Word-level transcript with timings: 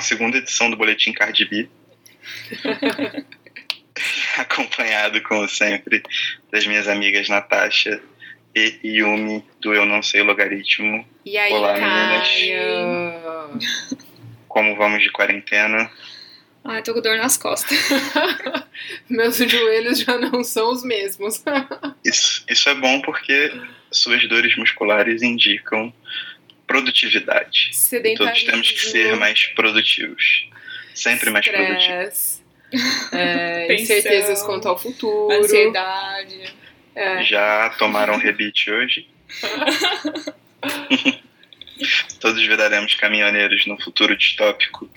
segunda 0.00 0.38
edição 0.38 0.70
do 0.70 0.76
Boletim 0.76 1.12
Cardi 1.12 1.44
B. 1.44 1.68
Acompanhado, 4.38 5.20
como 5.22 5.48
sempre, 5.48 6.02
das 6.50 6.66
minhas 6.66 6.88
amigas 6.88 7.28
Natasha 7.28 8.00
e 8.54 8.78
Yumi, 8.82 9.44
do 9.60 9.74
Eu 9.74 9.84
Não 9.84 10.02
Sei 10.02 10.22
Logaritmo. 10.22 11.06
E 11.24 11.36
aí, 11.36 11.52
Olá, 11.52 11.78
Caio? 11.78 13.60
Como 14.48 14.74
vamos 14.76 15.02
de 15.02 15.10
quarentena? 15.10 15.90
Ai, 16.64 16.82
tô 16.82 16.92
com 16.92 17.00
dor 17.00 17.16
nas 17.16 17.36
costas. 17.36 17.78
Meus 19.08 19.38
joelhos 19.38 20.00
já 20.00 20.18
não 20.18 20.44
são 20.44 20.72
os 20.72 20.82
mesmos. 20.82 21.42
Isso, 22.04 22.44
isso 22.48 22.68
é 22.68 22.74
bom 22.74 23.00
porque 23.00 23.52
suas 23.90 24.26
dores 24.28 24.56
musculares 24.56 25.22
indicam 25.22 25.92
produtividade. 26.70 27.72
Todos 28.16 28.44
temos 28.44 28.70
que 28.70 28.78
ser 28.78 29.16
mais 29.16 29.44
produtivos. 29.48 30.48
Sempre 30.94 31.28
mais 31.30 31.44
produtivos. 31.48 32.40
é, 33.12 33.74
incertezas 33.74 34.40
quanto 34.42 34.68
ao 34.68 34.78
futuro. 34.78 35.34
Ansiedade. 35.34 36.54
É. 36.94 37.24
Já 37.24 37.70
tomaram 37.70 38.16
rebite 38.18 38.70
hoje? 38.70 39.08
Todos 42.20 42.40
viraremos 42.46 42.94
caminhoneiros 42.94 43.66
no 43.66 43.80
futuro 43.82 44.16
distópico, 44.16 44.88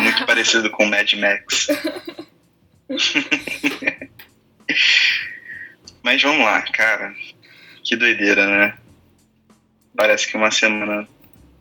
muito 0.00 0.26
parecido 0.26 0.68
com 0.70 0.84
Mad 0.86 1.12
Max. 1.12 1.68
Mas 6.02 6.22
vamos 6.22 6.44
lá, 6.44 6.62
cara. 6.62 7.14
Que 7.84 7.94
doideira, 7.94 8.46
né? 8.46 8.78
Parece 9.98 10.28
que 10.28 10.36
uma 10.36 10.52
semana 10.52 11.08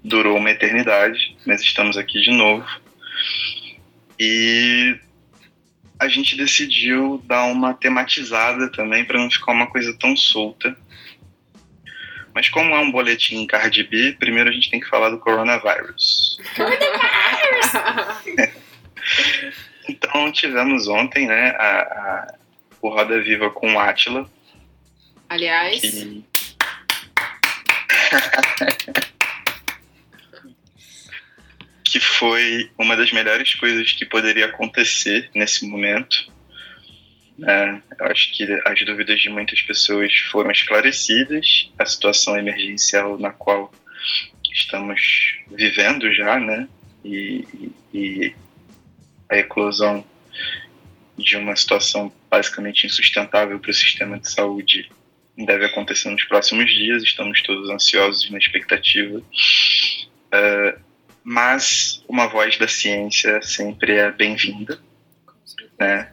durou 0.04 0.38
uma 0.38 0.52
eternidade, 0.52 1.36
mas 1.44 1.60
estamos 1.60 1.98
aqui 1.98 2.22
de 2.22 2.30
novo. 2.30 2.64
E 4.20 4.96
a 6.00 6.08
gente 6.08 6.38
decidiu 6.38 7.20
dar 7.26 7.46
uma 7.46 7.74
tematizada 7.74 8.72
também 8.72 9.04
para 9.04 9.18
não 9.18 9.32
ficar 9.32 9.54
uma 9.54 9.66
coisa 9.66 9.92
tão 9.98 10.16
solta. 10.16 10.78
Mas 12.32 12.48
como 12.48 12.76
é 12.76 12.80
um 12.80 12.92
boletim 12.92 13.48
Cardi 13.48 13.84
B, 13.84 14.16
primeiro 14.20 14.52
a 14.52 14.54
gente 14.54 14.70
tem 14.70 14.80
que 14.80 14.88
falar 14.88 15.10
do 15.10 15.18
coronavírus. 15.18 16.38
Então 19.90 20.30
tivemos 20.34 20.88
ontem, 20.90 21.26
né, 21.28 21.52
a, 21.58 21.80
a- 21.80 22.34
o 22.82 22.90
Roda 22.90 23.22
Viva 23.22 23.50
com 23.50 23.74
o 23.74 23.80
Atila, 23.80 24.30
Aliás, 25.30 25.80
que 25.82 26.24
que 31.84 32.00
foi 32.00 32.70
uma 32.78 32.96
das 32.96 33.12
melhores 33.12 33.56
coisas 33.56 33.92
que 33.94 34.06
poderia 34.06 34.46
acontecer 34.48 35.30
nesse 35.34 35.66
momento. 35.66 36.32
É, 37.46 37.82
eu 38.00 38.06
acho 38.08 38.34
que 38.34 38.44
as 38.66 38.86
dúvidas 38.86 39.22
de 39.22 39.30
muitas 39.30 39.62
pessoas 39.62 40.14
foram 40.32 40.52
esclarecidas, 40.52 41.72
a 41.78 41.86
situação 41.86 42.38
emergencial 42.38 43.18
na 43.18 43.32
qual 43.32 43.72
estamos 44.52 45.36
vivendo 45.52 46.14
já, 46.14 46.40
né? 46.40 46.68
E, 47.06 47.72
e- 47.94 48.36
a 49.30 49.38
eclosão 49.38 50.06
de 51.18 51.36
uma 51.36 51.56
situação 51.56 52.12
basicamente 52.30 52.86
insustentável 52.86 53.60
para 53.60 53.72
o 53.72 53.74
sistema 53.74 54.20
de 54.20 54.30
saúde 54.30 54.90
deve 55.38 55.66
acontecer 55.66 56.10
nos 56.10 56.24
próximos 56.24 56.70
dias. 56.70 57.04
Estamos 57.04 57.42
todos 57.42 57.70
ansiosos 57.70 58.30
na 58.30 58.38
expectativa. 58.38 59.22
É, 60.32 60.78
mas 61.24 62.04
uma 62.08 62.28
voz 62.28 62.58
da 62.58 62.68
ciência 62.68 63.42
sempre 63.42 63.94
é 63.94 64.12
bem-vinda. 64.12 64.80
Né? 65.80 66.12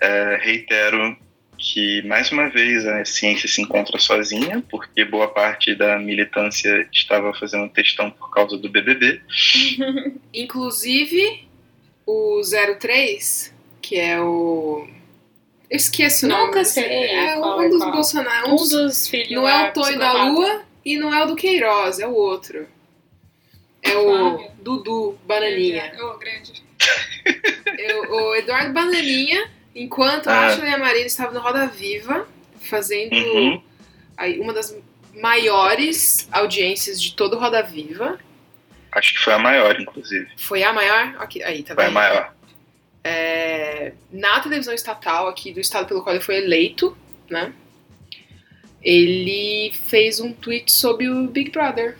É, 0.00 0.38
reitero 0.42 1.16
que, 1.58 2.02
mais 2.02 2.30
uma 2.30 2.48
vez, 2.48 2.86
a 2.86 3.04
ciência 3.04 3.48
se 3.48 3.62
encontra 3.62 3.98
sozinha, 3.98 4.62
porque 4.70 5.04
boa 5.04 5.28
parte 5.28 5.74
da 5.74 5.98
militância 5.98 6.86
estava 6.92 7.32
fazendo 7.34 7.68
testão 7.70 8.10
por 8.10 8.30
causa 8.30 8.58
do 8.58 8.68
BBB. 8.68 9.20
inclusive 10.34 11.48
o 12.06 12.40
03, 12.78 13.54
que 13.80 13.96
é 13.96 14.20
o. 14.20 14.86
Eu 15.70 15.76
esqueço 15.76 16.26
o 16.26 16.28
nome. 16.28 16.46
Nunca 16.46 16.64
sei 16.64 16.84
É 16.84 17.34
qual 17.36 17.58
um 17.58 17.62
é 17.62 17.68
dos 17.68 17.78
qual. 17.80 17.92
Bolsonaro. 17.92 18.48
Um 18.48 18.52
Um 18.52 18.56
dos- 18.56 18.68
dos 18.70 19.08
filhos. 19.08 19.30
não 19.32 19.48
é 19.48 19.68
o 19.68 19.72
Tonho 19.72 19.98
da. 19.98 20.12
Lua 20.24 20.62
e 20.84 20.96
não 20.96 21.12
é 21.14 21.22
o 21.24 21.26
do 21.26 21.34
Queiroz, 21.36 21.98
é 21.98 22.06
o 22.06 22.14
outro. 22.14 22.66
É 23.82 23.96
o. 23.96 24.50
Dudu 24.60 25.18
Bananinha. 25.24 25.92
Ô, 26.00 26.18
grande. 26.18 26.64
Eu- 27.78 28.10
o 28.12 28.34
Eduardo 28.36 28.72
Bananinha, 28.72 29.48
enquanto 29.74 30.28
Ah. 30.28 30.32
a 30.40 30.46
Ashley 30.46 30.70
e 30.70 30.74
a 30.74 30.78
Marina 30.78 31.06
estavam 31.06 31.34
no 31.34 31.40
Roda 31.40 31.66
Viva, 31.66 32.28
fazendo 32.60 33.14
Uhum. 33.16 33.62
aí 34.16 34.38
uma 34.40 34.52
das 34.52 34.76
maiores 35.14 36.28
audiências 36.32 37.00
de 37.00 37.14
todo 37.14 37.34
o 37.36 37.38
Roda 37.38 37.62
Viva. 37.62 38.18
Acho 38.92 39.12
que 39.14 39.18
foi 39.20 39.32
a 39.34 39.38
maior, 39.38 39.78
inclusive. 39.80 40.28
Foi 40.36 40.62
a 40.62 40.72
maior? 40.72 41.16
Aqui, 41.18 41.42
aí, 41.42 41.62
tá 41.62 41.74
Foi 41.74 41.84
a 41.84 41.86
vendo? 41.88 41.94
maior. 41.94 42.34
É, 43.08 43.92
na 44.10 44.40
televisão 44.40 44.74
estatal 44.74 45.28
aqui 45.28 45.52
do 45.52 45.60
estado 45.60 45.86
pelo 45.86 46.02
qual 46.02 46.14
ele 46.14 46.24
foi 46.24 46.36
eleito, 46.38 46.96
né? 47.30 47.52
Ele 48.82 49.72
fez 49.86 50.20
um 50.20 50.32
tweet 50.32 50.70
sobre 50.72 51.08
o 51.08 51.26
Big 51.28 51.50
Brother. 51.50 51.96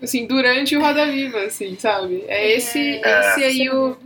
Assim, 0.00 0.26
durante 0.26 0.76
o 0.76 0.80
Roda 0.80 1.06
Viva, 1.06 1.42
assim, 1.44 1.76
sabe? 1.78 2.24
É 2.26 2.52
esse, 2.56 2.78
É. 3.04 3.20
esse 3.20 3.44
aí 3.44 3.70
o. 3.70 3.96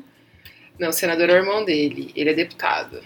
Não, 0.78 0.90
o 0.90 0.92
senador 0.92 1.30
é 1.30 1.32
o 1.34 1.36
irmão 1.36 1.64
dele. 1.64 2.12
Ele 2.14 2.30
é 2.30 2.34
deputado. 2.34 3.02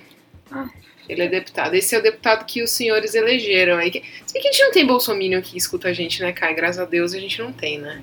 Ah. 0.50 0.68
Ele 1.08 1.22
é 1.22 1.28
deputado. 1.28 1.74
Esse 1.74 1.94
é 1.94 1.98
o 1.98 2.02
deputado 2.02 2.44
que 2.44 2.62
os 2.62 2.70
senhores 2.70 3.14
elegeram 3.14 3.76
aí. 3.78 3.90
que- 3.90 4.02
Se 4.26 4.32
bem 4.32 4.42
que 4.42 4.48
a 4.48 4.52
gente 4.52 4.62
não 4.64 4.72
tem 4.72 4.86
bolsominion 4.86 5.40
que 5.40 5.56
escuta 5.56 5.88
a 5.88 5.92
gente, 5.92 6.20
né, 6.20 6.32
Kai? 6.32 6.52
Graças 6.54 6.80
a 6.80 6.84
Deus 6.84 7.14
a 7.14 7.18
gente 7.20 7.38
não 7.40 7.52
tem, 7.52 7.78
né? 7.78 8.02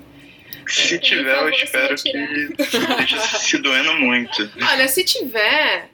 Se 0.68 0.98
tiver, 0.98 1.36
eu 1.36 1.48
espero 1.50 1.94
que 1.96 2.10
esteja 2.58 3.20
se 3.20 3.58
doendo 3.58 3.94
muito. 3.94 4.50
Olha, 4.60 4.86
se 4.88 5.02
tiver, 5.04 5.90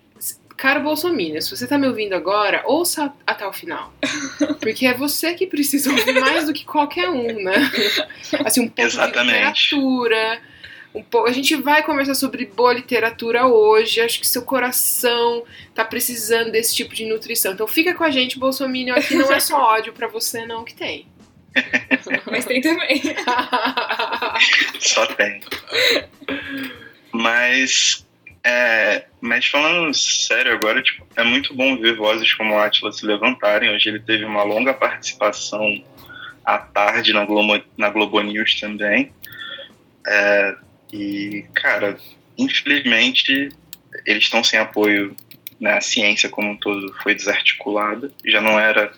caro 0.56 0.80
Bolsonaro, 0.80 1.40
se 1.42 1.50
você 1.56 1.66
tá 1.66 1.78
me 1.78 1.86
ouvindo 1.86 2.14
agora, 2.14 2.62
ouça 2.66 3.12
até 3.26 3.46
o 3.46 3.52
final. 3.52 3.92
Porque 4.60 4.86
é 4.86 4.94
você 4.94 5.34
que 5.34 5.46
precisa 5.46 5.90
ouvir 5.90 6.20
mais 6.20 6.46
do 6.46 6.52
que 6.52 6.64
qualquer 6.64 7.08
um, 7.08 7.42
né? 7.42 7.70
Assim, 8.44 8.62
um 8.62 8.68
pouco 8.68 8.82
Exatamente. 8.82 9.32
de 9.32 9.76
literatura. 9.76 10.40
Um 10.94 11.02
pouco, 11.02 11.28
a 11.28 11.32
gente 11.32 11.56
vai 11.56 11.82
conversar 11.82 12.14
sobre 12.14 12.46
boa 12.46 12.72
literatura 12.72 13.46
hoje. 13.46 14.00
Acho 14.00 14.20
que 14.20 14.28
seu 14.28 14.42
coração 14.42 15.42
tá 15.74 15.84
precisando 15.84 16.52
desse 16.52 16.74
tipo 16.74 16.94
de 16.94 17.04
nutrição. 17.04 17.52
Então 17.52 17.66
fica 17.66 17.92
com 17.94 18.04
a 18.04 18.10
gente, 18.10 18.38
Bolsonaro. 18.38 18.92
Aqui 18.92 19.14
não 19.16 19.32
é 19.32 19.40
só 19.40 19.56
ódio 19.58 19.92
pra 19.92 20.06
você, 20.06 20.46
não, 20.46 20.64
que 20.64 20.74
tem. 20.74 21.06
Mas 22.30 22.44
tem 22.44 22.60
também. 22.60 23.02
Só 24.80 25.06
tem. 25.06 25.40
Mas, 27.12 28.04
é, 28.42 29.04
mas 29.20 29.46
falando 29.46 29.94
sério 29.94 30.52
agora, 30.52 30.82
tipo, 30.82 31.06
é 31.16 31.22
muito 31.22 31.54
bom 31.54 31.76
ver 31.76 31.96
vozes 31.96 32.32
como 32.34 32.58
Atila 32.58 32.92
se 32.92 33.06
levantarem. 33.06 33.70
Hoje 33.70 33.88
ele 33.88 34.00
teve 34.00 34.24
uma 34.24 34.42
longa 34.42 34.74
participação 34.74 35.82
à 36.44 36.58
tarde 36.58 37.12
na 37.12 37.24
Globo, 37.24 37.62
na 37.76 37.88
Globo 37.88 38.20
News 38.20 38.58
também. 38.58 39.12
É, 40.06 40.56
e, 40.92 41.46
cara, 41.54 41.96
infelizmente 42.36 43.48
eles 44.04 44.24
estão 44.24 44.42
sem 44.42 44.58
apoio 44.58 45.14
né, 45.60 45.74
a 45.74 45.80
ciência 45.80 46.28
como 46.28 46.50
um 46.50 46.56
todo 46.56 46.92
foi 47.02 47.14
desarticulada. 47.14 48.12
Já 48.24 48.40
não 48.40 48.58
era 48.58 48.92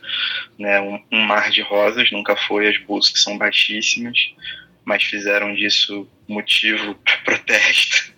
né, 0.58 0.80
um, 0.80 1.02
um 1.12 1.20
mar 1.20 1.50
de 1.50 1.62
rosas, 1.62 2.10
nunca 2.10 2.36
foi. 2.36 2.68
As 2.68 2.78
buscas 2.78 3.22
são 3.22 3.36
baixíssimas, 3.38 4.18
mas 4.84 5.02
fizeram 5.02 5.54
disso 5.54 6.08
motivo 6.28 6.94
para 7.04 7.16
protesto 7.18 8.12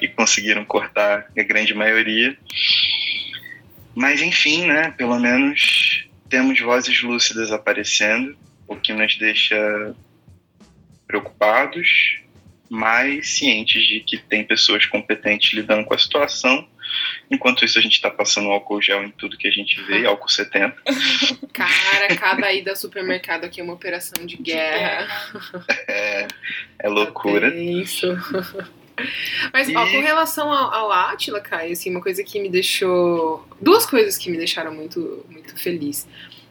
e 0.00 0.08
conseguiram 0.08 0.64
cortar 0.64 1.26
a 1.36 1.42
grande 1.42 1.74
maioria. 1.74 2.36
Mas 3.94 4.22
enfim, 4.22 4.66
né, 4.66 4.92
pelo 4.96 5.18
menos 5.18 6.06
temos 6.28 6.60
vozes 6.60 7.02
lúcidas 7.02 7.50
aparecendo, 7.50 8.36
o 8.66 8.76
que 8.76 8.92
nos 8.92 9.16
deixa 9.16 9.94
preocupados, 11.06 12.20
mas 12.68 13.30
cientes 13.30 13.82
de 13.82 13.98
que 14.00 14.16
tem 14.16 14.44
pessoas 14.44 14.86
competentes 14.86 15.52
lidando 15.52 15.84
com 15.84 15.92
a 15.92 15.98
situação. 15.98 16.68
Enquanto 17.30 17.64
isso, 17.64 17.78
a 17.78 17.82
gente 17.82 17.92
está 17.92 18.10
passando 18.10 18.50
álcool 18.50 18.82
gel 18.82 19.04
em 19.04 19.10
tudo 19.10 19.36
que 19.36 19.48
a 19.48 19.50
gente 19.50 19.80
vê, 19.82 20.06
álcool 20.06 20.28
70. 20.28 20.76
Cara, 21.52 22.16
cada 22.16 22.52
ida 22.52 22.70
ao 22.70 22.76
supermercado 22.76 23.44
aqui 23.44 23.60
é 23.60 23.64
uma 23.64 23.74
operação 23.74 24.24
de 24.26 24.36
guerra. 24.36 25.08
É, 25.88 26.28
é 26.78 26.88
loucura. 26.88 27.48
É 27.48 27.62
isso. 27.62 28.06
Mas, 29.52 29.68
ó, 29.74 29.86
com 29.86 30.00
relação 30.00 30.52
ao, 30.52 30.74
ao 30.74 30.92
Átila, 30.92 31.40
Caio, 31.40 31.72
assim, 31.72 31.90
uma 31.90 32.02
coisa 32.02 32.22
que 32.22 32.40
me 32.40 32.48
deixou. 32.48 33.46
Duas 33.60 33.86
coisas 33.86 34.18
que 34.18 34.30
me 34.30 34.36
deixaram 34.36 34.74
muito, 34.74 35.24
muito 35.30 35.56
feliz. 35.56 36.06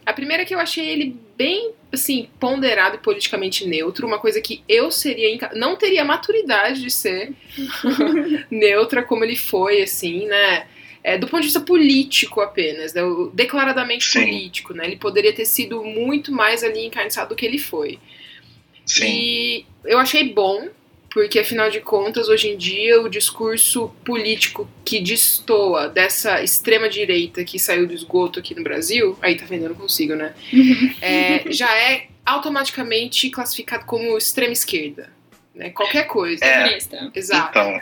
A 0.06 0.13
primeira 0.13 0.44
é 0.44 0.45
que 0.45 0.56
eu 0.56 0.59
achei 0.59 0.88
ele 0.89 1.19
bem, 1.39 1.71
assim, 1.89 2.27
ponderado 2.38 2.97
e 2.97 3.00
politicamente 3.00 3.65
neutro, 3.65 4.06
uma 4.06 4.19
coisa 4.19 4.41
que 4.41 4.62
eu 4.68 4.91
seria, 4.91 5.33
inca- 5.33 5.51
não 5.56 5.77
teria 5.77 6.03
maturidade 6.03 6.81
de 6.81 6.91
ser 6.91 7.31
neutra 8.51 9.01
como 9.01 9.24
ele 9.24 9.38
foi, 9.38 9.81
assim, 9.81 10.25
né? 10.27 10.68
É, 11.01 11.18
do 11.18 11.27
ponto 11.27 11.39
de 11.39 11.47
vista 11.47 11.62
político 11.62 12.41
apenas, 12.41 12.94
né? 12.94 13.01
Declaradamente 13.33 14.06
Sim. 14.06 14.19
político, 14.25 14.74
né? 14.74 14.86
Ele 14.86 14.97
poderia 14.97 15.31
ter 15.31 15.45
sido 15.45 15.81
muito 15.81 16.30
mais 16.30 16.62
ali 16.62 16.86
encarnado 16.86 17.30
do 17.30 17.36
que 17.38 17.45
ele 17.45 17.57
foi. 17.57 17.97
Sim. 18.85 19.06
E 19.06 19.65
eu 19.85 19.97
achei 19.97 20.33
bom, 20.33 20.68
porque 21.11 21.39
afinal 21.39 21.69
de 21.71 21.79
contas, 21.81 22.27
hoje 22.29 22.50
em 22.50 22.57
dia, 22.57 23.01
o 23.01 23.09
discurso 23.09 23.89
político 24.06 24.69
que 24.85 25.00
destoa 25.01 25.88
dessa 25.89 26.44
extrema-direita 26.44 27.44
que 27.44 27.57
saiu 27.57 27.88
do 27.88 27.94
esgoto 27.94 28.39
aqui 28.39 28.53
no 28.56 28.63
Brasil, 28.63 29.17
aí 29.21 29.35
tá 29.35 29.45
vendo, 29.45 29.63
eu 29.63 29.69
não 29.69 29.75
consigo, 29.75 30.13
né? 30.15 30.33
É, 31.01 31.51
já 31.51 31.73
é 31.75 32.07
automaticamente 32.25 33.29
classificado 33.29 33.85
como 33.85 34.17
extrema-esquerda. 34.17 35.09
Né? 35.56 35.71
Qualquer 35.71 36.03
coisa. 36.06 36.45
É. 36.45 36.77
Exato. 37.15 37.50
Então, 37.50 37.81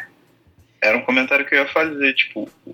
era 0.81 0.97
um 0.97 1.01
comentário 1.01 1.45
que 1.45 1.53
eu 1.53 1.59
ia 1.59 1.67
fazer, 1.67 2.13
tipo, 2.13 2.49
o, 2.65 2.73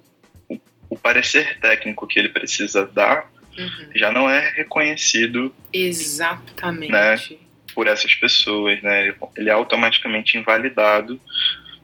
o- 0.50 0.61
o 0.89 0.97
parecer 0.97 1.57
técnico 1.59 2.05
que 2.05 2.19
ele 2.19 2.29
precisa 2.29 2.85
dar 2.85 3.31
Uhum. 3.57 3.89
já 3.94 4.11
não 4.11 4.27
é 4.27 4.50
reconhecido 4.55 5.53
Exatamente. 5.71 6.91
Né? 6.91 7.17
Por 7.74 7.88
essas 7.88 8.14
pessoas, 8.16 8.81
né? 8.81 9.14
Ele- 9.38 9.50
é 9.50 9.54
automaticamente 9.54 10.38
invalidado 10.38 11.20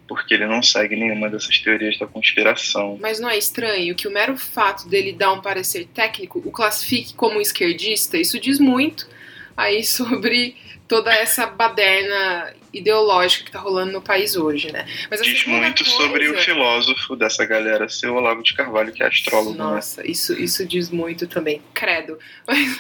porque 0.08 0.34
ele 0.34 0.48
não 0.48 0.64
segue 0.64 0.96
nenhuma 0.96 1.30
dessas 1.30 1.60
teorias 1.60 1.98
da 2.00 2.08
conspiração. 2.08 2.98
Mas 3.00 3.20
não 3.20 3.30
é 3.30 3.38
estranho 3.38 3.94
que 3.96 4.08
o 4.08 4.12
mero 4.12 4.36
fato 4.36 4.88
dele 4.90 5.14
dar 5.14 5.32
um 5.34 5.40
parecer 5.42 5.86
técnico 5.94 6.42
o 6.44 6.52
classifique 6.52 7.14
como 7.14 7.40
esquerdista? 7.40 8.18
Isso 8.18 8.40
diz 8.40 8.60
muito 8.60 9.08
aí 9.56 9.84
sobre 9.86 10.56
toda 10.88 11.14
essa 11.14 11.46
baderna 11.46 12.52
ideológica 12.74 13.46
que 13.46 13.52
tá 13.52 13.60
rolando 13.60 13.92
no 13.92 14.02
país 14.02 14.36
hoje, 14.36 14.72
né? 14.72 14.88
Mas 15.12 15.22
a 15.22 15.24
Diz 15.24 15.46
muito 15.46 15.84
coisa- 15.84 15.98
sobre 16.00 16.28
o 16.30 16.38
filósofo 16.40 17.16
dessa 17.16 17.46
galera, 17.46 17.88
seu 17.88 18.16
Olavo 18.16 18.42
de 18.42 18.54
Carvalho, 18.56 18.92
que 18.92 19.04
é 19.04 19.08
astrólogo, 19.08 19.52
né? 19.52 19.64
Nossa, 19.64 20.10
isso, 20.10 20.34
isso 20.34 20.66
diz 20.66 20.90
muito 20.90 21.28
também. 21.28 21.62
Credo. 21.74 22.18
Mas 22.48 22.80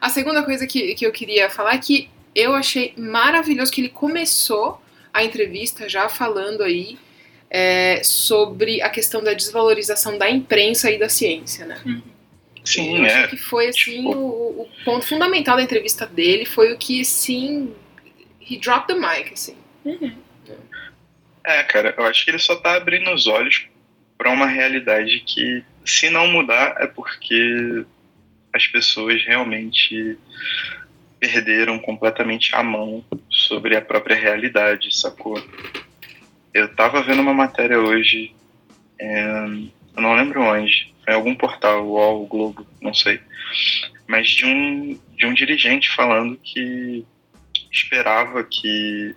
a 0.00 0.08
segunda 0.08 0.42
coisa 0.42 0.66
que, 0.66 0.94
que 0.94 1.06
eu 1.06 1.12
queria 1.12 1.50
falar 1.50 1.74
é 1.74 1.78
que 1.78 2.08
eu 2.34 2.54
achei 2.54 2.92
maravilhoso 2.96 3.72
que 3.72 3.80
ele 3.80 3.88
começou 3.88 4.82
a 5.12 5.22
entrevista 5.22 5.88
já 5.88 6.08
falando 6.08 6.62
aí 6.62 6.98
é, 7.48 8.02
sobre 8.02 8.82
a 8.82 8.90
questão 8.90 9.22
da 9.22 9.32
desvalorização 9.32 10.18
da 10.18 10.28
imprensa 10.28 10.90
e 10.90 10.98
da 10.98 11.08
ciência, 11.08 11.64
né? 11.64 11.80
Sim, 12.64 12.98
eu 12.98 13.04
é. 13.04 13.14
acho 13.14 13.28
que 13.28 13.36
foi 13.36 13.68
assim 13.68 13.96
Tipo- 13.96 14.16
o, 14.16 14.62
o 14.62 14.68
ponto 14.84 15.06
fundamental 15.06 15.56
da 15.56 15.62
entrevista 15.62 16.06
dele 16.06 16.44
foi 16.44 16.72
o 16.72 16.78
que 16.78 17.04
sim 17.04 17.74
he 18.40 18.58
dropped 18.58 18.88
the 18.88 18.94
mic 18.94 19.32
assim. 19.32 19.56
Uhum. 19.84 20.16
É, 21.46 21.62
cara, 21.62 21.94
eu 21.96 22.04
acho 22.06 22.24
que 22.24 22.30
ele 22.30 22.38
só 22.38 22.56
tá 22.56 22.74
abrindo 22.74 23.12
os 23.12 23.26
olhos 23.26 23.66
pra 24.16 24.30
uma 24.30 24.46
realidade 24.46 25.20
que, 25.26 25.62
se 25.84 26.08
não 26.08 26.26
mudar, 26.26 26.76
é 26.78 26.86
porque 26.86 27.84
as 28.52 28.66
pessoas 28.66 29.22
realmente 29.24 30.16
perderam 31.24 31.78
completamente 31.78 32.54
a 32.54 32.62
mão 32.62 33.02
sobre 33.30 33.74
a 33.76 33.80
própria 33.80 34.14
realidade, 34.14 34.94
sacou? 34.94 35.42
Eu 36.52 36.68
tava 36.76 37.02
vendo 37.02 37.22
uma 37.22 37.32
matéria 37.32 37.80
hoje, 37.80 38.34
é, 39.00 39.24
eu 39.96 40.02
não 40.02 40.14
lembro 40.14 40.42
onde, 40.42 40.94
foi 41.02 41.14
em 41.14 41.16
algum 41.16 41.34
portal, 41.34 41.86
UOL, 41.86 42.22
o 42.22 42.26
Globo, 42.26 42.66
não 42.82 42.92
sei, 42.92 43.20
mas 44.06 44.28
de 44.28 44.44
um, 44.44 45.00
de 45.16 45.24
um 45.24 45.32
dirigente 45.32 45.88
falando 45.88 46.36
que 46.36 47.06
esperava 47.72 48.44
que 48.44 49.16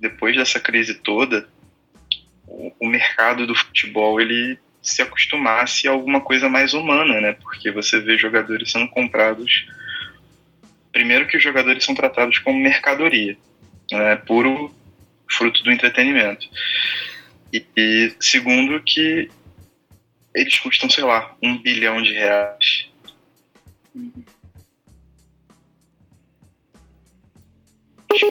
depois 0.00 0.36
dessa 0.36 0.58
crise 0.58 0.94
toda, 0.94 1.46
o, 2.46 2.72
o 2.80 2.88
mercado 2.88 3.46
do 3.46 3.54
futebol 3.54 4.18
ele 4.18 4.58
se 4.80 5.02
acostumasse 5.02 5.86
a 5.86 5.90
alguma 5.90 6.22
coisa 6.22 6.48
mais 6.48 6.72
humana, 6.72 7.20
né? 7.20 7.32
Porque 7.34 7.70
você 7.70 8.00
vê 8.00 8.16
jogadores 8.16 8.72
sendo 8.72 8.88
comprados. 8.88 9.66
Primeiro 10.98 11.28
que 11.28 11.36
os 11.36 11.42
jogadores 11.44 11.84
são 11.84 11.94
tratados 11.94 12.40
como 12.40 12.58
mercadoria, 12.58 13.38
né? 13.88 14.16
puro 14.16 14.74
fruto 15.30 15.62
do 15.62 15.70
entretenimento. 15.70 16.50
E, 17.52 17.64
e 17.76 18.12
segundo 18.18 18.82
que 18.82 19.30
eles 20.34 20.58
custam, 20.58 20.90
sei 20.90 21.04
lá, 21.04 21.36
um 21.40 21.56
bilhão 21.56 22.02
de 22.02 22.14
reais. 22.14 22.90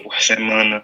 Por 0.04 0.20
semana 0.20 0.84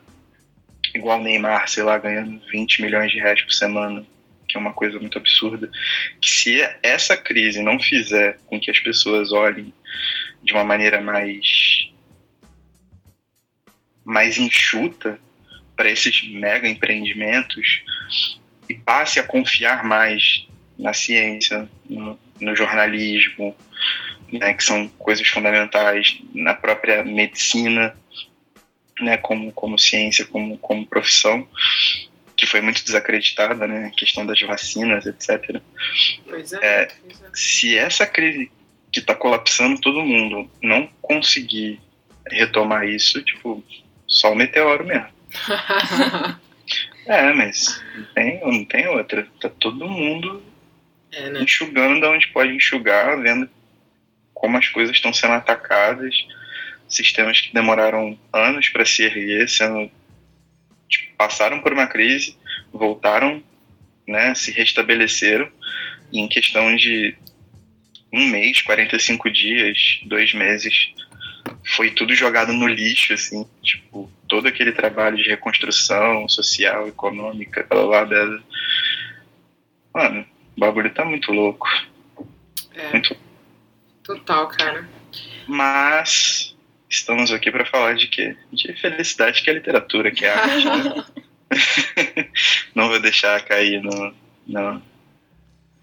igual 0.96 1.22
Neymar, 1.22 1.68
sei 1.68 1.84
lá, 1.84 1.98
ganhando 1.98 2.42
20 2.50 2.82
milhões 2.82 3.12
de 3.12 3.20
reais 3.20 3.42
por 3.42 3.52
semana, 3.52 4.06
que 4.48 4.56
é 4.56 4.60
uma 4.62 4.72
coisa 4.72 4.98
muito 5.00 5.18
absurda. 5.18 5.70
Que 6.22 6.30
se 6.30 6.62
essa 6.82 7.18
crise 7.18 7.62
não 7.62 7.78
fizer 7.78 8.40
com 8.46 8.58
que 8.58 8.72
as 8.72 8.80
pessoas 8.80 9.34
olhem 9.34 9.74
de 10.44 10.54
uma 10.54 10.64
maneira 10.64 11.02
mais 11.02 11.90
mais 14.06 14.38
enxuta 14.38 15.18
para 15.76 15.90
esses 15.90 16.24
mega 16.30 16.68
empreendimentos 16.68 17.82
e 18.70 18.74
passe 18.76 19.20
a 19.20 19.24
confiar 19.24 19.84
mais 19.84 20.46
na 20.78 20.94
ciência, 20.94 21.70
no, 21.90 22.20
no 22.40 22.56
jornalismo, 22.56 23.56
né, 24.32 24.54
que 24.54 24.64
são 24.64 24.88
coisas 24.90 25.28
fundamentais, 25.28 26.20
na 26.34 26.54
própria 26.54 27.04
medicina, 27.04 27.96
né, 29.00 29.18
como, 29.18 29.52
como 29.52 29.78
ciência, 29.78 30.26
como, 30.26 30.58
como 30.58 30.86
profissão, 30.86 31.48
que 32.36 32.46
foi 32.46 32.62
muito 32.62 32.84
desacreditada, 32.84 33.68
né, 33.68 33.88
a 33.88 33.92
questão 33.92 34.26
das 34.26 34.40
vacinas, 34.42 35.06
etc. 35.06 35.62
Pois 36.26 36.54
é. 36.54 36.58
É. 36.62 36.86
pois 36.86 37.22
é. 37.22 37.30
Se 37.34 37.78
essa 37.78 38.06
crise 38.06 38.52
que 38.94 39.00
está 39.00 39.16
colapsando 39.16 39.82
todo 39.82 40.06
mundo 40.06 40.50
não 40.62 40.88
conseguir 41.02 41.82
retomar 42.30 42.88
isso, 42.88 43.22
tipo, 43.24 43.64
só 44.08 44.32
o 44.32 44.36
meteoro 44.36 44.86
mesmo. 44.86 45.08
É, 47.06 47.34
mas 47.34 47.84
não 47.94 48.06
tem, 48.14 48.40
não 48.40 48.64
tem 48.64 48.88
outra. 48.88 49.28
Tá 49.42 49.50
todo 49.50 49.90
mundo 49.90 50.42
é, 51.12 51.30
né? 51.30 51.42
enxugando 51.42 52.00
da 52.00 52.10
onde 52.10 52.28
pode 52.30 52.54
enxugar, 52.54 53.20
vendo 53.22 53.50
como 54.34 54.58
as 54.58 54.70
coisas 54.70 54.96
estão 54.96 55.12
sendo 55.12 55.34
atacadas, 55.34 56.16
sistemas 56.88 57.42
que 57.42 57.54
demoraram 57.54 58.18
anos 58.32 58.70
para 58.70 58.86
se 58.86 59.04
erguer, 59.04 59.50
sendo 59.50 59.92
tipo, 60.88 61.14
passaram 61.18 61.60
por 61.60 61.74
uma 61.74 61.88
crise, 61.88 62.38
voltaram, 62.72 63.44
né, 64.08 64.34
se 64.36 64.52
restabeleceram 64.52 65.50
e 66.12 66.20
em 66.20 66.28
questão 66.28 66.74
de 66.76 67.18
um 68.14 68.28
mês, 68.28 68.62
45 68.62 69.30
dias, 69.32 70.00
dois 70.04 70.34
meses, 70.34 70.94
foi 71.76 71.92
tudo 71.92 72.14
jogado 72.16 72.54
no 72.54 72.68
lixo, 72.68 73.14
assim, 73.14 73.46
tipo, 73.64 74.10
todo 74.28 74.48
aquele 74.48 74.72
trabalho 74.72 75.18
de 75.18 75.28
reconstrução 75.30 76.30
social, 76.30 76.88
econômica, 76.88 77.64
pela 77.64 77.84
lá 77.86 78.04
dela. 78.06 78.42
Mano, 79.94 80.26
o 80.56 80.60
bagulho 80.60 80.94
tá 80.94 81.04
muito 81.04 81.32
louco. 81.32 81.68
É, 82.76 82.92
Muito. 82.92 83.16
total, 84.04 84.48
cara. 84.48 84.88
Mas 85.48 86.56
estamos 86.90 87.32
aqui 87.32 87.52
para 87.52 87.66
falar 87.66 87.94
de 87.96 88.08
quê? 88.08 88.36
De 88.52 88.74
felicidade, 88.74 89.42
que 89.44 89.50
é 89.50 89.54
a 89.54 89.56
literatura, 89.56 90.12
que 90.12 90.26
é 90.26 90.34
arte. 90.34 90.66
né? 90.66 91.06
Não 92.74 92.90
vou 92.90 93.00
deixar 93.00 93.44
cair 93.46 93.82
no, 93.82 94.14
no- 94.48 94.82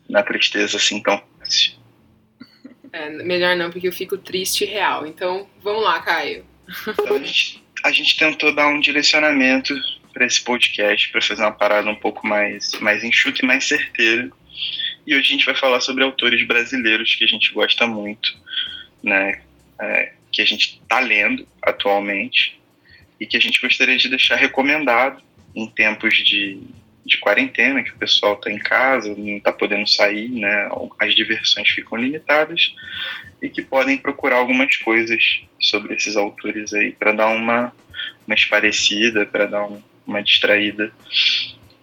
na 0.08 0.22
tristeza 0.24 0.76
assim 0.76 1.00
tão 1.00 1.22
fácil. 1.38 1.74
É, 2.92 3.08
melhor 3.10 3.56
não, 3.56 3.70
porque 3.70 3.88
eu 3.88 3.92
fico 3.92 4.18
triste 4.18 4.64
e 4.64 4.66
real. 4.66 5.06
Então, 5.06 5.48
vamos 5.62 5.82
lá, 5.82 6.00
Caio. 6.00 6.44
Então, 6.88 7.16
a, 7.16 7.18
gente, 7.18 7.62
a 7.84 7.92
gente 7.92 8.16
tentou 8.16 8.54
dar 8.54 8.68
um 8.68 8.80
direcionamento 8.80 9.74
para 10.12 10.26
esse 10.26 10.42
podcast, 10.42 11.08
para 11.10 11.22
fazer 11.22 11.42
uma 11.42 11.52
parada 11.52 11.88
um 11.88 11.94
pouco 11.94 12.26
mais, 12.26 12.72
mais 12.80 13.04
enxuta 13.04 13.40
e 13.42 13.46
mais 13.46 13.64
certeira. 13.64 14.30
E 15.06 15.14
hoje 15.14 15.28
a 15.28 15.32
gente 15.32 15.46
vai 15.46 15.54
falar 15.54 15.80
sobre 15.80 16.04
autores 16.04 16.46
brasileiros 16.46 17.14
que 17.14 17.24
a 17.24 17.28
gente 17.28 17.52
gosta 17.52 17.86
muito, 17.86 18.36
né? 19.02 19.40
É, 19.80 20.12
que 20.30 20.42
a 20.42 20.44
gente 20.44 20.80
está 20.82 21.00
lendo 21.00 21.46
atualmente 21.62 22.60
e 23.18 23.26
que 23.26 23.36
a 23.36 23.40
gente 23.40 23.60
gostaria 23.60 23.96
de 23.96 24.08
deixar 24.08 24.36
recomendado 24.36 25.22
em 25.54 25.66
tempos 25.68 26.14
de, 26.14 26.60
de 27.10 27.18
quarentena, 27.18 27.82
que 27.82 27.90
o 27.90 27.96
pessoal 27.96 28.34
está 28.34 28.50
em 28.50 28.58
casa, 28.58 29.14
não 29.16 29.36
está 29.36 29.52
podendo 29.52 29.86
sair, 29.86 30.28
né? 30.28 30.68
As 30.98 31.14
diversões 31.14 31.68
ficam 31.68 31.98
limitadas 31.98 32.72
e 33.42 33.48
que 33.48 33.60
podem 33.62 33.98
procurar 33.98 34.36
algumas 34.36 34.76
coisas 34.76 35.22
sobre 35.60 35.94
esses 35.94 36.16
autores 36.16 36.72
aí 36.72 36.92
para 36.92 37.12
dar 37.12 37.26
uma, 37.28 37.72
uma 38.26 38.34
esparecida, 38.34 39.26
para 39.26 39.46
dar 39.46 39.64
um- 39.64 39.82
uma 40.06 40.22
distraída. 40.22 40.92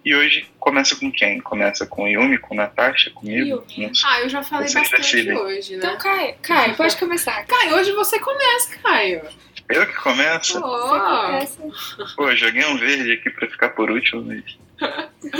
E 0.05 0.15
hoje 0.15 0.47
começa 0.59 0.95
com 0.95 1.11
quem? 1.11 1.41
Começa 1.41 1.85
com 1.85 2.07
Yumi, 2.07 2.37
com 2.37 2.55
Natasha, 2.55 3.09
comigo? 3.11 3.65
Yumi. 3.77 3.91
Ah, 4.05 4.21
eu 4.21 4.29
já 4.29 4.41
falei 4.41 4.67
Vocês 4.69 4.89
bastante 4.89 5.01
decidem. 5.15 5.37
hoje, 5.37 5.71
né? 5.73 5.77
Então, 5.79 5.97
Caio, 5.97 6.35
Caio, 6.41 6.75
pode 6.75 6.95
começar. 6.97 7.45
Caio, 7.45 7.75
hoje 7.75 7.91
você 7.91 8.17
começa, 8.19 8.77
Caio. 8.81 9.21
Eu 9.69 9.85
que 9.85 9.93
começo? 9.95 10.53
Você 10.53 10.59
Oh, 10.59 10.99
começa. 11.25 12.15
Pô, 12.15 12.33
joguei 12.33 12.63
um 12.65 12.77
verde 12.77 13.11
aqui 13.11 13.29
pra 13.29 13.49
ficar 13.49 13.69
por 13.71 13.91
último, 13.91 14.23
mas 14.23 14.57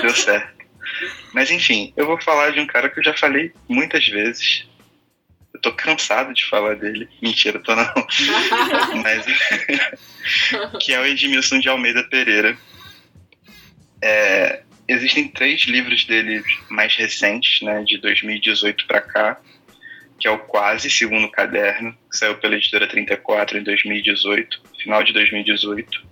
deu 0.02 0.10
certo. 0.12 0.58
Mas 1.34 1.52
enfim, 1.52 1.94
eu 1.96 2.06
vou 2.06 2.20
falar 2.22 2.52
de 2.52 2.60
um 2.60 2.68
cara 2.68 2.90
que 2.90 3.00
eu 3.00 3.04
já 3.04 3.14
falei 3.14 3.54
muitas 3.68 4.06
vezes. 4.08 4.68
Eu 5.54 5.62
tô 5.62 5.74
cansado 5.74 6.34
de 6.34 6.46
falar 6.46 6.76
dele. 6.76 7.10
Mentira, 7.22 7.60
tô 7.60 7.76
não. 7.76 7.94
Mas 9.04 9.26
que 10.80 10.94
é 10.94 11.00
o 11.00 11.06
Edmilson 11.06 11.60
de 11.60 11.70
Almeida 11.70 12.04
Pereira. 12.04 12.58
É, 14.02 14.62
existem 14.88 15.28
três 15.28 15.62
livros 15.66 16.06
dele 16.06 16.44
mais 16.70 16.96
recentes, 16.96 17.62
né, 17.62 17.84
de 17.84 17.98
2018 17.98 18.86
para 18.88 19.02
cá, 19.02 19.42
que 20.20 20.28
é 20.28 20.32
o 20.32 20.40
Quase 20.40 20.90
Segundo 20.90 21.30
Caderno, 21.30 21.96
que 22.10 22.18
saiu 22.18 22.38
pela 22.38 22.56
editora 22.56 22.88
34 22.88 23.58
em 23.58 23.64
2018, 23.64 24.62
final 24.82 25.04
de 25.04 25.14
2018. 25.14 26.08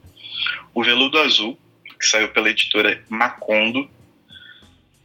O 0.74 0.84
Veludo 0.84 1.20
Azul, 1.20 1.58
que 2.06 2.12
saiu 2.12 2.30
pela 2.30 2.52
editora 2.52 3.04
Macondo, 3.10 3.90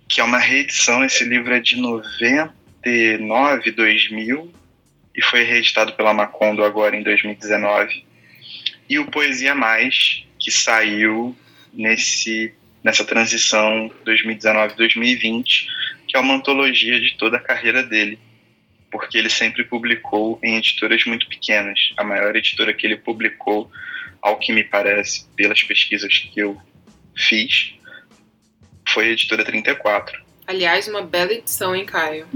que 0.07 0.21
é 0.21 0.25
uma 0.25 0.39
reedição. 0.39 1.03
Esse 1.03 1.25
livro 1.25 1.55
é 1.55 1.59
de 1.59 1.77
99, 1.77 3.71
2000 3.71 4.53
e 5.17 5.23
foi 5.23 5.43
reeditado 5.43 5.95
pela 5.95 6.13
Macondo 6.13 6.63
agora 6.63 6.95
em 6.95 7.03
2019. 7.03 8.05
E 8.89 8.99
o 8.99 9.07
Poesia 9.07 9.55
Mais, 9.55 10.27
que 10.39 10.51
saiu 10.51 11.35
nesse 11.73 12.53
nessa 12.83 13.05
transição 13.05 13.91
2019-2020, 14.07 15.67
que 16.09 16.17
é 16.17 16.21
uma 16.21 16.35
antologia 16.35 16.99
de 16.99 17.15
toda 17.19 17.37
a 17.37 17.41
carreira 17.41 17.83
dele, 17.83 18.19
porque 18.91 19.19
ele 19.19 19.29
sempre 19.29 19.65
publicou 19.65 20.41
em 20.43 20.57
editoras 20.57 21.05
muito 21.05 21.29
pequenas. 21.29 21.93
A 21.99 22.05
maior 22.05 22.35
editora 22.35 22.73
que 22.73 22.87
ele 22.87 22.97
publicou, 22.97 23.71
ao 24.23 24.39
que 24.39 24.51
me 24.51 24.65
parece, 24.65 25.27
pelas 25.37 25.63
pesquisas 25.63 26.17
que 26.19 26.41
eu 26.41 26.59
fiz, 27.17 27.75
foi 28.89 29.09
a 29.09 29.13
editora 29.13 29.45
34. 29.45 30.21
Aliás, 30.47 30.89
uma 30.89 31.03
bela 31.03 31.33
edição, 31.33 31.75
hein, 31.75 31.87
Caio? 31.87 32.27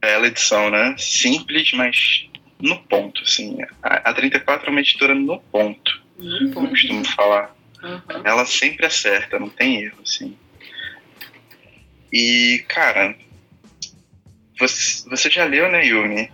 Bela 0.00 0.26
edição, 0.26 0.70
né? 0.70 0.96
Simples, 0.98 1.72
mas 1.72 2.28
no 2.60 2.78
ponto, 2.84 3.22
assim. 3.22 3.58
A, 3.82 4.10
a 4.10 4.14
34 4.14 4.66
é 4.66 4.70
uma 4.70 4.80
editora 4.80 5.14
no 5.14 5.38
ponto, 5.40 6.02
Muito 6.18 6.58
eu 6.58 6.68
costumo 6.68 7.04
falar. 7.04 7.54
Aham. 7.82 8.22
Ela 8.24 8.44
sempre 8.46 8.86
acerta, 8.86 9.38
não 9.38 9.48
tem 9.48 9.84
erro, 9.84 9.98
assim. 10.02 10.36
E, 12.12 12.64
cara, 12.68 13.16
você, 14.58 15.08
você 15.08 15.30
já 15.30 15.44
leu, 15.44 15.70
né, 15.70 15.86
Yumi? 15.86 16.30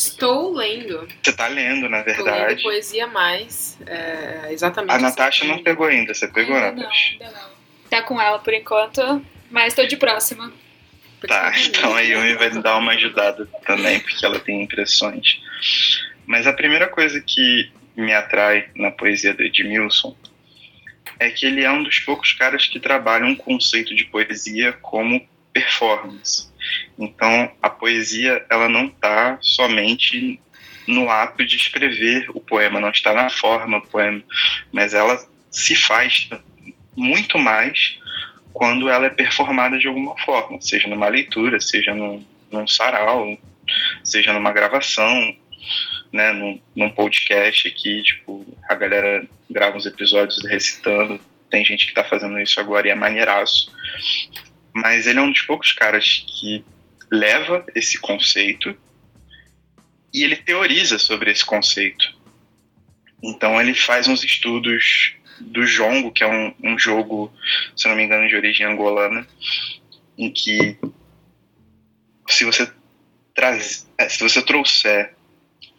Estou 0.00 0.54
lendo. 0.54 1.06
Você 1.22 1.32
tá 1.32 1.46
lendo, 1.46 1.88
na 1.88 1.98
Estou 2.00 2.24
lendo 2.24 2.34
verdade. 2.36 2.62
Poesia 2.62 3.06
Mais. 3.06 3.78
É, 3.86 4.48
exatamente. 4.50 4.92
A 4.92 4.98
Natasha 4.98 5.44
não 5.44 5.62
pegou 5.62 5.86
ainda, 5.86 6.14
você 6.14 6.26
pegou, 6.26 6.56
ainda 6.56 6.72
não, 6.72 6.82
Natasha? 6.82 7.12
ainda 7.12 7.30
não. 7.30 7.50
Tá 7.90 8.02
com 8.02 8.20
ela 8.20 8.38
por 8.38 8.54
enquanto, 8.54 9.24
mas 9.50 9.74
tô 9.74 9.84
de 9.84 9.96
próxima. 9.96 10.52
Tá, 11.26 11.52
então 11.60 11.94
a 11.94 12.00
Yumi 12.00 12.34
vai 12.34 12.50
dar 12.50 12.78
uma 12.78 12.92
ajudada 12.92 13.46
também, 13.66 14.00
porque 14.00 14.24
ela 14.24 14.40
tem 14.40 14.62
impressões. 14.62 15.38
Mas 16.24 16.46
a 16.46 16.52
primeira 16.52 16.88
coisa 16.88 17.20
que 17.20 17.70
me 17.94 18.14
atrai 18.14 18.70
na 18.74 18.90
poesia 18.90 19.34
do 19.34 19.42
Edmilson 19.42 20.16
é 21.18 21.28
que 21.30 21.44
ele 21.44 21.62
é 21.62 21.70
um 21.70 21.82
dos 21.82 21.98
poucos 21.98 22.32
caras 22.32 22.66
que 22.66 22.80
trabalham 22.80 23.28
um 23.28 23.36
conceito 23.36 23.94
de 23.94 24.06
poesia 24.06 24.72
como 24.72 25.28
performance. 25.52 26.49
Então, 26.98 27.50
a 27.62 27.70
poesia, 27.70 28.44
ela 28.50 28.68
não 28.68 28.86
está 28.86 29.38
somente 29.40 30.40
no 30.86 31.08
ato 31.08 31.44
de 31.44 31.56
escrever 31.56 32.26
o 32.34 32.40
poema, 32.40 32.80
não 32.80 32.90
está 32.90 33.14
na 33.14 33.30
forma 33.30 33.80
do 33.80 33.86
poema, 33.86 34.22
mas 34.72 34.94
ela 34.94 35.18
se 35.50 35.74
faz 35.76 36.28
muito 36.96 37.38
mais 37.38 37.98
quando 38.52 38.88
ela 38.88 39.06
é 39.06 39.10
performada 39.10 39.78
de 39.78 39.86
alguma 39.86 40.16
forma, 40.18 40.60
seja 40.60 40.88
numa 40.88 41.08
leitura, 41.08 41.60
seja 41.60 41.94
num, 41.94 42.24
num 42.50 42.66
sarau, 42.66 43.38
seja 44.02 44.32
numa 44.32 44.52
gravação, 44.52 45.36
né, 46.12 46.32
num, 46.32 46.60
num 46.74 46.90
podcast 46.90 47.68
aqui, 47.68 48.02
tipo, 48.02 48.46
a 48.68 48.74
galera 48.74 49.24
grava 49.48 49.76
uns 49.76 49.86
episódios 49.86 50.44
recitando, 50.44 51.20
tem 51.48 51.64
gente 51.64 51.86
que 51.86 51.94
tá 51.94 52.04
fazendo 52.04 52.38
isso 52.40 52.60
agora 52.60 52.86
e 52.86 52.90
é 52.90 52.94
maneiraço. 52.94 53.72
Mas 54.72 55.06
ele 55.06 55.18
é 55.18 55.22
um 55.22 55.32
dos 55.32 55.42
poucos 55.42 55.72
caras 55.72 56.24
que 56.26 56.64
leva 57.10 57.64
esse 57.74 57.98
conceito 57.98 58.76
e 60.12 60.22
ele 60.22 60.36
teoriza 60.36 60.98
sobre 60.98 61.30
esse 61.30 61.44
conceito. 61.44 62.14
Então 63.22 63.60
ele 63.60 63.74
faz 63.74 64.08
uns 64.08 64.24
estudos 64.24 65.14
do 65.40 65.66
jongo, 65.66 66.12
que 66.12 66.22
é 66.22 66.26
um, 66.26 66.54
um 66.62 66.78
jogo, 66.78 67.32
se 67.76 67.88
não 67.88 67.96
me 67.96 68.04
engano, 68.04 68.28
de 68.28 68.36
origem 68.36 68.66
angolana, 68.66 69.26
em 70.16 70.30
que 70.30 70.76
se 72.28 72.44
você 72.44 72.70
traz, 73.34 73.88
eh, 73.98 74.08
se 74.08 74.20
você 74.20 74.42
trouxer 74.42 75.14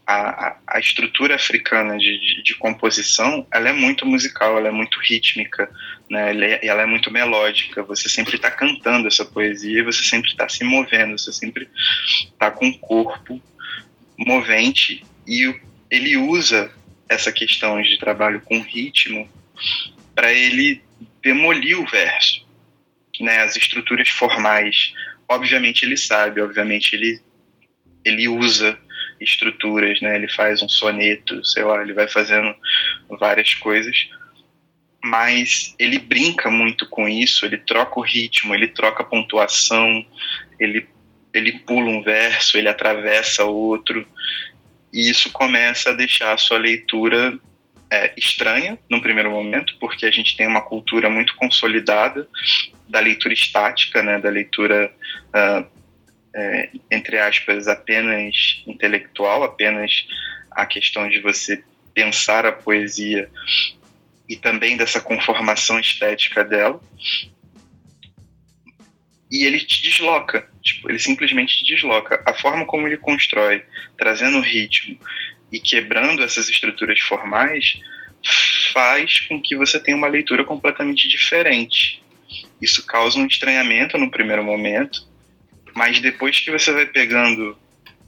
a, 0.05 0.47
a, 0.47 0.57
a 0.67 0.79
estrutura 0.79 1.35
africana 1.35 1.97
de, 1.97 2.19
de, 2.19 2.43
de 2.43 2.55
composição, 2.55 3.45
ela 3.51 3.69
é 3.69 3.73
muito 3.73 4.05
musical, 4.05 4.57
ela 4.57 4.67
é 4.67 4.71
muito 4.71 4.99
rítmica, 4.99 5.71
né? 6.11 6.31
Ela 6.31 6.45
é, 6.45 6.67
ela 6.67 6.81
é 6.81 6.85
muito 6.85 7.09
melódica. 7.09 7.81
Você 7.83 8.09
sempre 8.09 8.35
está 8.35 8.51
cantando 8.51 9.07
essa 9.07 9.23
poesia, 9.23 9.81
você 9.81 10.03
sempre 10.03 10.29
está 10.29 10.49
se 10.49 10.61
movendo, 10.65 11.17
você 11.17 11.31
sempre 11.31 11.69
está 12.25 12.51
com 12.51 12.67
o 12.67 12.77
corpo 12.77 13.41
movente 14.17 15.05
e 15.25 15.55
ele 15.89 16.17
usa 16.17 16.69
essa 17.07 17.31
questão 17.31 17.81
de 17.81 17.97
trabalho 17.97 18.41
com 18.41 18.61
ritmo 18.61 19.29
para 20.13 20.33
ele 20.33 20.81
demolir 21.23 21.79
o 21.79 21.87
verso, 21.87 22.45
né? 23.21 23.43
As 23.43 23.55
estruturas 23.55 24.09
formais, 24.09 24.93
obviamente 25.29 25.85
ele 25.85 25.95
sabe, 25.95 26.41
obviamente 26.41 26.93
ele 26.93 27.21
ele 28.03 28.27
usa 28.27 28.77
estruturas, 29.21 30.01
né? 30.01 30.15
Ele 30.15 30.27
faz 30.27 30.61
um 30.61 30.67
soneto, 30.67 31.45
sei 31.45 31.63
lá, 31.63 31.81
ele 31.81 31.93
vai 31.93 32.09
fazendo 32.09 32.53
várias 33.09 33.53
coisas, 33.53 33.95
mas 35.03 35.75
ele 35.79 35.97
brinca 35.97 36.49
muito 36.49 36.87
com 36.87 37.07
isso, 37.07 37.45
ele 37.45 37.57
troca 37.57 37.99
o 37.99 38.03
ritmo, 38.03 38.53
ele 38.53 38.67
troca 38.67 39.03
a 39.03 39.05
pontuação, 39.05 40.05
ele 40.59 40.87
ele 41.33 41.59
pula 41.59 41.89
um 41.89 42.03
verso, 42.03 42.57
ele 42.57 42.67
atravessa 42.67 43.45
outro, 43.45 44.05
e 44.91 45.09
isso 45.09 45.31
começa 45.31 45.91
a 45.91 45.93
deixar 45.93 46.33
a 46.33 46.37
sua 46.37 46.57
leitura 46.57 47.39
é, 47.89 48.13
estranha 48.17 48.77
no 48.89 49.01
primeiro 49.01 49.31
momento, 49.31 49.77
porque 49.79 50.05
a 50.05 50.11
gente 50.11 50.35
tem 50.35 50.45
uma 50.45 50.61
cultura 50.61 51.09
muito 51.09 51.33
consolidada 51.35 52.27
da 52.89 52.99
leitura 52.99 53.33
estática, 53.33 54.03
né, 54.03 54.19
da 54.19 54.29
leitura 54.29 54.93
ah, 55.33 55.63
é, 56.33 56.69
entre 56.89 57.17
aspas 57.17 57.67
apenas 57.67 58.63
intelectual, 58.65 59.43
apenas 59.43 60.05
a 60.49 60.65
questão 60.65 61.09
de 61.09 61.19
você 61.19 61.63
pensar 61.93 62.45
a 62.45 62.51
poesia 62.51 63.29
e 64.31 64.37
também 64.37 64.77
dessa 64.77 65.01
conformação 65.01 65.77
estética 65.77 66.41
dela. 66.41 66.81
E 69.29 69.43
ele 69.43 69.59
te 69.59 69.81
desloca, 69.81 70.49
tipo, 70.63 70.89
ele 70.89 70.99
simplesmente 70.99 71.57
te 71.57 71.65
desloca. 71.65 72.23
A 72.25 72.33
forma 72.33 72.65
como 72.65 72.87
ele 72.87 72.95
constrói, 72.95 73.61
trazendo 73.97 74.39
ritmo 74.39 74.97
e 75.51 75.59
quebrando 75.59 76.23
essas 76.23 76.47
estruturas 76.47 77.01
formais, 77.01 77.81
faz 78.71 79.19
com 79.27 79.41
que 79.41 79.53
você 79.53 79.77
tenha 79.81 79.97
uma 79.97 80.07
leitura 80.07 80.45
completamente 80.45 81.09
diferente. 81.09 82.01
Isso 82.61 82.85
causa 82.85 83.19
um 83.19 83.27
estranhamento 83.27 83.97
no 83.97 84.09
primeiro 84.09 84.45
momento, 84.45 85.05
mas 85.75 85.99
depois 85.99 86.39
que 86.39 86.51
você 86.51 86.71
vai 86.71 86.85
pegando 86.85 87.57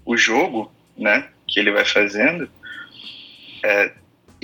o 0.05 0.15
jogo, 0.15 0.73
né, 0.97 1.29
que 1.45 1.59
ele 1.59 1.71
vai 1.71 1.83
fazendo, 1.83 2.49
é, 3.61 3.91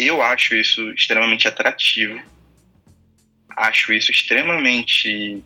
eu 0.08 0.22
acho 0.22 0.56
isso 0.56 0.92
extremamente 0.92 1.48
atrativo. 1.48 2.22
Acho 3.56 3.92
isso 3.92 4.12
extremamente 4.12 5.44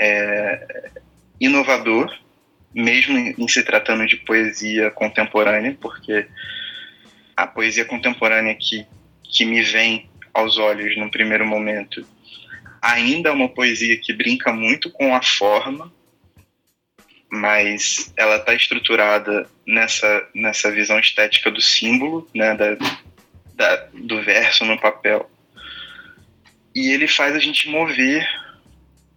é, 0.00 0.90
inovador, 1.40 2.12
mesmo 2.74 3.16
em, 3.16 3.48
se 3.48 3.62
tratando 3.62 4.06
de 4.06 4.16
poesia 4.16 4.90
contemporânea, 4.90 5.76
porque 5.80 6.26
a 7.36 7.46
poesia 7.46 7.84
contemporânea 7.84 8.54
que, 8.54 8.86
que 9.22 9.44
me 9.44 9.62
vem 9.62 10.10
aos 10.34 10.58
olhos 10.58 10.96
no 10.96 11.10
primeiro 11.10 11.46
momento 11.46 12.04
ainda 12.80 13.28
é 13.28 13.32
uma 13.32 13.48
poesia 13.48 13.96
que 13.96 14.12
brinca 14.12 14.52
muito 14.52 14.90
com 14.90 15.14
a 15.14 15.22
forma, 15.22 15.92
mas 17.30 18.12
ela 18.16 18.36
está 18.36 18.54
estruturada 18.54 19.48
nessa, 19.64 20.28
nessa 20.34 20.70
visão 20.72 20.98
estética 20.98 21.50
do 21.50 21.60
símbolo, 21.60 22.28
né, 22.34 22.56
da, 22.56 22.76
da, 23.62 23.76
do 23.94 24.20
verso 24.22 24.64
no 24.64 24.78
papel. 24.78 25.30
E 26.74 26.90
ele 26.90 27.06
faz 27.06 27.36
a 27.36 27.38
gente 27.38 27.68
mover 27.68 28.28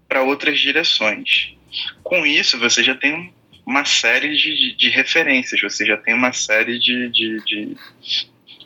para 0.08 0.22
outras 0.22 0.60
direções. 0.60 1.56
Com 2.04 2.26
isso, 2.26 2.60
você 2.60 2.84
já 2.84 2.94
tem 2.94 3.34
uma 3.66 3.84
série 3.84 4.38
de, 4.38 4.76
de 4.76 4.90
referências, 4.90 5.60
você 5.60 5.84
já 5.84 5.98
tem 5.98 6.14
uma 6.14 6.32
série 6.32 6.78
de, 6.78 7.10
de, 7.10 7.44
de, 7.44 7.78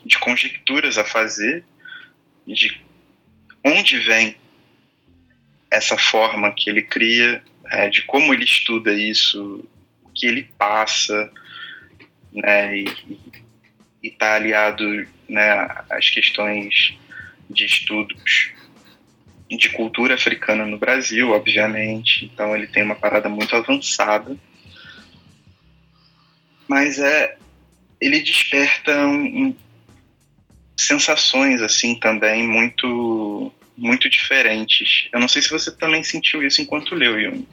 de 0.04 0.18
conjecturas 0.18 0.98
a 0.98 1.04
fazer 1.04 1.64
de 2.46 2.78
onde 3.64 3.98
vem 3.98 4.36
essa 5.70 5.96
forma 5.96 6.52
que 6.52 6.68
ele 6.68 6.82
cria, 6.82 7.42
é, 7.70 7.88
de 7.88 8.02
como 8.02 8.34
ele 8.34 8.44
estuda 8.44 8.92
isso, 8.92 9.66
o 10.02 10.10
que 10.10 10.26
ele 10.26 10.42
passa, 10.58 11.32
né, 12.32 12.76
e 12.76 12.86
está 14.02 14.34
aliado 14.34 15.06
né, 15.30 15.68
às 15.88 16.10
questões 16.10 16.94
de 17.48 17.64
estudos 17.64 18.52
de 19.48 19.68
cultura 19.70 20.14
africana 20.14 20.64
no 20.64 20.78
Brasil, 20.78 21.30
obviamente. 21.30 22.24
Então 22.24 22.54
ele 22.54 22.66
tem 22.66 22.82
uma 22.82 22.94
parada 22.94 23.28
muito 23.28 23.54
avançada. 23.56 24.36
Mas 26.68 26.98
é 26.98 27.36
ele 28.00 28.20
desperta 28.20 28.96
um, 29.06 29.48
um, 29.48 29.56
sensações 30.76 31.60
assim 31.60 31.94
também 31.98 32.46
muito 32.46 33.52
muito 33.76 34.08
diferentes. 34.10 35.08
Eu 35.12 35.20
não 35.20 35.28
sei 35.28 35.42
se 35.42 35.50
você 35.50 35.74
também 35.74 36.04
sentiu 36.04 36.42
isso 36.42 36.60
enquanto 36.60 36.94
leu, 36.94 37.18
Yumi. 37.18 37.48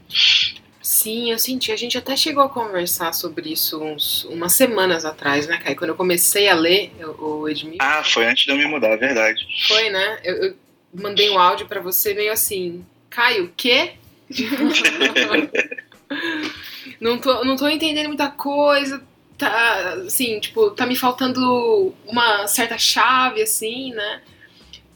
Sim, 0.87 1.31
eu 1.31 1.37
senti. 1.37 1.69
A 1.69 1.75
gente 1.75 1.97
até 1.97 2.15
chegou 2.15 2.41
a 2.41 2.47
conversar 2.47 3.11
sobre 3.11 3.51
isso 3.51 3.83
uns, 3.83 4.23
umas 4.23 4.53
semanas 4.53 5.03
atrás, 5.03 5.45
né, 5.45 5.57
Kai? 5.57 5.75
Quando 5.75 5.89
eu 5.89 5.97
comecei 5.97 6.47
a 6.47 6.55
ler 6.55 6.93
o 7.19 7.49
Edmil. 7.49 7.79
Ah, 7.81 8.01
foi 8.05 8.25
antes 8.25 8.45
de 8.45 8.51
eu 8.51 8.55
me 8.55 8.65
mudar, 8.67 8.91
é 8.91 8.95
verdade. 8.95 9.45
Foi, 9.67 9.89
né? 9.89 10.19
Eu, 10.23 10.35
eu 10.35 10.55
mandei 10.93 11.29
um 11.29 11.37
áudio 11.37 11.67
para 11.67 11.81
você 11.81 12.13
meio 12.13 12.31
assim, 12.31 12.85
Caio, 13.09 13.47
o 13.47 13.49
quê? 13.49 13.95
não, 17.01 17.17
tô, 17.17 17.43
não 17.43 17.57
tô 17.57 17.67
entendendo 17.67 18.07
muita 18.07 18.29
coisa, 18.29 19.03
tá, 19.37 19.93
assim, 20.05 20.39
tipo, 20.39 20.71
tá 20.71 20.85
me 20.85 20.95
faltando 20.95 21.93
uma 22.05 22.47
certa 22.47 22.77
chave, 22.77 23.41
assim, 23.41 23.91
né? 23.91 24.21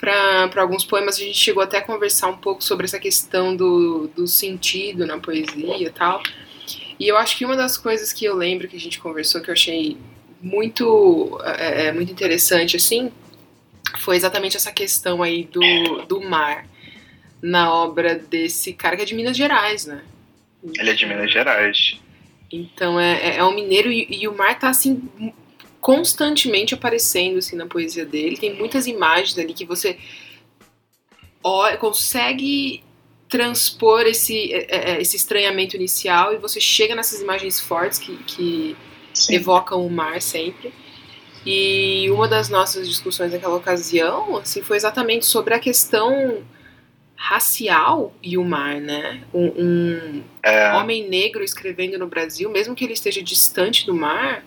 Para 0.01 0.61
alguns 0.63 0.83
poemas, 0.83 1.15
a 1.15 1.19
gente 1.19 1.37
chegou 1.37 1.61
até 1.61 1.77
a 1.77 1.81
conversar 1.81 2.27
um 2.27 2.37
pouco 2.37 2.63
sobre 2.63 2.85
essa 2.85 2.99
questão 2.99 3.55
do, 3.55 4.07
do 4.15 4.27
sentido 4.27 5.05
na 5.05 5.19
poesia 5.19 5.87
e 5.87 5.91
tal. 5.91 6.23
E 6.99 7.07
eu 7.07 7.15
acho 7.17 7.37
que 7.37 7.45
uma 7.45 7.55
das 7.55 7.77
coisas 7.77 8.11
que 8.11 8.25
eu 8.25 8.35
lembro 8.35 8.67
que 8.67 8.75
a 8.75 8.79
gente 8.79 8.99
conversou, 8.99 9.41
que 9.41 9.49
eu 9.49 9.53
achei 9.53 9.97
muito, 10.41 11.39
é, 11.43 11.85
é 11.85 11.91
muito 11.91 12.11
interessante, 12.11 12.75
assim, 12.75 13.11
foi 13.99 14.15
exatamente 14.15 14.57
essa 14.57 14.71
questão 14.71 15.21
aí 15.21 15.43
do, 15.43 16.05
do 16.07 16.19
mar 16.19 16.65
na 17.41 17.71
obra 17.71 18.15
desse 18.15 18.73
cara 18.73 18.95
que 18.95 19.03
é 19.03 19.05
de 19.05 19.13
Minas 19.13 19.37
Gerais, 19.37 19.85
né? 19.85 20.01
Ele 20.79 20.89
é 20.89 20.93
de 20.93 21.05
Minas 21.05 21.31
Gerais. 21.31 21.99
Então 22.51 22.99
é, 22.99 23.35
é, 23.35 23.37
é 23.37 23.43
um 23.43 23.53
mineiro 23.53 23.91
e, 23.91 24.07
e, 24.09 24.27
o 24.27 24.35
mar 24.35 24.57
tá 24.57 24.69
assim 24.69 25.09
constantemente 25.81 26.75
aparecendo 26.75 27.39
assim 27.39 27.55
na 27.55 27.65
poesia 27.65 28.05
dele. 28.05 28.37
Tem 28.37 28.55
muitas 28.55 28.85
imagens 28.85 29.37
ali 29.37 29.53
que 29.53 29.65
você 29.65 29.97
ó, 31.43 31.75
consegue 31.77 32.83
transpor 33.27 34.01
esse, 34.01 34.53
é, 34.53 34.67
é, 34.69 34.91
é, 34.91 35.01
esse 35.01 35.15
estranhamento 35.15 35.75
inicial 35.75 36.33
e 36.33 36.37
você 36.37 36.59
chega 36.59 36.93
nessas 36.93 37.21
imagens 37.21 37.59
fortes 37.59 37.97
que, 37.97 38.15
que 38.25 38.77
evocam 39.29 39.85
o 39.85 39.89
mar 39.89 40.21
sempre. 40.21 40.71
E 41.43 42.07
uma 42.11 42.27
das 42.27 42.49
nossas 42.49 42.87
discussões 42.87 43.31
naquela 43.31 43.55
ocasião 43.55 44.37
assim, 44.37 44.61
foi 44.61 44.77
exatamente 44.77 45.25
sobre 45.25 45.55
a 45.55 45.59
questão 45.59 46.43
racial 47.15 48.13
e 48.21 48.37
o 48.37 48.43
mar, 48.43 48.79
né? 48.79 49.23
Um, 49.33 49.45
um 49.45 50.23
é. 50.43 50.73
homem 50.73 51.07
negro 51.07 51.43
escrevendo 51.43 51.97
no 51.97 52.07
Brasil, 52.07 52.49
mesmo 52.49 52.75
que 52.75 52.83
ele 52.83 52.93
esteja 52.93 53.21
distante 53.23 53.85
do 53.85 53.95
mar, 53.95 54.43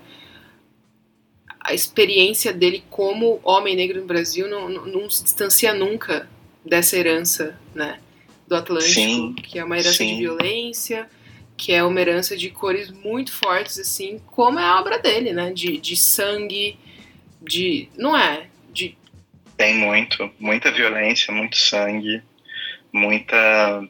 a 1.64 1.72
experiência 1.72 2.52
dele 2.52 2.84
como 2.90 3.40
homem 3.42 3.74
negro 3.74 3.98
no 3.98 4.06
Brasil 4.06 4.46
não, 4.46 4.68
não, 4.68 4.86
não 4.86 5.10
se 5.10 5.24
distancia 5.24 5.72
nunca 5.72 6.28
dessa 6.62 6.96
herança, 6.96 7.58
né? 7.74 7.98
Do 8.46 8.54
Atlântico, 8.54 8.92
sim, 8.92 9.32
que 9.32 9.58
é 9.58 9.64
uma 9.64 9.78
herança 9.78 9.96
sim. 9.96 10.08
de 10.08 10.20
violência, 10.20 11.08
que 11.56 11.72
é 11.72 11.82
uma 11.82 11.98
herança 11.98 12.36
de 12.36 12.50
cores 12.50 12.90
muito 12.90 13.32
fortes, 13.32 13.78
assim, 13.78 14.20
como 14.26 14.58
é 14.58 14.62
a 14.62 14.78
obra 14.78 14.98
dele, 14.98 15.32
né? 15.32 15.50
De, 15.50 15.78
de 15.78 15.96
sangue, 15.96 16.78
de. 17.40 17.88
Não 17.96 18.14
é? 18.14 18.46
De. 18.70 18.98
Tem 19.56 19.74
muito, 19.74 20.30
muita 20.38 20.70
violência, 20.70 21.32
muito 21.32 21.56
sangue, 21.56 22.22
muita. 22.92 23.88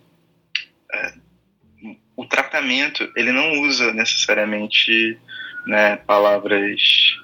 É, 0.93 1.15
o 2.17 2.25
tratamento, 2.25 3.11
ele 3.17 3.33
não 3.33 3.63
usa 3.63 3.93
necessariamente 3.93 5.19
né, 5.67 5.97
palavras 5.97 6.81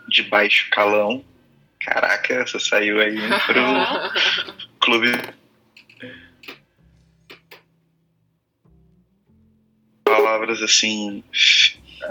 de 0.09 0.23
baixo 0.23 0.69
calão. 0.71 1.25
Caraca, 1.79 2.35
essa 2.35 2.59
saiu 2.59 3.01
aí 3.01 3.17
pro 3.47 4.59
clube. 4.81 5.13
Palavras 10.05 10.63
assim. 10.63 11.25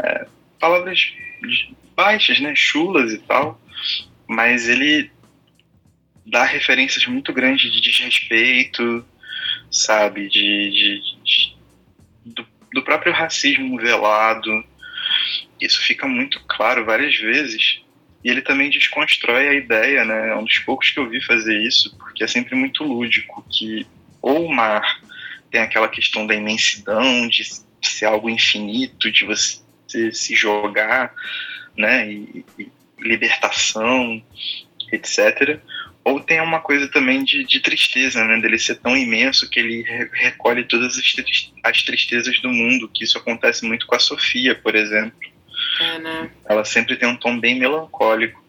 É, 0.03 0.27
palavras 0.59 1.13
baixas, 1.95 2.39
né? 2.39 2.53
Chulas 2.55 3.13
e 3.13 3.19
tal 3.19 3.59
mas 4.29 4.69
ele 4.69 5.11
dá 6.23 6.43
referências 6.43 7.03
muito 7.07 7.33
grandes 7.33 7.73
de 7.73 7.81
desrespeito, 7.81 9.03
sabe, 9.71 10.29
de, 10.29 10.69
de, 10.69 11.01
de 11.23 11.57
do, 12.25 12.45
do, 12.71 12.83
próprio 12.83 13.11
racismo 13.11 13.75
velado. 13.77 14.63
Isso 15.59 15.81
fica 15.81 16.07
muito 16.07 16.39
claro 16.47 16.85
várias 16.85 17.15
vezes. 17.15 17.81
E 18.23 18.29
ele 18.29 18.41
também 18.41 18.69
desconstrói 18.69 19.47
a 19.47 19.53
ideia, 19.53 20.03
né? 20.03 20.29
É 20.29 20.35
um 20.35 20.43
dos 20.43 20.59
poucos 20.59 20.89
que 20.89 20.99
eu 20.99 21.09
vi 21.09 21.21
fazer 21.23 21.57
isso, 21.61 21.95
porque 21.97 22.23
é 22.23 22.27
sempre 22.27 22.55
muito 22.55 22.83
lúdico 22.83 23.45
que 23.49 23.85
ou 24.21 24.45
o 24.45 24.53
mar 24.53 25.01
tem 25.49 25.61
aquela 25.61 25.87
questão 25.87 26.27
da 26.27 26.35
imensidão, 26.35 27.27
de 27.27 27.43
ser 27.81 28.05
algo 28.05 28.29
infinito, 28.29 29.11
de 29.11 29.25
você 29.25 30.11
se 30.11 30.35
jogar, 30.35 31.13
né? 31.77 32.11
E, 32.11 32.45
e 32.57 32.69
libertação, 32.99 34.21
etc. 34.91 35.59
Ou 36.03 36.19
tem 36.19 36.41
uma 36.41 36.59
coisa 36.59 36.87
também 36.87 37.23
de, 37.23 37.45
de 37.45 37.61
tristeza, 37.61 38.23
né? 38.25 38.39
Dele 38.39 38.59
ser 38.59 38.75
tão 38.75 38.97
imenso 38.97 39.49
que 39.49 39.59
ele 39.59 39.81
re 39.81 40.09
recolhe 40.13 40.65
todas 40.65 40.97
as 41.63 41.83
tristezas 41.83 42.39
do 42.41 42.49
mundo, 42.49 42.89
que 42.93 43.03
isso 43.03 43.17
acontece 43.17 43.65
muito 43.65 43.87
com 43.87 43.95
a 43.95 43.99
Sofia, 43.99 44.55
por 44.55 44.75
exemplo. 44.75 45.17
É, 45.79 45.99
né? 45.99 46.31
Ela 46.45 46.65
sempre 46.65 46.95
tem 46.95 47.07
um 47.07 47.15
tom 47.15 47.39
bem 47.39 47.57
melancólico. 47.57 48.43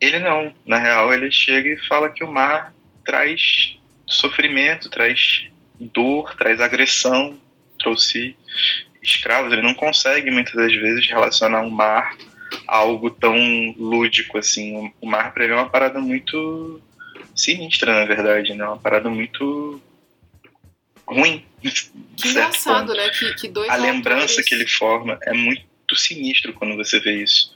Ele 0.00 0.18
não. 0.18 0.54
Na 0.66 0.78
real, 0.78 1.12
ele 1.12 1.30
chega 1.30 1.68
e 1.70 1.86
fala 1.88 2.10
que 2.10 2.22
o 2.22 2.32
mar 2.32 2.72
traz 3.04 3.76
sofrimento, 4.06 4.90
traz 4.90 5.48
dor, 5.80 6.34
traz 6.36 6.60
agressão, 6.60 7.38
trouxe 7.78 8.36
escravos. 9.02 9.52
Ele 9.52 9.62
não 9.62 9.74
consegue 9.74 10.30
muitas 10.30 10.54
das 10.54 10.72
vezes 10.72 11.08
relacionar 11.08 11.62
o 11.62 11.70
mar 11.70 12.16
algo 12.66 13.10
tão 13.10 13.34
lúdico 13.76 14.38
assim. 14.38 14.92
O 15.00 15.06
mar 15.06 15.32
pra 15.32 15.44
ele 15.44 15.52
é 15.52 15.56
uma 15.56 15.70
parada 15.70 16.00
muito 16.00 16.80
sinistra, 17.34 18.00
na 18.00 18.04
verdade, 18.04 18.54
né? 18.54 18.64
Uma 18.64 18.78
parada 18.78 19.08
muito 19.08 19.80
ruim. 21.06 21.44
Que 22.16 22.28
engraçado, 22.28 22.94
né? 22.94 23.08
Que, 23.10 23.34
que 23.34 23.48
dois 23.48 23.68
A 23.68 23.74
autores... 23.74 23.94
lembrança 23.94 24.42
que 24.42 24.54
ele 24.54 24.66
forma 24.66 25.18
é 25.22 25.32
muito 25.32 25.67
sinistro 25.96 26.52
quando 26.52 26.76
você 26.76 27.00
vê 27.00 27.22
isso. 27.22 27.52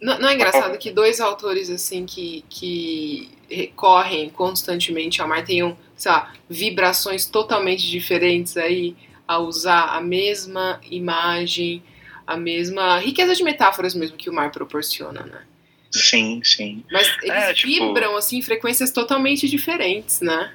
Não, 0.00 0.18
não 0.18 0.28
é 0.28 0.34
engraçado 0.34 0.76
que 0.78 0.90
dois 0.90 1.20
autores 1.20 1.70
assim 1.70 2.04
que, 2.04 2.44
que 2.48 3.30
recorrem 3.48 4.28
constantemente 4.30 5.22
ao 5.22 5.28
mar 5.28 5.44
tenham, 5.44 5.76
sei 5.96 6.12
lá, 6.12 6.32
vibrações 6.48 7.26
totalmente 7.26 7.88
diferentes 7.88 8.56
aí 8.56 8.94
a 9.26 9.38
usar 9.38 9.96
a 9.96 10.00
mesma 10.00 10.80
imagem, 10.90 11.82
a 12.26 12.36
mesma 12.36 12.98
riqueza 12.98 13.34
de 13.34 13.42
metáforas 13.42 13.94
mesmo 13.94 14.16
que 14.16 14.28
o 14.28 14.32
mar 14.32 14.50
proporciona, 14.50 15.22
né? 15.22 15.42
Sim, 15.90 16.42
sim. 16.44 16.84
Mas 16.90 17.08
eles 17.22 17.30
é, 17.30 17.54
tipo... 17.54 17.68
vibram, 17.68 18.16
assim, 18.16 18.38
em 18.38 18.42
frequências 18.42 18.90
totalmente 18.90 19.48
diferentes, 19.48 20.20
né? 20.20 20.54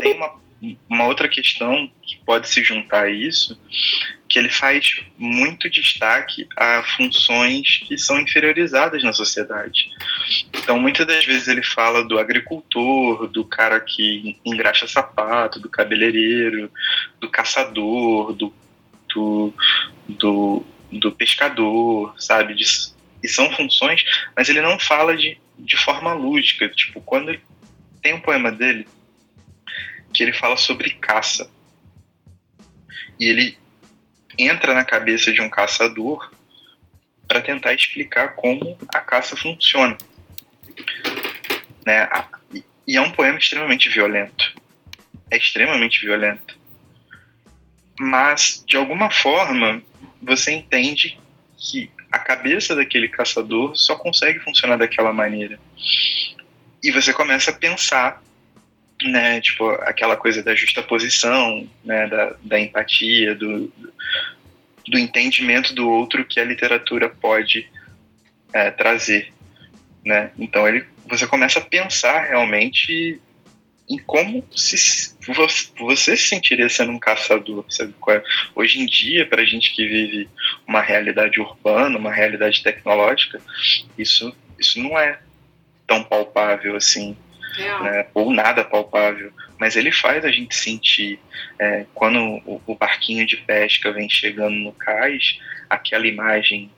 Tem 0.00 0.14
uma, 0.14 0.38
uma 0.88 1.06
outra 1.06 1.28
questão 1.28 1.90
que 2.02 2.16
pode 2.24 2.48
se 2.48 2.62
juntar 2.62 3.04
a 3.04 3.10
isso, 3.10 3.60
que 4.28 4.38
ele 4.38 4.48
faz 4.48 5.04
muito 5.18 5.70
destaque 5.70 6.48
a 6.56 6.82
funções 6.96 7.78
que 7.86 7.98
são 7.98 8.20
inferiorizadas 8.20 9.02
na 9.02 9.12
sociedade. 9.12 9.90
Então, 10.52 10.78
muitas 10.78 11.06
das 11.06 11.24
vezes 11.24 11.48
ele 11.48 11.62
fala 11.62 12.04
do 12.04 12.18
agricultor, 12.18 13.28
do 13.28 13.44
cara 13.44 13.78
que 13.80 14.38
engraxa 14.44 14.86
sapato, 14.86 15.60
do 15.60 15.68
cabeleireiro, 15.68 16.70
do 17.20 17.28
caçador, 17.28 18.32
do, 18.32 18.52
do, 19.14 19.54
do, 20.08 20.66
do 20.90 21.12
pescador, 21.12 22.14
sabe? 22.18 22.54
De, 22.54 22.64
e 23.22 23.28
são 23.28 23.50
funções, 23.52 24.04
mas 24.36 24.48
ele 24.48 24.60
não 24.60 24.78
fala 24.78 25.16
de, 25.16 25.38
de 25.58 25.76
forma 25.76 26.12
lúdica. 26.12 26.68
Tipo, 26.68 27.00
quando 27.00 27.38
tem 28.02 28.14
um 28.14 28.20
poema 28.20 28.50
dele 28.50 28.86
que 30.14 30.22
ele 30.22 30.32
fala 30.32 30.56
sobre 30.56 30.94
caça. 30.94 31.50
E 33.18 33.26
ele 33.26 33.58
entra 34.38 34.72
na 34.72 34.84
cabeça 34.84 35.32
de 35.32 35.42
um 35.42 35.50
caçador 35.50 36.32
para 37.26 37.40
tentar 37.40 37.74
explicar 37.74 38.34
como 38.34 38.78
a 38.94 39.00
caça 39.00 39.36
funciona. 39.36 39.98
Né? 41.84 42.08
E 42.86 42.96
é 42.96 43.00
um 43.00 43.10
poema 43.10 43.38
extremamente 43.38 43.88
violento. 43.88 44.54
É 45.30 45.36
extremamente 45.36 46.04
violento. 46.04 46.58
Mas, 47.98 48.62
de 48.66 48.76
alguma 48.76 49.10
forma, 49.10 49.82
você 50.20 50.52
entende 50.52 51.18
que 51.56 51.90
a 52.10 52.18
cabeça 52.18 52.74
daquele 52.74 53.08
caçador 53.08 53.74
só 53.74 53.96
consegue 53.96 54.38
funcionar 54.40 54.76
daquela 54.76 55.12
maneira. 55.12 55.58
E 56.82 56.90
você 56.90 57.12
começa 57.12 57.50
a 57.50 57.54
pensar, 57.54 58.22
né, 59.02 59.40
tipo, 59.40 59.68
aquela 59.82 60.16
coisa 60.16 60.42
da 60.42 60.54
justaposição, 60.54 61.68
né, 61.84 62.06
da, 62.06 62.36
da 62.42 62.60
empatia, 62.60 63.34
do, 63.34 63.72
do 64.86 64.98
entendimento 64.98 65.74
do 65.74 65.88
outro 65.88 66.24
que 66.24 66.38
a 66.38 66.44
literatura 66.44 67.08
pode 67.08 67.68
é, 68.52 68.70
trazer, 68.70 69.32
né? 70.04 70.30
Então 70.38 70.66
ele, 70.68 70.86
você 71.08 71.26
começa 71.26 71.58
a 71.58 71.64
pensar 71.64 72.24
realmente 72.24 73.20
em 73.88 73.98
como 73.98 74.42
se, 74.54 75.14
você 75.78 76.16
se 76.16 76.28
sentiria 76.28 76.68
sendo 76.68 76.92
um 76.92 76.98
caçador, 76.98 77.64
sabe? 77.68 77.94
É? 78.08 78.22
Hoje 78.54 78.80
em 78.80 78.86
dia, 78.86 79.26
para 79.26 79.42
a 79.42 79.44
gente 79.44 79.74
que 79.74 79.86
vive 79.86 80.28
uma 80.66 80.80
realidade 80.80 81.38
urbana, 81.40 81.98
uma 81.98 82.12
realidade 82.12 82.62
tecnológica, 82.62 83.40
isso, 83.98 84.34
isso 84.58 84.80
não 84.80 84.98
é 84.98 85.18
tão 85.86 86.02
palpável 86.02 86.76
assim, 86.76 87.14
né? 87.56 88.06
ou 88.14 88.32
nada 88.32 88.64
palpável. 88.64 89.32
Mas 89.58 89.76
ele 89.76 89.92
faz 89.92 90.24
a 90.24 90.30
gente 90.30 90.54
sentir, 90.54 91.18
é, 91.58 91.86
quando 91.94 92.18
o, 92.44 92.62
o 92.66 92.74
barquinho 92.74 93.26
de 93.26 93.36
pesca 93.36 93.92
vem 93.92 94.08
chegando 94.08 94.56
no 94.56 94.72
cais, 94.72 95.38
aquela 95.68 96.06
imagem 96.06 96.70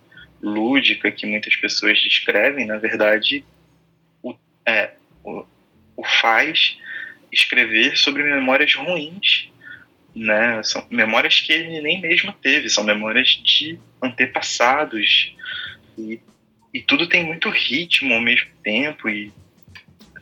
lúdica 0.43 1.11
que 1.11 1.27
muitas 1.27 1.57
pessoas 1.57 2.01
descrevem, 2.01 2.67
na 2.67 2.79
verdade, 2.79 3.45
o, 4.23 4.35
é, 4.67 4.93
o, 5.25 5.45
o 5.97 6.05
faz 6.05 6.79
escrever 7.33 7.97
sobre 7.97 8.23
memórias 8.23 8.75
ruins, 8.75 9.51
né? 10.15 10.63
São 10.63 10.87
memórias 10.91 11.41
que 11.41 11.53
ele 11.53 11.81
nem 11.81 12.01
mesmo 12.01 12.33
teve, 12.33 12.69
são 12.69 12.85
memórias 12.85 13.29
de 13.29 13.79
antepassados 14.03 15.35
e, 15.99 16.21
e 16.73 16.81
tudo 16.81 17.09
tem 17.09 17.25
muito 17.25 17.51
ritmo 17.51 18.15
ao 18.15 18.21
mesmo 18.21 18.51
tempo 18.63 19.09
e 19.09 19.33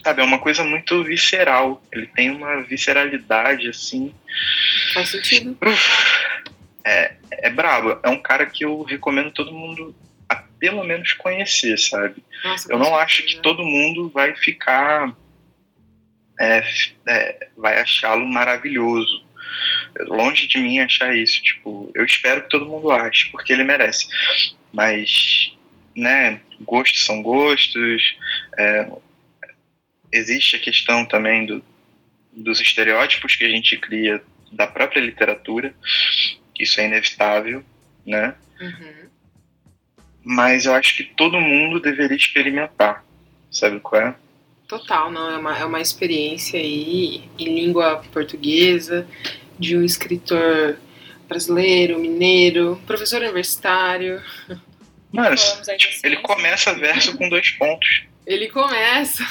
sabe 0.04 0.20
é 0.20 0.24
uma 0.24 0.38
coisa 0.38 0.62
muito 0.62 1.02
visceral. 1.02 1.82
Ele 1.90 2.06
tem 2.06 2.30
uma 2.30 2.62
visceralidade 2.62 3.68
assim. 3.68 4.14
Faz 4.92 5.08
sentido. 5.10 5.56
É, 6.84 7.14
é 7.30 7.50
brabo. 7.50 7.98
É 8.02 8.10
um 8.10 8.20
cara 8.20 8.44
que 8.44 8.64
eu 8.64 8.82
recomendo 8.82 9.32
todo 9.32 9.50
mundo 9.52 9.96
a 10.28 10.36
pelo 10.58 10.84
menos 10.84 11.14
conhecer, 11.14 11.78
sabe? 11.78 12.22
Nossa, 12.44 12.70
eu 12.70 12.78
não 12.78 12.94
acho 12.94 13.22
que 13.24 13.40
todo 13.40 13.64
mundo 13.64 14.10
vai 14.10 14.36
ficar 14.36 15.14
é, 16.38 16.62
é, 17.08 17.48
vai 17.56 17.80
achá-lo 17.80 18.26
maravilhoso. 18.26 19.24
Longe 20.00 20.46
de 20.46 20.58
mim 20.58 20.80
achar 20.80 21.16
isso, 21.16 21.42
tipo, 21.42 21.90
eu 21.94 22.04
espero 22.04 22.42
que 22.42 22.50
todo 22.50 22.66
mundo 22.66 22.90
ache, 22.90 23.30
porque 23.30 23.52
ele 23.52 23.62
merece. 23.62 24.08
Mas, 24.72 25.52
né, 25.96 26.40
gostos 26.60 27.04
são 27.04 27.22
gostos, 27.22 28.16
é, 28.58 28.90
existe 30.14 30.56
a 30.56 30.60
questão 30.60 31.04
também 31.04 31.44
do, 31.44 31.62
dos 32.32 32.60
estereótipos 32.60 33.34
que 33.34 33.44
a 33.44 33.48
gente 33.48 33.76
cria 33.76 34.22
da 34.52 34.66
própria 34.66 35.00
literatura, 35.00 35.74
isso 36.58 36.80
é 36.80 36.86
inevitável, 36.86 37.64
né? 38.06 38.34
Uhum. 38.60 39.08
Mas 40.24 40.64
eu 40.64 40.74
acho 40.74 40.96
que 40.96 41.04
todo 41.04 41.40
mundo 41.40 41.80
deveria 41.80 42.16
experimentar, 42.16 43.04
sabe 43.50 43.80
qual 43.80 44.00
é? 44.00 44.14
Total, 44.68 45.10
não, 45.10 45.30
é 45.30 45.36
uma, 45.36 45.58
é 45.58 45.64
uma 45.64 45.80
experiência 45.80 46.58
aí 46.58 47.28
em 47.38 47.54
língua 47.54 48.02
portuguesa, 48.12 49.06
de 49.58 49.76
um 49.76 49.84
escritor 49.84 50.78
brasileiro, 51.28 51.98
mineiro, 51.98 52.80
professor 52.86 53.20
universitário. 53.20 54.22
Mano, 55.12 55.36
ele 56.02 56.16
começa 56.18 56.72
verso 56.74 57.16
com 57.16 57.28
dois 57.28 57.50
pontos. 57.50 58.04
Ele 58.26 58.48
começa. 58.48 59.24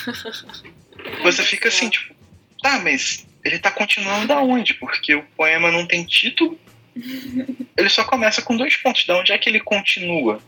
Você 1.23 1.43
fica 1.43 1.69
assim, 1.69 1.89
tipo, 1.89 2.13
tá, 2.62 2.79
mas 2.79 3.27
ele 3.43 3.60
tá 3.60 3.71
continuando 3.71 4.27
da 4.27 4.39
onde? 4.39 4.73
Porque 4.75 5.15
o 5.15 5.23
poema 5.36 5.71
não 5.71 5.86
tem 5.86 6.06
título. 6.06 6.60
Ele 7.75 7.89
só 7.89 8.03
começa 8.03 8.41
com 8.41 8.56
dois 8.56 8.77
pontos. 8.77 9.06
Da 9.06 9.17
onde 9.17 9.32
é 9.32 9.38
que 9.38 9.49
ele 9.49 9.60
continua? 9.60 10.41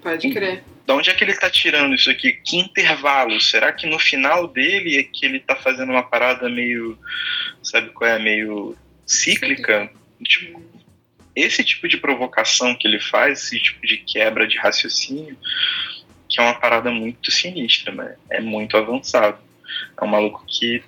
Pode 0.00 0.30
crer. 0.30 0.62
Da 0.86 0.94
onde 0.94 1.10
é 1.10 1.14
que 1.14 1.24
ele 1.24 1.32
está 1.32 1.50
tirando 1.50 1.94
isso 1.94 2.10
aqui? 2.10 2.32
Que 2.32 2.58
intervalo? 2.58 3.40
Será 3.40 3.72
que 3.72 3.86
no 3.86 3.98
final 3.98 4.46
dele 4.46 4.98
é 4.98 5.02
que 5.02 5.26
ele 5.26 5.38
está 5.38 5.56
fazendo 5.56 5.90
uma 5.90 6.02
parada 6.02 6.48
meio. 6.48 6.98
Sabe 7.62 7.90
qual 7.90 8.10
é? 8.10 8.18
Meio 8.18 8.76
cíclica? 9.06 9.90
Tipo, 10.22 10.62
esse 11.34 11.64
tipo 11.64 11.88
de 11.88 11.96
provocação 11.96 12.74
que 12.74 12.86
ele 12.86 13.00
faz, 13.00 13.42
esse 13.42 13.60
tipo 13.60 13.86
de 13.86 13.96
quebra 13.98 14.46
de 14.46 14.56
raciocínio, 14.56 15.36
que 16.34 16.40
é 16.40 16.42
uma 16.42 16.54
parada 16.58 16.90
muito 16.90 17.30
sinistra, 17.30 17.94
né? 17.94 18.16
É 18.28 18.40
muito 18.40 18.76
avançado. 18.76 19.38
É 19.96 20.04
um 20.04 20.08
maluco 20.08 20.44
que 20.48 20.82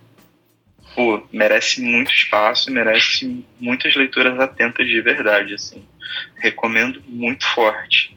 pô, 0.92 1.22
merece 1.32 1.80
muito 1.80 2.11
espaço, 2.11 2.68
merece 2.72 3.44
muitas 3.61 3.94
leituras 3.94 4.40
atentas 4.40 4.88
de 4.88 5.00
verdade, 5.00 5.54
assim. 5.54 5.87
Recomendo 6.35 7.00
muito 7.06 7.46
forte. 7.46 8.16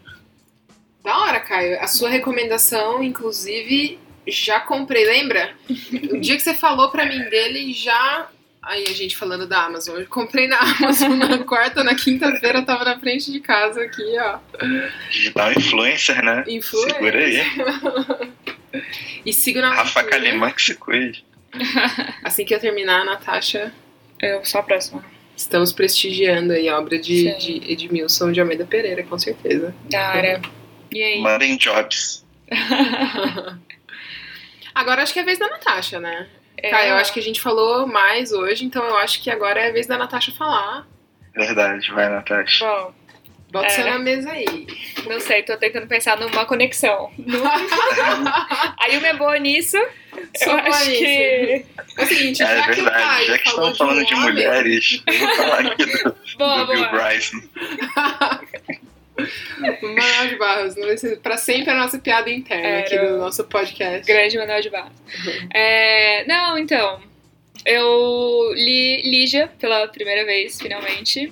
Da 1.04 1.20
hora, 1.20 1.40
Caio. 1.40 1.80
A 1.80 1.88
sua 1.88 2.10
recomendação, 2.10 3.04
inclusive, 3.04 4.00
já 4.28 4.60
comprei, 4.60 5.06
lembra? 5.06 5.54
o 6.12 6.20
dia 6.20 6.36
que 6.36 6.42
você 6.42 6.56
falou 6.56 6.90
pra 6.90 7.06
mim 7.06 7.30
dele, 7.30 7.74
já. 7.74 8.28
Aí 8.62 8.84
a 8.84 8.94
gente 8.94 9.16
falando 9.16 9.48
da 9.48 9.64
Amazon. 9.64 9.98
Eu 9.98 10.08
comprei 10.08 10.48
na 10.48 10.60
Amazon 10.78 11.18
na 11.18 11.40
quarta, 11.40 11.84
na 11.84 11.96
quinta-feira, 11.96 12.62
tava 12.62 12.84
na 12.84 13.00
frente 13.00 13.32
de 13.32 13.40
casa 13.40 13.82
aqui, 13.82 14.04
ó. 14.20 14.40
Digital 15.10 15.54
influencer, 15.54 16.24
né? 16.24 16.44
Influencer. 16.48 16.94
Segura 16.94 17.20
aí. 17.20 18.32
e 19.26 19.34
siga 19.34 19.62
na 19.62 19.74
Rafa 19.74 20.04
Kalimann 20.04 20.52
que 20.52 20.62
se 20.62 20.76
cuide. 20.76 21.26
Assim 22.24 22.46
que 22.46 22.54
eu 22.54 22.60
terminar, 22.60 23.02
a 23.02 23.06
Natasha. 23.06 23.74
Eu 24.22 24.44
sou 24.44 24.60
a 24.60 24.64
próxima. 24.64 25.04
Estamos 25.36 25.72
prestigiando 25.72 26.52
aí 26.52 26.68
a 26.68 26.78
obra 26.78 27.00
de, 27.00 27.34
de 27.38 27.72
Edmilson 27.72 28.34
de 28.34 28.42
Almeida 28.42 28.66
Pereira, 28.66 29.04
com 29.04 29.18
certeza. 29.18 29.74
Cara. 29.90 30.42
E 30.92 31.02
aí? 31.02 31.22
Mandem 31.22 31.56
jobs. 31.56 32.26
agora 34.76 35.02
acho 35.02 35.14
que 35.14 35.20
é 35.20 35.22
a 35.22 35.26
vez 35.26 35.40
da 35.40 35.48
Natasha, 35.48 36.02
né? 36.02 36.28
É... 36.62 36.70
Tá, 36.70 36.86
eu 36.86 36.96
acho 36.96 37.14
que 37.14 37.20
a 37.20 37.24
gente 37.24 37.42
falou 37.42 37.88
mais 37.88 38.32
hoje, 38.32 38.66
então 38.66 38.84
eu 38.84 38.98
acho 38.98 39.22
que 39.22 39.30
agora 39.30 39.60
é 39.60 39.70
a 39.70 39.72
vez 39.72 39.88
da 39.88 39.98
Natasha 39.98 40.32
falar. 40.32 40.88
Verdade, 41.34 41.92
vai, 41.92 42.10
Natasha. 42.10 42.66
Bom. 42.66 42.94
Bota 43.52 43.66
é. 43.66 43.70
você 43.70 43.84
na 43.84 43.98
mesa 43.98 44.32
aí. 44.32 44.68
Não 45.08 45.20
sei, 45.20 45.42
tô 45.42 45.58
tentando 45.58 45.88
pensar 45.88 46.18
numa 46.20 46.46
conexão. 46.46 47.12
aí 48.78 48.98
o 48.98 49.02
meu 49.02 49.18
boa 49.18 49.40
nisso. 49.40 49.78
Sou 50.38 50.54
eu 50.54 50.60
acho 50.60 50.90
nisso. 50.90 51.02
que. 51.02 51.66
É 51.98 52.04
o 52.04 52.06
seguinte, 52.06 52.44
é, 52.44 52.46
já 52.46 52.66
verdade, 52.68 52.76
que 52.76 52.82
o 52.82 52.92
Caio 52.92 53.28
já 53.28 53.38
que 53.40 53.48
estamos 53.50 53.78
falando 53.78 54.06
de, 54.06 54.14
um 54.14 54.18
de 54.18 54.24
mulheres, 54.24 55.04
eu 55.08 55.18
vou 55.18 55.36
falar 55.36 55.60
aqui 55.62 55.86
do, 55.86 56.04
boa, 56.04 56.14
do 56.14 56.38
boa. 56.38 56.66
Bill 56.68 56.90
Bryson. 56.92 57.38
Manuel 59.82 60.28
de 60.28 60.36
Barros, 60.38 60.76
para 61.22 61.38
sempre 61.38 61.72
a 61.72 61.76
nossa 61.76 62.00
piada 62.00 62.30
interna 62.30 62.68
Era 62.68 62.80
aqui 62.80 62.98
do 62.98 63.18
nosso 63.18 63.44
podcast. 63.46 64.06
Grande 64.06 64.38
Manuel 64.38 64.62
de 64.62 64.70
Barros. 64.70 64.94
Uhum. 65.26 65.50
É, 65.54 66.26
não, 66.28 66.58
então, 66.58 67.02
eu 67.66 68.52
li 68.54 69.02
Lígia 69.04 69.48
pela 69.60 69.88
primeira 69.88 70.26
vez, 70.26 70.60
finalmente. 70.60 71.30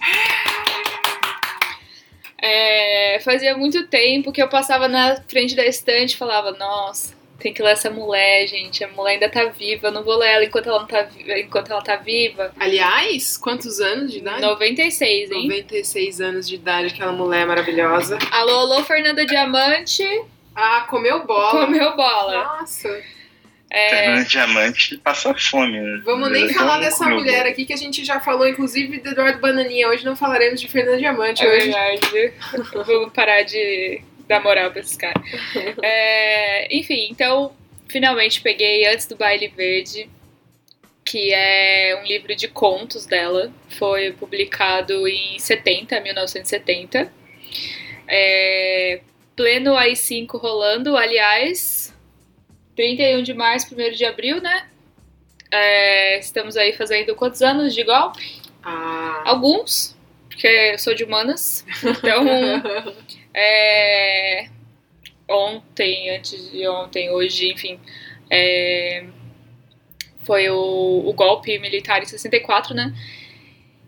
É, 2.40 3.20
fazia 3.22 3.58
muito 3.58 3.88
tempo 3.88 4.32
que 4.32 4.42
eu 4.42 4.48
passava 4.48 4.88
na 4.88 5.22
frente 5.28 5.56
da 5.56 5.66
estante 5.66 6.14
e 6.14 6.18
falava, 6.18 6.52
nossa, 6.52 7.17
tem 7.40 7.54
que 7.54 7.62
ler 7.62 7.72
essa 7.72 7.90
mulher, 7.90 8.48
gente. 8.48 8.84
A 8.84 8.88
mulher 8.90 9.14
ainda 9.14 9.30
tá 9.30 9.46
viva. 9.46 9.88
Eu 9.88 9.92
não 9.92 10.04
vou 10.04 10.18
ler 10.18 10.30
ela 10.30 10.46
enquanto 10.46 10.68
ela, 10.68 10.80
não 10.80 10.88
tá, 10.88 11.08
enquanto 11.38 11.72
ela 11.72 11.82
tá 11.82 11.96
viva. 11.96 12.52
Aliás, 12.60 13.38
quantos 13.38 13.80
anos 13.80 14.12
de 14.12 14.20
idade? 14.20 14.42
96, 14.42 15.32
hein? 15.32 15.48
96 15.48 16.22
anos 16.22 16.48
de 16.48 16.56
idade, 16.56 16.94
aquela 16.94 17.12
mulher 17.12 17.46
maravilhosa. 17.46 18.18
Alô, 18.32 18.60
alô, 18.60 18.84
Fernanda 18.84 19.26
Diamante. 19.26 20.04
Ah, 20.56 20.86
comeu 20.90 21.26
bola. 21.26 21.66
Comeu 21.66 21.96
bola. 21.96 22.44
Nossa. 22.60 22.90
É... 23.70 23.90
Fernanda 23.90 24.26
Diamante 24.26 24.98
passa 24.98 25.34
fome, 25.36 25.80
né? 25.80 26.02
Vamos 26.04 26.32
nem 26.32 26.52
falar 26.54 26.80
dessa 26.80 27.08
mulher 27.08 27.46
aqui 27.46 27.66
que 27.66 27.74
a 27.74 27.78
gente 27.78 28.04
já 28.04 28.20
falou, 28.20 28.48
inclusive, 28.48 29.00
de 29.00 29.10
Eduardo 29.10 29.40
Bananinha. 29.40 29.90
Hoje 29.90 30.04
não 30.04 30.16
falaremos 30.16 30.60
de 30.60 30.68
Fernanda 30.68 30.98
Diamante 30.98 31.46
é 31.46 31.50
hoje. 31.50 31.72
Verdade. 31.72 32.34
Vamos 32.74 33.14
parar 33.14 33.44
de 33.44 34.02
dar 34.30 34.42
moral 34.42 34.72
pra 34.72 34.82
esses 34.82 34.98
caras. 34.98 35.24
É, 35.82 36.76
enfim, 36.76 37.08
então 37.10 37.54
finalmente 37.88 38.42
peguei 38.42 38.86
Antes 38.86 39.08
do 39.08 39.16
Baile 39.16 39.48
Verde, 39.48 40.10
que 41.06 41.34
é 41.34 42.00
um 42.02 42.06
livro 42.06 42.36
de 42.36 42.48
contos 42.48 43.06
dela. 43.06 43.52
Foi 43.70 44.12
publicado 44.12 45.08
em 45.08 45.40
70, 45.40 46.00
1970. 46.02 47.12
É, 48.08 49.02
pleno 49.36 49.76
AI-5 49.76 50.38
rolando, 50.40 50.98
aliás, 50.98 51.94
31 52.76 53.24
de 53.24 53.34
março, 53.34 53.74
1 53.74 53.92
de 53.92 54.06
abril, 54.06 54.42
né? 54.42 54.68
É, 55.52 56.20
estamos 56.20 56.58
aí 56.58 56.74
fazendo 56.74 57.16
quantos 57.16 57.42
anos 57.42 57.74
de 57.74 57.84
golpe? 57.84 58.42
Ah. 58.62 59.24
Alguns, 59.26 59.96
porque 60.28 60.48
eu 60.48 60.78
sou 60.78 60.94
de 60.94 61.04
humanas. 61.04 61.66
Então, 61.84 62.26
é, 63.40 64.48
ontem, 65.30 66.10
antes 66.10 66.52
de 66.52 66.68
ontem, 66.68 67.12
hoje, 67.12 67.52
enfim, 67.52 67.80
é, 68.32 69.06
foi 70.24 70.50
o, 70.50 71.04
o 71.06 71.14
golpe 71.14 71.60
militar 71.60 72.02
em 72.02 72.06
64, 72.06 72.74
né? 72.74 72.94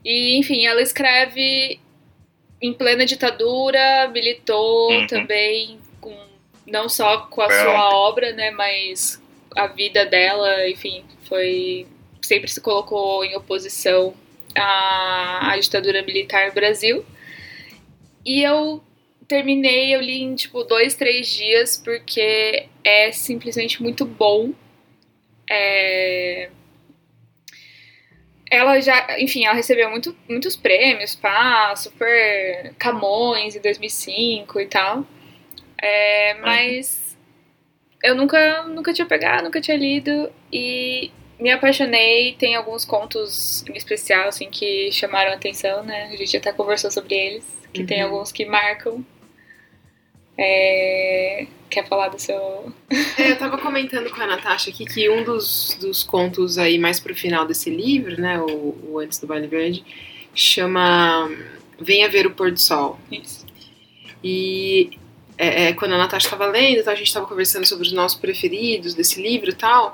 E, 0.06 0.38
enfim, 0.38 0.68
ela 0.68 0.82
escreve 0.82 1.80
em 2.62 2.74
plena 2.74 3.06
ditadura, 3.06 4.08
militou 4.10 4.92
Uhum. 4.92 5.08
também, 5.08 5.80
com, 6.00 6.16
não 6.68 6.88
só 6.88 7.22
com 7.22 7.42
a 7.42 7.50
sua 7.50 7.90
obra, 7.96 8.32
né, 8.34 8.52
mas 8.52 9.22
a 9.56 9.68
vida 9.68 10.06
dela, 10.06 10.70
enfim, 10.70 11.04
foi 11.24 11.88
sempre 12.22 12.50
se 12.50 12.62
colocou 12.62 13.26
em 13.26 13.36
oposição 13.36 14.14
à, 14.56 15.54
à 15.54 15.58
ditadura 15.58 16.04
militar 16.04 16.48
no 16.48 16.54
Brasil. 16.54 17.04
E 18.26 18.44
eu 18.44 18.84
terminei, 19.30 19.96
eu 19.96 20.02
li 20.02 20.22
em 20.24 20.36
tipo 20.36 20.64
dois, 20.64 20.96
três 20.96 21.28
dias, 21.28 21.78
porque 21.78 22.68
é 22.84 23.12
simplesmente 23.14 23.82
muito 23.82 24.04
bom. 24.06 24.52
É, 25.50 26.50
ela 28.52 28.80
já, 28.82 29.20
enfim, 29.20 29.46
ela 29.46 29.54
recebeu 29.56 29.90
muito, 29.90 30.16
muitos 30.28 30.56
prêmios, 30.56 31.16
pá, 31.16 31.76
super 31.76 32.74
Camões 32.80 33.56
em 33.56 33.62
2005 33.62 34.60
e 34.60 34.66
tal. 34.66 35.06
É, 35.82 36.34
mas 36.36 37.18
eu 38.04 38.16
nunca, 38.16 38.64
nunca 38.64 38.94
tinha 38.94 39.08
pegado, 39.08 39.44
nunca 39.44 39.62
tinha 39.62 39.78
lido 39.78 40.32
e 40.52 41.12
me 41.40 41.52
apaixonei. 41.52 42.34
Tem 42.34 42.56
alguns 42.56 42.84
contos 42.86 43.64
em 43.70 43.78
especial, 43.78 44.28
assim, 44.28 44.50
que 44.50 44.92
chamaram 44.92 45.32
a 45.32 45.36
atenção, 45.36 45.84
né? 45.84 46.10
A 46.12 46.16
gente 46.16 46.36
até 46.36 46.52
conversou 46.52 46.90
sobre 46.92 47.16
eles, 47.16 47.46
que 47.74 47.84
tem 47.84 48.04
Uhum. 48.04 48.12
alguns 48.12 48.32
que 48.32 48.46
marcam. 48.46 49.06
É, 50.42 51.46
Quer 51.70 51.88
falar 51.88 52.08
do 52.10 52.18
seu. 52.20 52.74
É, 53.18 53.32
eu 53.32 53.38
tava 53.38 53.58
comentando 53.60 54.10
com 54.10 54.20
a 54.22 54.26
Natasha 54.26 54.72
aqui 54.72 54.86
que 54.86 55.08
um 55.10 55.24
dos, 55.24 55.78
dos 55.80 56.04
contos 56.04 56.58
aí 56.58 56.80
mais 56.80 57.00
pro 57.00 57.14
final 57.14 57.46
desse 57.46 57.70
livro, 57.70 58.20
né, 58.20 58.40
o, 58.42 58.76
o 58.90 59.00
Antes 59.00 59.20
do 59.20 59.28
Baile 59.28 59.46
Verde, 59.48 59.84
chama 60.34 61.30
Venha 61.80 62.10
Ver 62.10 62.26
o 62.26 62.32
Pôr 62.32 62.52
do 62.52 62.60
Sol. 62.60 62.98
Isso. 63.12 63.46
E 64.24 64.90
é, 65.38 65.66
é, 65.66 65.74
quando 65.74 65.94
a 65.94 65.98
Natasha 66.00 66.26
estava 66.26 66.48
lendo, 66.48 66.84
tá, 66.84 66.92
a 66.92 66.96
gente 66.96 67.08
estava 67.08 67.28
conversando 67.28 67.68
sobre 67.68 67.86
os 67.86 67.94
nossos 67.94 68.18
preferidos 68.20 68.96
desse 68.96 69.22
livro 69.22 69.52
e 69.52 69.56
tal. 69.56 69.94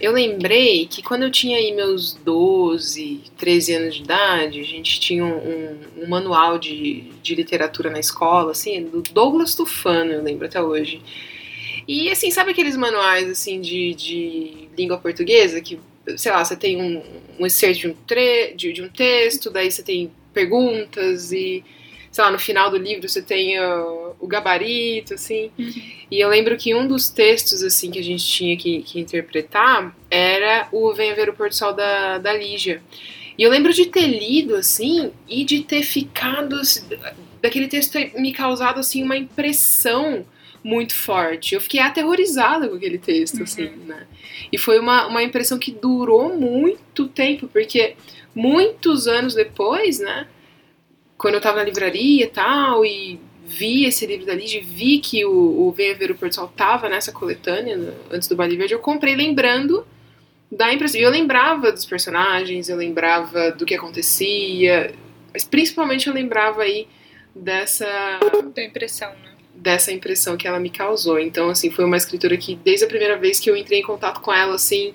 Eu 0.00 0.12
lembrei 0.12 0.86
que 0.86 1.02
quando 1.02 1.24
eu 1.24 1.30
tinha 1.30 1.58
aí 1.58 1.72
meus 1.74 2.14
12, 2.14 3.20
13 3.36 3.74
anos 3.74 3.94
de 3.96 4.02
idade, 4.02 4.60
a 4.60 4.64
gente 4.64 5.00
tinha 5.00 5.24
um, 5.24 5.36
um- 5.36 5.78
um 6.04 6.08
manual 6.08 6.56
de, 6.58 7.09
de 7.22 7.34
literatura 7.34 7.90
na 7.90 7.98
escola, 8.00 8.52
assim, 8.52 8.82
do 8.84 9.02
Douglas 9.02 9.54
Tufano, 9.54 10.12
eu 10.12 10.22
lembro 10.22 10.46
até 10.46 10.60
hoje. 10.60 11.02
E 11.86 12.10
assim, 12.10 12.30
sabe 12.30 12.52
aqueles 12.52 12.76
manuais 12.76 13.28
assim 13.28 13.60
de, 13.60 13.94
de 13.94 14.68
língua 14.76 14.98
portuguesa 14.98 15.60
que, 15.60 15.78
sei 16.16 16.30
lá, 16.30 16.44
você 16.44 16.56
tem 16.56 16.80
um, 16.80 17.02
um 17.38 17.46
excerto 17.46 17.80
de 17.80 17.88
um, 17.88 17.94
tre 18.06 18.54
de, 18.54 18.72
de 18.72 18.82
um 18.82 18.88
texto, 18.88 19.50
daí 19.50 19.70
você 19.70 19.82
tem 19.82 20.10
perguntas 20.32 21.32
e, 21.32 21.64
sei 22.12 22.24
lá, 22.24 22.30
no 22.30 22.38
final 22.38 22.70
do 22.70 22.76
livro 22.76 23.08
você 23.08 23.22
tem 23.22 23.58
uh, 23.58 24.14
o 24.20 24.26
gabarito, 24.26 25.14
assim. 25.14 25.50
E 26.10 26.20
eu 26.20 26.28
lembro 26.28 26.56
que 26.56 26.74
um 26.74 26.86
dos 26.86 27.08
textos, 27.08 27.62
assim, 27.62 27.90
que 27.90 27.98
a 27.98 28.04
gente 28.04 28.24
tinha 28.24 28.56
que, 28.56 28.82
que 28.82 29.00
interpretar 29.00 29.94
era 30.10 30.68
o 30.72 30.92
Venha 30.92 31.14
Ver 31.14 31.28
o 31.28 31.32
Pôr 31.32 31.48
do 31.48 31.54
Sol 31.54 31.72
da, 31.72 32.18
da 32.18 32.32
Lígia. 32.32 32.82
E 33.40 33.42
eu 33.42 33.48
lembro 33.50 33.72
de 33.72 33.86
ter 33.86 34.06
lido, 34.06 34.54
assim, 34.54 35.10
e 35.26 35.44
de 35.46 35.62
ter 35.62 35.82
ficado, 35.82 36.56
assim, 36.56 36.82
daquele 37.40 37.68
texto 37.68 37.92
ter 37.92 38.12
me 38.20 38.32
causado, 38.34 38.78
assim, 38.78 39.02
uma 39.02 39.16
impressão 39.16 40.26
muito 40.62 40.94
forte. 40.94 41.54
Eu 41.54 41.60
fiquei 41.62 41.80
aterrorizada 41.80 42.68
com 42.68 42.76
aquele 42.76 42.98
texto, 42.98 43.42
assim, 43.42 43.70
né? 43.86 44.06
E 44.52 44.58
foi 44.58 44.78
uma, 44.78 45.06
uma 45.06 45.22
impressão 45.22 45.58
que 45.58 45.70
durou 45.72 46.38
muito 46.38 47.08
tempo, 47.08 47.48
porque 47.48 47.94
muitos 48.34 49.06
anos 49.08 49.32
depois, 49.34 49.98
né? 49.98 50.26
Quando 51.16 51.36
eu 51.36 51.40
tava 51.40 51.56
na 51.56 51.64
livraria 51.64 52.24
e 52.24 52.28
tal, 52.28 52.84
e 52.84 53.18
vi 53.46 53.86
esse 53.86 54.04
livro 54.04 54.26
da 54.26 54.34
Lígia, 54.34 54.62
vi 54.62 54.98
que 54.98 55.24
o, 55.24 55.32
o 55.66 55.72
Venha 55.72 55.94
Ver 55.94 56.10
o 56.10 56.14
Pôr 56.14 56.28
do 56.28 56.34
Sol 56.34 56.48
tava 56.48 56.90
nessa 56.90 57.10
coletânea, 57.10 57.74
no- 57.78 57.94
antes 58.10 58.28
do 58.28 58.36
Baile 58.36 58.56
Verde, 58.58 58.74
eu 58.74 58.80
comprei 58.80 59.14
lembrando 59.16 59.86
da 60.50 60.72
impressão. 60.72 61.00
E 61.00 61.04
eu 61.04 61.10
lembrava 61.10 61.70
dos 61.70 61.84
personagens, 61.84 62.68
eu 62.68 62.76
lembrava 62.76 63.52
do 63.52 63.64
que 63.64 63.74
acontecia, 63.74 64.92
mas 65.32 65.44
principalmente 65.44 66.08
eu 66.08 66.14
lembrava 66.14 66.62
aí 66.62 66.88
dessa 67.34 67.86
Da 68.54 68.64
impressão, 68.64 69.10
né? 69.10 69.30
dessa 69.54 69.92
impressão 69.92 70.36
que 70.36 70.48
ela 70.48 70.58
me 70.58 70.70
causou. 70.70 71.18
Então, 71.18 71.50
assim, 71.50 71.70
foi 71.70 71.84
uma 71.84 71.96
escritora 71.96 72.36
que, 72.36 72.56
desde 72.56 72.84
a 72.84 72.88
primeira 72.88 73.16
vez 73.16 73.38
que 73.38 73.50
eu 73.50 73.56
entrei 73.56 73.80
em 73.80 73.82
contato 73.82 74.20
com 74.20 74.32
ela, 74.32 74.54
assim, 74.54 74.94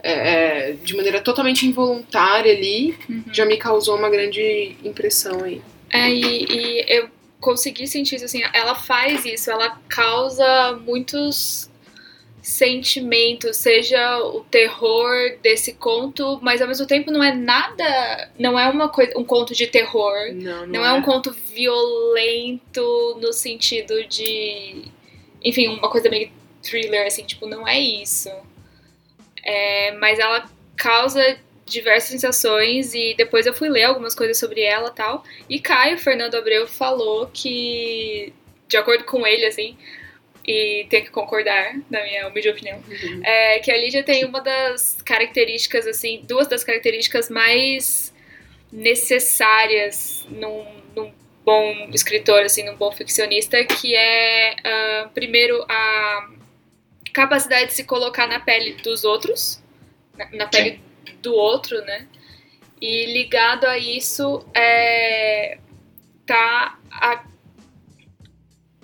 é, 0.00 0.12
é, 0.12 0.72
de 0.72 0.94
maneira 0.94 1.20
totalmente 1.20 1.66
involuntária 1.66 2.52
ali, 2.52 2.96
já 3.32 3.44
me 3.44 3.56
causou 3.56 3.96
uma 3.96 4.10
grande 4.10 4.76
impressão 4.84 5.42
aí. 5.42 5.60
É, 5.90 6.10
e, 6.10 6.44
e 6.44 6.84
eu 6.88 7.08
consegui 7.40 7.86
sentir 7.86 8.16
isso, 8.16 8.24
assim, 8.24 8.42
ela 8.52 8.74
faz 8.74 9.24
isso, 9.24 9.50
ela 9.50 9.80
causa 9.88 10.78
muitos 10.84 11.70
sentimentos, 12.48 13.58
seja 13.58 14.20
o 14.20 14.40
terror 14.40 15.36
desse 15.42 15.74
conto, 15.74 16.38
mas 16.40 16.62
ao 16.62 16.66
mesmo 16.66 16.86
tempo 16.86 17.10
não 17.10 17.22
é 17.22 17.30
nada, 17.34 18.30
não 18.38 18.58
é 18.58 18.66
uma 18.70 18.88
coisa, 18.88 19.12
um 19.18 19.24
conto 19.24 19.54
de 19.54 19.66
terror, 19.66 20.32
Não, 20.32 20.66
não 20.66 20.84
é 20.84 20.90
um 20.94 21.02
conto 21.02 21.30
violento 21.30 23.18
no 23.20 23.34
sentido 23.34 24.02
de, 24.06 24.84
enfim, 25.44 25.68
uma 25.68 25.90
coisa 25.90 26.08
meio 26.08 26.30
thriller, 26.62 27.06
assim, 27.06 27.22
tipo, 27.24 27.46
não 27.46 27.68
é 27.68 27.78
isso. 27.78 28.30
É, 29.44 29.92
mas 29.98 30.18
ela 30.18 30.50
causa 30.74 31.38
diversas 31.66 32.12
sensações 32.12 32.94
e 32.94 33.14
depois 33.14 33.44
eu 33.44 33.52
fui 33.52 33.68
ler 33.68 33.84
algumas 33.84 34.14
coisas 34.14 34.38
sobre 34.38 34.62
ela 34.62 34.90
tal. 34.90 35.22
E 35.50 35.60
Caio 35.60 35.98
Fernando 35.98 36.34
Abreu 36.34 36.66
falou 36.66 37.28
que, 37.30 38.32
de 38.66 38.78
acordo 38.78 39.04
com 39.04 39.26
ele, 39.26 39.44
assim, 39.44 39.76
e 40.48 40.86
tem 40.88 41.04
que 41.04 41.10
concordar, 41.10 41.74
na 41.90 42.02
minha 42.02 42.26
humilde 42.26 42.48
opinião, 42.48 42.78
Uhum. 42.88 43.20
é 43.22 43.58
que 43.58 43.70
a 43.70 43.76
Lídia 43.76 44.02
tem 44.02 44.24
uma 44.24 44.40
das 44.40 45.02
características, 45.02 45.86
assim, 45.86 46.22
duas 46.26 46.48
das 46.48 46.64
características 46.64 47.28
mais 47.28 48.14
necessárias 48.72 50.26
num, 50.30 50.64
num 50.96 51.12
bom 51.44 51.90
escritor, 51.92 52.44
assim, 52.44 52.64
num 52.64 52.76
bom 52.76 52.90
ficcionista, 52.90 53.62
que 53.62 53.94
é, 53.94 54.56
ah, 54.64 55.10
primeiro, 55.12 55.62
a 55.68 56.30
capacidade 57.12 57.66
de 57.66 57.74
se 57.74 57.84
colocar 57.84 58.26
na 58.26 58.40
pele 58.40 58.72
dos 58.82 59.04
outros, 59.04 59.62
na, 60.16 60.30
na 60.32 60.46
pele 60.46 60.80
do 61.20 61.34
outro, 61.34 61.78
né? 61.82 62.08
E 62.80 63.04
ligado 63.12 63.66
a 63.66 63.76
isso 63.76 64.46
é, 64.54 65.58
tá 66.24 66.78
a, 66.90 67.24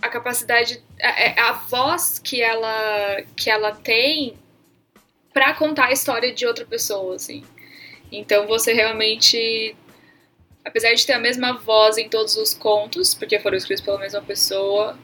a 0.04 0.08
capacidade, 0.10 0.84
a, 1.02 1.48
a 1.48 1.52
voz 1.52 2.18
que 2.18 2.42
ela, 2.42 3.22
que 3.34 3.48
ela 3.48 3.72
tem 3.72 4.34
para 5.32 5.54
contar 5.54 5.86
a 5.86 5.92
história 5.92 6.32
de 6.32 6.46
outra 6.46 6.66
pessoa, 6.66 7.16
assim. 7.16 7.42
Então 8.12 8.46
você 8.46 8.74
realmente, 8.74 9.74
apesar 10.62 10.92
de 10.92 11.06
ter 11.06 11.14
a 11.14 11.18
mesma 11.18 11.54
voz 11.54 11.96
em 11.96 12.06
todos 12.10 12.36
os 12.36 12.52
contos, 12.52 13.14
porque 13.14 13.40
foram 13.40 13.56
escritos 13.56 13.82
pela 13.82 13.98
mesma 13.98 14.20
pessoa, 14.20 14.98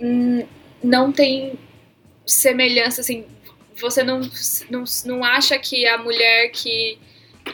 hum, 0.00 0.48
não 0.82 1.12
tem 1.12 1.58
semelhança, 2.26 3.02
assim, 3.02 3.26
você 3.76 4.02
não, 4.02 4.22
não, 4.70 4.84
não 5.04 5.22
acha 5.22 5.58
que 5.58 5.86
a 5.86 5.98
mulher 5.98 6.50
que 6.50 6.98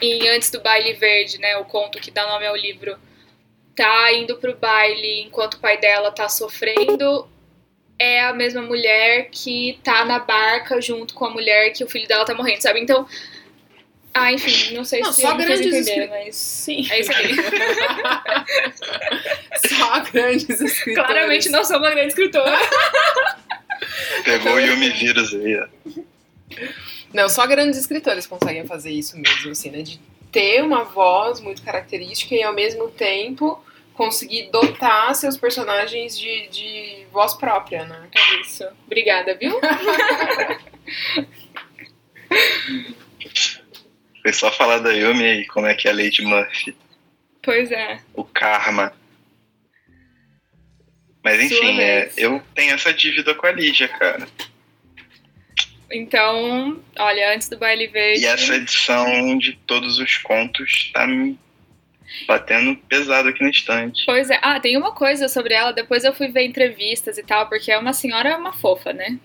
em 0.01 0.29
Antes 0.29 0.49
do 0.51 0.61
Baile 0.61 0.93
Verde, 0.93 1.37
né, 1.37 1.57
o 1.57 1.65
conto 1.65 1.99
que 1.99 2.11
dá 2.11 2.25
nome 2.27 2.45
ao 2.45 2.55
livro, 2.55 2.97
tá 3.83 4.13
indo 4.13 4.35
pro 4.37 4.55
baile 4.57 5.21
enquanto 5.21 5.53
o 5.55 5.59
pai 5.59 5.77
dela 5.77 6.11
tá 6.11 6.27
sofrendo, 6.27 7.27
é 7.97 8.21
a 8.21 8.33
mesma 8.33 8.61
mulher 8.61 9.29
que 9.31 9.79
tá 9.83 10.03
na 10.03 10.19
barca 10.19 10.81
junto 10.81 11.13
com 11.13 11.25
a 11.25 11.29
mulher 11.29 11.71
que 11.71 11.83
o 11.83 11.89
filho 11.89 12.07
dela 12.07 12.25
tá 12.25 12.33
morrendo, 12.33 12.61
sabe? 12.61 12.81
Então, 12.81 13.07
ah, 14.13 14.33
enfim, 14.33 14.73
não 14.75 14.83
sei 14.83 14.99
Não, 14.99 15.13
se 15.13 15.21
só 15.21 15.33
grandes 15.35 15.61
entender, 15.61 15.79
escri- 15.79 16.07
mas 16.07 16.35
Sim. 16.35 16.85
é 16.91 16.99
isso 16.99 17.11
aí. 17.13 17.35
Só 19.69 19.99
grandes 20.11 20.49
escritores. 20.61 20.95
Claramente 20.95 21.49
não 21.49 21.63
sou 21.63 21.77
uma 21.77 21.89
grande 21.89 22.09
escritora. 22.09 22.57
Pegou 24.25 24.53
o 24.53 24.59
Yumi 24.59 24.89
vírus 24.89 25.33
aí, 25.33 25.57
ó. 25.59 25.67
Não, 27.13 27.29
só 27.29 27.45
grandes 27.47 27.79
escritores 27.79 28.27
conseguem 28.27 28.65
fazer 28.65 28.91
isso 28.91 29.17
mesmo, 29.17 29.51
assim, 29.51 29.71
né? 29.71 29.81
De 29.81 29.99
ter 30.31 30.61
uma 30.63 30.83
voz 30.83 31.39
muito 31.39 31.61
característica 31.61 32.35
e 32.35 32.43
ao 32.43 32.53
mesmo 32.53 32.89
tempo 32.89 33.63
conseguir 33.99 34.49
dotar 34.49 35.13
seus 35.13 35.37
personagens 35.37 36.17
de, 36.17 36.47
de 36.47 37.05
voz 37.11 37.33
própria, 37.33 37.83
né? 37.83 38.07
É 38.15 38.39
isso. 38.39 38.65
Obrigada, 38.85 39.35
viu? 39.35 39.59
Foi 44.23 44.31
só 44.31 44.49
falar 44.53 44.77
da 44.77 44.91
Yumi 44.93 45.25
aí, 45.25 45.45
como 45.47 45.67
é 45.67 45.75
que 45.75 45.89
é 45.89 45.91
a 45.91 45.93
Lady 45.93 46.21
Murphy. 46.21 46.73
Pois 47.43 47.69
é. 47.73 47.99
O 48.13 48.23
karma. 48.23 48.93
Mas 51.21 51.41
enfim, 51.41 51.81
é, 51.81 52.09
eu 52.15 52.41
tenho 52.55 52.73
essa 52.73 52.93
dívida 52.93 53.35
com 53.35 53.47
a 53.47 53.51
Lídia, 53.51 53.89
cara. 53.89 54.25
Então, 55.91 56.81
olha, 56.97 57.33
antes 57.35 57.49
do 57.49 57.57
baile 57.57 57.87
verde. 57.87 58.21
E 58.21 58.25
essa 58.25 58.55
edição 58.55 59.37
de 59.37 59.57
todos 59.67 59.99
os 59.99 60.17
contos 60.19 60.89
tá 60.93 61.05
me 61.05 61.37
batendo 62.27 62.75
pesado 62.87 63.29
aqui 63.29 63.43
na 63.43 63.49
estante. 63.49 64.03
Pois 64.05 64.29
é. 64.29 64.39
Ah, 64.41 64.59
tem 64.59 64.77
uma 64.77 64.91
coisa 64.91 65.27
sobre 65.27 65.53
ela, 65.53 65.71
depois 65.71 66.03
eu 66.03 66.13
fui 66.13 66.27
ver 66.29 66.45
entrevistas 66.45 67.17
e 67.17 67.23
tal, 67.23 67.47
porque 67.47 67.71
é 67.71 67.77
uma 67.77 67.93
senhora, 67.93 68.37
uma 68.37 68.53
fofa, 68.53 68.93
né? 68.93 69.17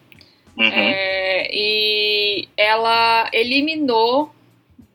Uhum. 0.57 0.65
É, 0.67 1.49
e 1.53 2.49
ela 2.57 3.29
eliminou 3.33 4.35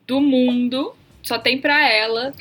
do 0.06 0.20
mundo, 0.20 0.94
só 1.22 1.38
tem 1.38 1.58
pra 1.58 1.88
ela, 1.88 2.32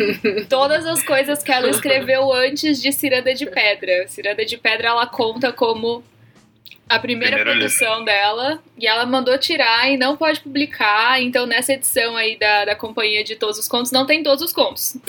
todas 0.48 0.86
as 0.86 1.02
coisas 1.02 1.42
que 1.42 1.50
ela 1.50 1.68
escreveu 1.68 2.32
antes 2.32 2.80
de 2.80 2.92
Ciranda 2.92 3.34
de 3.34 3.46
Pedra. 3.46 4.06
Ciranda 4.08 4.44
de 4.44 4.56
Pedra 4.56 4.88
ela 4.88 5.06
conta 5.06 5.52
como 5.52 6.04
a 6.88 6.98
primeira 6.98 7.42
produção 7.42 8.02
dela 8.02 8.62
e 8.78 8.86
ela 8.86 9.04
mandou 9.04 9.36
tirar 9.36 9.90
e 9.90 9.98
não 9.98 10.16
pode 10.16 10.40
publicar. 10.40 11.20
Então, 11.20 11.44
nessa 11.44 11.74
edição 11.74 12.16
aí 12.16 12.38
da, 12.38 12.64
da 12.64 12.74
Companhia 12.74 13.22
de 13.22 13.36
Todos 13.36 13.58
os 13.58 13.68
Contos, 13.68 13.92
não 13.92 14.06
tem 14.06 14.22
todos 14.22 14.42
os 14.42 14.52
contos. 14.52 14.96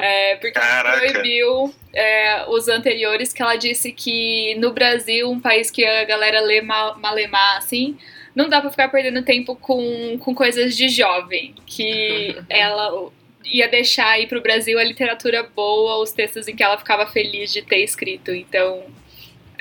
É, 0.00 0.36
porque 0.36 0.58
ela 0.58 0.66
Caraca. 0.66 0.98
proibiu 1.10 1.74
é, 1.92 2.44
os 2.48 2.68
anteriores, 2.68 3.32
que 3.32 3.42
ela 3.42 3.56
disse 3.56 3.92
que 3.92 4.54
no 4.56 4.72
Brasil, 4.72 5.30
um 5.30 5.40
país 5.40 5.70
que 5.70 5.84
a 5.84 6.04
galera 6.04 6.40
lê 6.40 6.60
ma- 6.60 6.94
malemar, 6.94 7.58
assim, 7.58 7.96
não 8.34 8.48
dá 8.48 8.60
pra 8.60 8.70
ficar 8.70 8.88
perdendo 8.88 9.22
tempo 9.22 9.54
com, 9.56 10.16
com 10.18 10.34
coisas 10.34 10.76
de 10.76 10.88
jovem. 10.88 11.54
Que 11.66 12.36
ela 12.48 13.10
ia 13.44 13.68
deixar 13.68 14.08
aí 14.08 14.26
pro 14.26 14.40
Brasil 14.40 14.78
a 14.78 14.84
literatura 14.84 15.42
boa, 15.42 15.98
os 15.98 16.12
textos 16.12 16.46
em 16.48 16.54
que 16.54 16.62
ela 16.62 16.78
ficava 16.78 17.06
feliz 17.06 17.52
de 17.52 17.62
ter 17.62 17.82
escrito. 17.82 18.32
Então, 18.32 18.84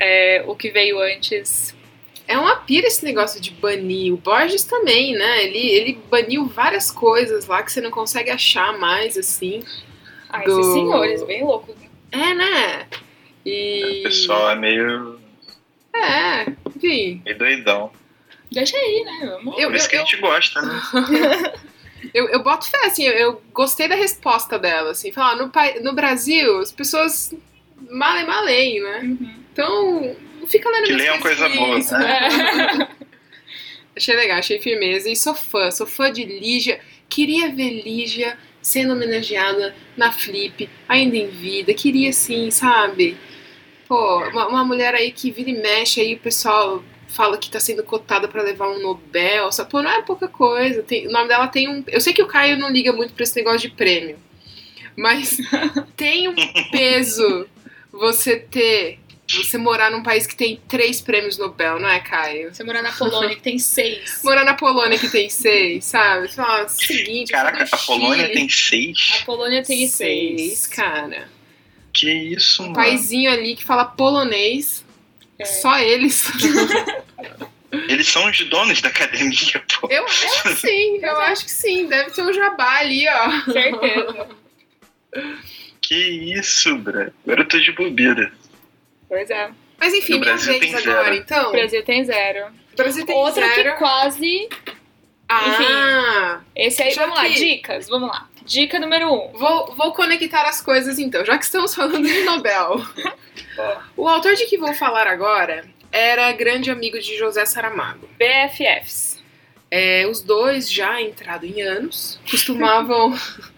é, 0.02 0.44
o 0.48 0.56
que 0.56 0.70
veio 0.72 1.00
antes. 1.00 1.76
É 2.28 2.38
uma 2.38 2.56
pira 2.56 2.88
esse 2.88 3.04
negócio 3.04 3.40
de 3.42 3.52
banir. 3.52 4.14
O 4.14 4.18
Borges 4.18 4.64
também, 4.64 5.14
né? 5.14 5.44
Ele, 5.44 5.60
ele 5.60 6.00
baniu 6.10 6.46
várias 6.48 6.90
coisas 6.90 7.46
lá 7.46 7.62
que 7.62 7.72
você 7.72 7.82
não 7.82 7.92
consegue 7.92 8.30
achar 8.30 8.78
mais, 8.80 9.18
assim. 9.18 9.64
Ah, 10.30 10.40
Do- 10.44 10.60
esses 10.60 10.74
senhores, 10.74 11.24
bem 11.24 11.44
loucos. 11.44 11.76
É, 12.12 12.34
né? 12.34 12.88
E. 13.46 14.00
O 14.00 14.04
pessoal 14.04 14.50
é 14.52 14.56
meio, 14.56 15.20
É, 15.94 16.46
enfim. 16.76 17.22
meio 17.26 17.38
doidão. 17.38 17.92
Deixa 18.52 18.78
aí, 18.78 19.04
né? 19.04 19.38
Eu- 19.58 19.70
Por 19.70 19.76
isso 19.76 19.90
que 19.90 19.96
a 19.98 20.00
gente 20.00 20.18
gosta, 20.18 20.62
né? 20.62 20.82
Eu, 22.16 22.28
eu 22.30 22.42
boto 22.42 22.68
fé, 22.68 22.88
assim, 22.88 23.04
eu, 23.06 23.14
eu 23.14 23.42
gostei 23.54 23.88
da 23.88 23.94
resposta 23.94 24.58
dela, 24.58 24.90
assim. 24.90 25.12
Falar, 25.12 25.36
no, 25.36 25.52
no 25.84 25.94
Brasil, 25.94 26.58
as 26.58 26.72
pessoas 26.72 27.32
malem 27.92 28.26
malem, 28.26 28.82
né? 28.82 29.00
Uhum. 29.04 29.41
Então, 29.54 30.16
não 30.40 30.48
fica 30.48 30.70
lendo 30.70 30.86
Que 30.86 30.94
leiam 30.94 31.20
coisa 31.20 31.50
boa, 31.50 31.68
coisinhas, 31.72 31.92
né? 31.92 32.88
Achei 33.96 34.16
legal, 34.16 34.38
achei 34.38 34.58
firmeza. 34.62 35.10
E 35.10 35.16
sou 35.18 35.36
fã, 35.36 35.70
sou 35.70 35.86
fã 35.86 36.10
de 36.12 36.24
Lígia. 36.24 36.80
Queria 37.10 37.52
ver 37.52 37.82
Lígia 37.84 38.38
sendo 38.62 38.94
homenageada 38.94 39.76
na 39.98 40.14
Flip, 40.14 40.70
ainda 40.88 41.18
em 41.18 41.28
vida. 41.28 41.74
Queria 41.74 42.14
sim, 42.14 42.50
sabe? 42.52 43.18
Pô, 43.90 44.20
uma, 44.30 44.48
uma 44.48 44.64
mulher 44.64 44.96
aí 44.96 45.12
que 45.12 45.30
vira 45.30 45.50
e 45.50 45.62
mexe 45.62 46.00
aí, 46.00 46.14
o 46.14 46.20
pessoal 46.20 46.82
fala 47.10 47.38
que 47.38 47.50
tá 47.52 47.60
sendo 47.60 47.84
cotada 47.84 48.30
pra 48.30 48.42
levar 48.42 48.70
um 48.70 48.80
Nobel. 48.80 49.52
Só, 49.52 49.66
pô, 49.66 49.82
não 49.82 49.92
é 49.92 50.02
pouca 50.02 50.30
coisa. 50.30 50.82
Tem- 50.84 51.08
o 51.08 51.12
nome 51.12 51.28
dela 51.28 51.48
tem 51.48 51.68
um. 51.68 51.84
Eu 51.88 52.00
sei 52.00 52.14
que 52.14 52.24
o 52.24 52.28
Caio 52.28 52.58
não 52.58 52.70
liga 52.70 52.94
muito 52.94 53.14
pra 53.14 53.24
esse 53.24 53.36
negócio 53.36 53.60
de 53.70 53.76
prêmio. 53.76 54.18
Mas 54.96 55.36
tem 55.98 56.30
um 56.30 56.36
peso 56.72 57.46
você 57.92 58.38
ter. 58.40 59.00
Você 59.38 59.58
morar 59.58 59.90
num 59.92 60.04
país 60.04 60.26
que 60.28 60.36
tem 60.36 60.60
três 60.68 61.00
prêmios 61.02 61.38
Nobel, 61.38 61.80
não 61.80 61.88
é, 61.90 62.00
Caio? 62.00 62.54
Você 62.54 62.64
morar 62.64 62.82
na 62.82 62.92
Polônia, 62.92 63.36
que 63.36 63.42
tem 63.42 63.58
seis. 63.60 64.20
Morar 64.24 64.44
na 64.44 64.54
Polônia 64.56 64.98
que 65.00 65.10
tem 65.10 65.30
seis, 65.30 65.86
sabe? 65.86 66.28
Fala, 66.34 66.68
seguinte, 66.68 67.32
Caraca, 67.32 67.64
a 67.72 67.78
Polônia 67.78 68.30
tem 68.32 68.50
seis? 68.50 69.20
A 69.22 69.26
Polônia 69.26 69.64
tem 69.64 69.88
seis, 69.88 70.40
seis. 70.42 70.68
cara. 70.68 71.30
Que 71.94 72.12
isso, 72.12 72.62
Um 72.64 72.66
mano? 72.68 72.76
paizinho 72.76 73.32
ali 73.32 73.56
que 73.56 73.64
fala 73.64 73.86
polonês. 73.86 74.84
É. 75.40 75.46
Só 75.46 75.78
eles. 75.80 76.26
Eles 77.88 78.06
são 78.08 78.30
os 78.30 78.38
donos 78.50 78.82
da 78.82 78.90
academia, 78.90 79.64
pô. 79.80 79.88
Eu 79.90 80.06
acho 80.06 80.44
que 80.44 80.56
sim, 80.56 81.00
eu 81.02 81.18
acho 81.22 81.46
que 81.46 81.52
sim. 81.52 81.88
Deve 81.88 82.12
ter 82.12 82.22
um 82.22 82.34
jabá 82.34 82.80
ali, 82.80 83.06
ó. 83.08 83.32
Certeza. 83.50 84.28
Que 85.82 85.96
isso, 86.38 86.76
bro. 86.78 87.12
Agora 87.26 87.42
eu 87.42 87.48
tô 87.48 87.58
de 87.60 87.72
bobeira. 87.72 88.32
Pois 89.12 89.30
é. 89.30 89.52
Mas 89.78 89.94
enfim, 89.94 90.14
minha 90.14 90.24
Brasil 90.36 90.58
vez 90.58 90.72
tem 90.72 90.76
agora, 90.76 91.04
zero. 91.04 91.16
então. 91.18 91.50
O 91.50 91.52
Brasil 91.52 91.84
tem 91.84 92.06
zero. 92.06 92.46
O 92.72 92.76
Brasil 92.78 93.06
tem 93.06 93.14
Outra 93.18 93.46
zero. 93.46 93.72
que 93.74 93.78
quase. 93.78 94.50
Ah, 95.28 96.40
Esse 96.56 96.82
aí, 96.82 96.94
vamos 96.96 97.18
lá, 97.18 97.26
que- 97.26 97.34
dicas, 97.34 97.90
vamos 97.90 98.08
lá. 98.10 98.30
Dica 98.46 98.80
número 98.80 99.12
um. 99.14 99.34
vou, 99.38 99.76
vou 99.76 99.92
conectar 99.94 100.44
as 100.48 100.62
coisas 100.62 100.98
então, 100.98 101.26
já 101.26 101.38
que 101.38 101.44
estamos 101.44 101.76
falando 101.76 102.02
de 102.08 102.24
Nobel. 102.24 102.82
o 103.98 104.08
autor 104.08 104.34
de 104.36 104.46
que 104.46 104.58
vou 104.58 104.74
falar 104.74 105.08
agora 105.08 105.66
era 105.92 106.32
grande 106.32 106.72
amigo 106.72 106.98
de 106.98 107.18
José 107.18 107.46
Saramago. 107.46 108.08
BFFs. 108.18 109.22
É, 109.70 110.08
os 110.08 110.22
dois, 110.22 110.72
já 110.72 111.02
entrado 111.02 111.46
em 111.46 111.62
anos, 111.62 112.18
costumavam 112.30 113.14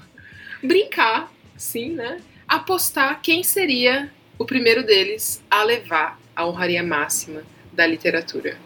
brincar, 0.64 1.32
sim, 1.58 1.90
né? 1.92 2.20
Apostar 2.48 3.20
quem 3.22 3.44
seria 3.44 4.12
o 4.38 4.46
primeiro 4.46 4.84
deles 4.84 5.42
a 5.50 5.64
levar 5.64 6.20
a 6.36 6.46
honraria 6.46 6.84
máxima 6.84 7.44
da 7.72 7.86
literatura. 7.86 8.58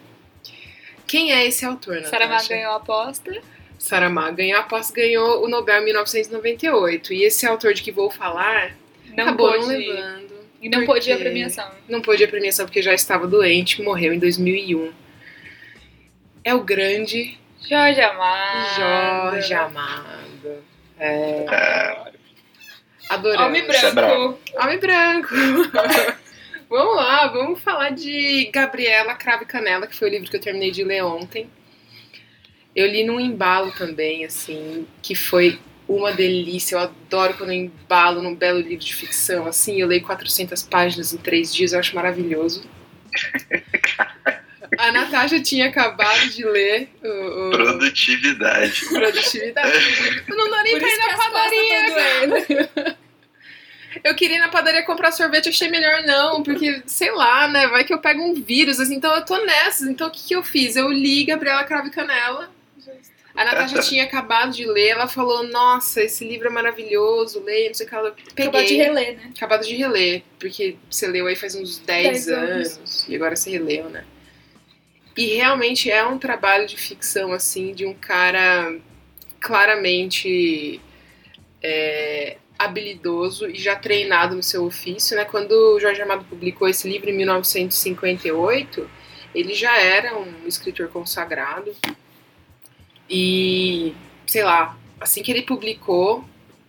Quem 1.05 1.31
é 1.31 1.45
esse 1.45 1.65
autor, 1.65 1.95
Natasha? 1.95 2.09
Saramago 2.11 2.47
ganhou 2.49 2.71
a 2.71 2.75
aposta. 2.75 3.41
Saramago 3.79 4.35
ganhou 4.35 4.57
a 4.57 4.61
aposta, 4.61 4.93
ganhou 4.93 5.43
o 5.43 5.47
Nobel 5.47 5.81
em 5.81 5.85
1998. 5.85 7.13
E 7.13 7.23
esse 7.23 7.45
autor 7.45 7.73
de 7.73 7.81
que 7.81 7.91
vou 7.91 8.09
falar 8.09 8.75
Não 9.15 9.23
acabou 9.23 9.51
pôde. 9.51 9.61
não 9.61 9.67
levando. 9.67 10.37
E 10.61 10.69
não 10.69 10.85
pôde 10.85 11.09
ir 11.09 11.13
a 11.13 11.17
premiação. 11.17 11.71
Não 11.87 12.01
pôde 12.01 12.23
a 12.23 12.27
premiação 12.27 12.65
porque 12.65 12.81
já 12.81 12.93
estava 12.93 13.27
doente, 13.27 13.81
morreu 13.81 14.13
em 14.13 14.19
2001. 14.19 14.91
É 16.43 16.53
o 16.55 16.61
grande 16.61 17.37
Jorge 17.69 18.01
Amado. 18.01 18.75
Jorge 18.75 19.53
Amado. 19.53 20.63
É, 20.99 21.95
Homem 22.01 22.06
adoramos. 23.09 23.47
Homem 23.47 23.67
branco. 23.67 23.95
branco. 23.95 24.39
Homem 24.55 24.79
branco. 24.79 25.35
vamos 26.69 26.95
lá, 26.95 27.27
vamos 27.27 27.61
falar 27.61 27.91
de 27.91 28.49
Gabriela 28.53 29.15
Cravo 29.15 29.43
e 29.43 29.45
Canela, 29.45 29.87
que 29.87 29.95
foi 29.95 30.09
o 30.09 30.11
livro 30.11 30.29
que 30.29 30.35
eu 30.35 30.41
terminei 30.41 30.71
de 30.71 30.83
ler 30.83 31.03
ontem. 31.03 31.49
Eu 32.75 32.87
li 32.87 33.03
num 33.03 33.19
embalo 33.19 33.71
também, 33.71 34.23
assim, 34.23 34.87
que 35.01 35.15
foi 35.15 35.59
uma 35.87 36.11
delícia. 36.11 36.75
Eu 36.75 36.79
adoro 36.79 37.33
quando 37.35 37.51
eu 37.51 37.57
embalo 37.57 38.21
num 38.21 38.35
belo 38.35 38.59
livro 38.59 38.85
de 38.85 38.93
ficção, 38.93 39.47
assim. 39.47 39.81
Eu 39.81 39.87
leio 39.87 40.03
400 40.03 40.61
páginas 40.63 41.13
em 41.13 41.17
três 41.17 41.53
dias, 41.53 41.73
eu 41.73 41.79
acho 41.79 41.95
maravilhoso. 41.95 42.63
A 44.77 44.91
Natasha 44.91 45.41
tinha 45.41 45.67
acabado 45.67 46.29
de 46.29 46.43
ler 46.43 46.89
o, 47.03 47.47
o 47.47 47.51
Produtividade. 47.51 48.85
Produtividade. 48.85 50.23
Eu 50.27 50.35
não 50.35 50.49
dou 50.49 50.63
nem 50.63 50.79
pra 50.79 50.89
ir 50.89 50.97
na 50.97 51.17
padaria. 51.17 52.77
Eu 54.03 54.15
queria 54.15 54.37
ir 54.37 54.39
na 54.39 54.49
padaria 54.49 54.83
comprar 54.83 55.11
sorvete, 55.11 55.49
achei 55.49 55.69
melhor 55.69 56.03
não, 56.03 56.43
porque, 56.43 56.83
sei 56.85 57.11
lá, 57.11 57.47
né? 57.47 57.67
Vai 57.67 57.83
que 57.83 57.93
eu 57.93 57.99
pego 57.99 58.21
um 58.21 58.33
vírus, 58.33 58.79
assim, 58.79 58.95
então 58.95 59.13
eu 59.15 59.25
tô 59.25 59.43
nessas. 59.43 59.87
Então 59.87 60.07
o 60.07 60.11
que, 60.11 60.27
que 60.27 60.35
eu 60.35 60.43
fiz? 60.43 60.75
Eu 60.75 60.89
li 60.89 61.25
Gabriela 61.25 61.63
Cravo 61.63 61.87
e 61.87 61.91
Canela. 61.91 62.51
A 63.37 63.45
Natasha 63.45 63.79
tinha 63.81 64.03
acabado 64.03 64.51
de 64.51 64.65
ler, 64.65 64.89
ela 64.89 65.07
falou: 65.07 65.43
Nossa, 65.43 66.01
esse 66.01 66.27
livro 66.27 66.47
é 66.47 66.49
maravilhoso, 66.49 67.43
leia, 67.43 67.67
não 67.67 67.75
sei 67.75 67.85
o 67.85 67.89
que. 67.89 67.95
Ela 67.95 68.11
peguei. 68.11 68.47
Acabou 68.47 68.63
de 68.63 68.75
reler, 68.75 69.15
né? 69.15 69.31
Acabado 69.35 69.63
de 69.63 69.75
reler, 69.75 70.23
porque 70.39 70.75
você 70.89 71.07
leu 71.07 71.27
aí 71.27 71.35
faz 71.35 71.53
uns 71.53 71.77
10 71.77 72.25
10 72.25 72.29
anos. 72.29 72.77
anos, 72.77 73.05
e 73.07 73.15
agora 73.15 73.35
você 73.35 73.51
releu, 73.51 73.89
né? 73.91 74.03
E 75.17 75.33
realmente 75.35 75.89
é 75.89 76.05
um 76.05 76.19
trabalho 76.19 76.67
de 76.67 76.77
ficção, 76.77 77.33
assim, 77.33 77.73
de 77.73 77.85
um 77.85 77.93
cara 77.93 78.77
claramente 79.39 80.79
é, 81.61 82.37
habilidoso 82.57 83.47
e 83.47 83.55
já 83.55 83.75
treinado 83.75 84.35
no 84.35 84.43
seu 84.43 84.63
ofício, 84.63 85.17
né? 85.17 85.25
Quando 85.25 85.51
o 85.51 85.79
Jorge 85.79 86.01
Amado 86.01 86.23
publicou 86.25 86.67
esse 86.67 86.87
livro 86.87 87.09
em 87.09 87.13
1958, 87.13 88.89
ele 89.33 89.53
já 89.53 89.77
era 89.77 90.17
um 90.17 90.47
escritor 90.47 90.87
consagrado 90.89 91.75
e, 93.09 93.95
sei 94.25 94.43
lá, 94.43 94.77
assim 94.99 95.23
que 95.23 95.31
ele 95.31 95.43
publicou, 95.43 96.23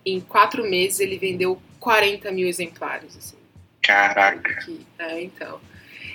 em 0.05 0.19
quatro 0.19 0.67
meses 0.67 0.99
ele 0.99 1.17
vendeu 1.17 1.61
40 1.79 2.31
mil 2.31 2.47
exemplares. 2.47 3.15
Assim. 3.17 3.37
Caraca. 3.81 4.67
É, 4.97 5.21
então. 5.21 5.59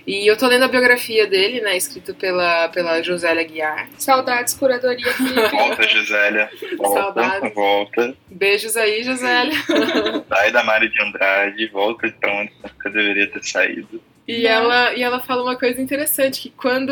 E 0.06 0.26
eu 0.30 0.36
tô 0.36 0.46
lendo 0.46 0.64
a 0.64 0.68
biografia 0.68 1.26
dele, 1.26 1.60
né, 1.62 1.76
escrito 1.76 2.14
pela, 2.14 2.68
pela 2.68 3.02
Josélia 3.02 3.42
Guiar. 3.44 3.88
Saudades, 3.96 4.52
curadoria 4.52 5.06
Volta, 5.50 5.82
Josélia. 5.88 6.50
Volta, 6.76 7.00
Saudades. 7.00 7.54
volta. 7.54 8.14
Beijos 8.28 8.76
aí, 8.76 9.02
Josélia. 9.02 9.56
Sai 10.28 10.52
da 10.52 10.62
Mari 10.62 10.90
de 10.90 11.00
Andrade, 11.02 11.66
volta 11.68 12.12
pra 12.20 12.32
onde 12.40 12.52
você 12.62 12.90
deveria 12.90 13.30
ter 13.30 13.42
saído. 13.44 14.02
E 14.26 14.42
Não. 14.42 14.50
ela, 14.50 14.94
e 14.94 15.02
ela 15.02 15.20
fala 15.20 15.42
uma 15.42 15.56
coisa 15.56 15.80
interessante, 15.80 16.40
que 16.40 16.50
quando 16.50 16.90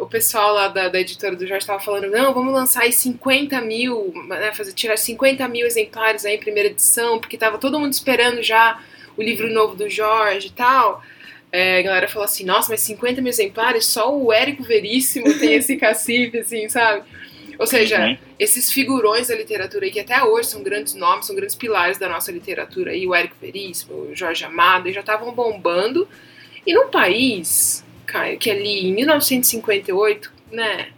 o 0.00 0.06
pessoal 0.06 0.54
lá 0.54 0.68
da, 0.68 0.88
da 0.88 0.98
editora 1.00 1.36
do 1.36 1.46
Jorge 1.46 1.66
tava 1.66 1.80
falando, 1.80 2.10
não, 2.10 2.32
vamos 2.32 2.52
lançar 2.54 2.82
aí 2.84 2.92
50 2.92 3.60
mil, 3.60 4.12
né, 4.28 4.50
fazer, 4.54 4.72
tirar 4.72 4.96
50 4.96 5.46
mil 5.48 5.66
exemplares 5.66 6.24
aí 6.24 6.36
em 6.36 6.40
primeira 6.40 6.70
edição, 6.70 7.18
porque 7.18 7.36
tava 7.36 7.58
todo 7.58 7.78
mundo 7.78 7.92
esperando 7.92 8.42
já 8.42 8.80
o 9.14 9.22
livro 9.22 9.50
novo 9.50 9.74
do 9.76 9.90
Jorge 9.90 10.46
e 10.48 10.52
tal, 10.52 11.02
é, 11.52 11.78
a 11.78 11.82
galera 11.82 12.08
falou 12.08 12.24
assim, 12.24 12.44
nossa, 12.44 12.70
mas 12.70 12.80
50 12.80 13.20
mil 13.20 13.30
exemplares, 13.30 13.86
só 13.86 14.14
o 14.14 14.32
Érico 14.32 14.62
Veríssimo 14.62 15.26
tem 15.38 15.54
esse 15.54 15.76
cacife, 15.76 16.38
assim, 16.38 16.68
sabe? 16.68 17.02
Ou 17.58 17.66
seja, 17.66 18.00
Uhum. 18.00 18.16
esses 18.38 18.72
figurões 18.72 19.28
da 19.28 19.34
literatura 19.34 19.84
aí, 19.84 19.90
que 19.90 20.00
até 20.00 20.22
hoje 20.24 20.48
são 20.48 20.62
grandes 20.62 20.94
nomes, 20.94 21.26
são 21.26 21.36
grandes 21.36 21.54
pilares 21.54 21.98
da 21.98 22.08
nossa 22.08 22.32
literatura 22.32 22.92
aí, 22.92 23.06
o 23.06 23.14
Érico 23.14 23.36
Veríssimo, 23.40 23.94
o 23.94 24.16
Jorge 24.16 24.44
Amado, 24.44 24.90
já 24.90 25.00
estavam 25.00 25.32
bombando. 25.32 26.08
E 26.66 26.72
num 26.72 26.88
país, 26.88 27.84
Caio, 28.06 28.38
que 28.38 28.50
ali 28.50 28.86
em 28.88 28.94
1958, 28.94 30.32
né? 30.50 30.88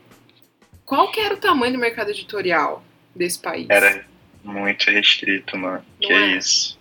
Qual 0.85 1.11
que 1.11 1.21
era 1.21 1.35
o 1.35 1.39
tamanho 1.39 1.73
do 1.73 1.79
mercado 1.79 2.11
editorial 2.11 2.85
desse 3.15 3.41
país? 3.41 3.67
Era 3.69 4.05
muito 4.45 4.91
restrito, 4.91 5.57
mano. 5.57 5.85
Não 6.01 6.09
que 6.09 6.13
é? 6.13 6.37
isso. 6.37 6.79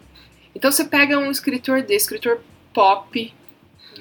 Então 0.53 0.71
você 0.71 0.85
pega 0.85 1.17
um 1.17 1.31
escritor 1.31 1.81
desse, 1.81 2.05
escritor 2.05 2.41
pop, 2.73 3.33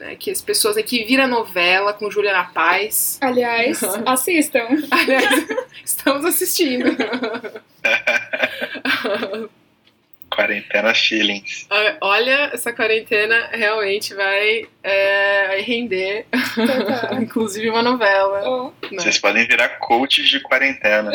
né? 0.00 0.16
Que 0.16 0.30
as 0.30 0.40
pessoas 0.40 0.76
aqui 0.76 1.04
vira 1.04 1.26
novela 1.26 1.92
com 1.92 2.10
Juliana 2.10 2.44
Paz. 2.44 3.18
Aliás, 3.20 3.82
assistam. 4.06 4.66
Aliás, 4.90 5.46
estamos 5.84 6.24
assistindo. 6.24 6.90
Quarentena 10.30 10.94
feelings. 10.94 11.66
Olha, 12.00 12.50
essa 12.52 12.72
quarentena 12.72 13.48
realmente 13.52 14.14
vai 14.14 14.64
é, 14.80 15.60
render, 15.60 16.24
inclusive 17.20 17.68
uma 17.68 17.82
novela. 17.82 18.48
Oh, 18.48 18.72
né? 18.92 19.02
Vocês 19.02 19.18
podem 19.18 19.44
virar 19.44 19.68
coaches 19.80 20.28
de 20.28 20.38
quarentena. 20.38 21.10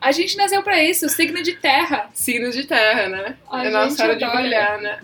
a 0.00 0.12
gente 0.12 0.36
nasceu 0.36 0.62
pra 0.62 0.80
isso, 0.80 1.08
signo 1.08 1.42
de 1.42 1.56
terra. 1.56 2.08
Signos 2.14 2.54
de 2.54 2.68
terra, 2.68 3.08
né? 3.08 3.36
A 3.50 3.66
é 3.66 3.70
nossa 3.70 3.88
gente 3.88 4.02
hora 4.02 4.16
de 4.16 4.24
adora. 4.24 4.40
brilhar, 4.40 4.80
né? 4.80 5.00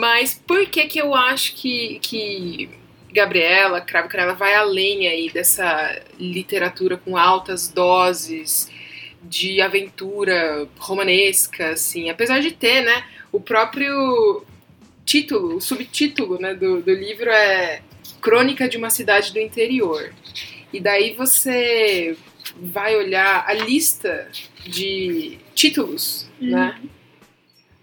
Mas 0.00 0.34
por 0.34 0.66
que 0.66 0.86
que 0.86 0.98
eu 0.98 1.14
acho 1.14 1.54
que, 1.54 1.98
que 2.00 2.68
Gabriela, 3.12 3.80
Cravo 3.80 4.08
Canela, 4.08 4.34
vai 4.34 4.54
além 4.54 5.06
aí 5.06 5.30
dessa 5.30 6.02
literatura 6.18 6.96
com 6.96 7.16
altas 7.16 7.68
doses 7.68 8.68
de 9.22 9.60
aventura 9.60 10.68
romanesca, 10.78 11.70
assim? 11.70 12.10
Apesar 12.10 12.40
de 12.40 12.50
ter, 12.50 12.82
né, 12.82 13.04
o 13.30 13.40
próprio 13.40 14.44
título, 15.04 15.56
o 15.56 15.60
subtítulo 15.60 16.40
né, 16.40 16.54
do, 16.54 16.82
do 16.82 16.92
livro 16.92 17.30
é 17.30 17.80
Crônica 18.20 18.68
de 18.68 18.76
uma 18.76 18.90
Cidade 18.90 19.32
do 19.32 19.38
Interior. 19.38 20.12
E 20.72 20.80
daí 20.80 21.14
você 21.14 22.16
vai 22.60 22.96
olhar 22.96 23.44
a 23.46 23.52
lista 23.52 24.28
de 24.66 25.38
títulos, 25.54 26.28
né? 26.40 26.80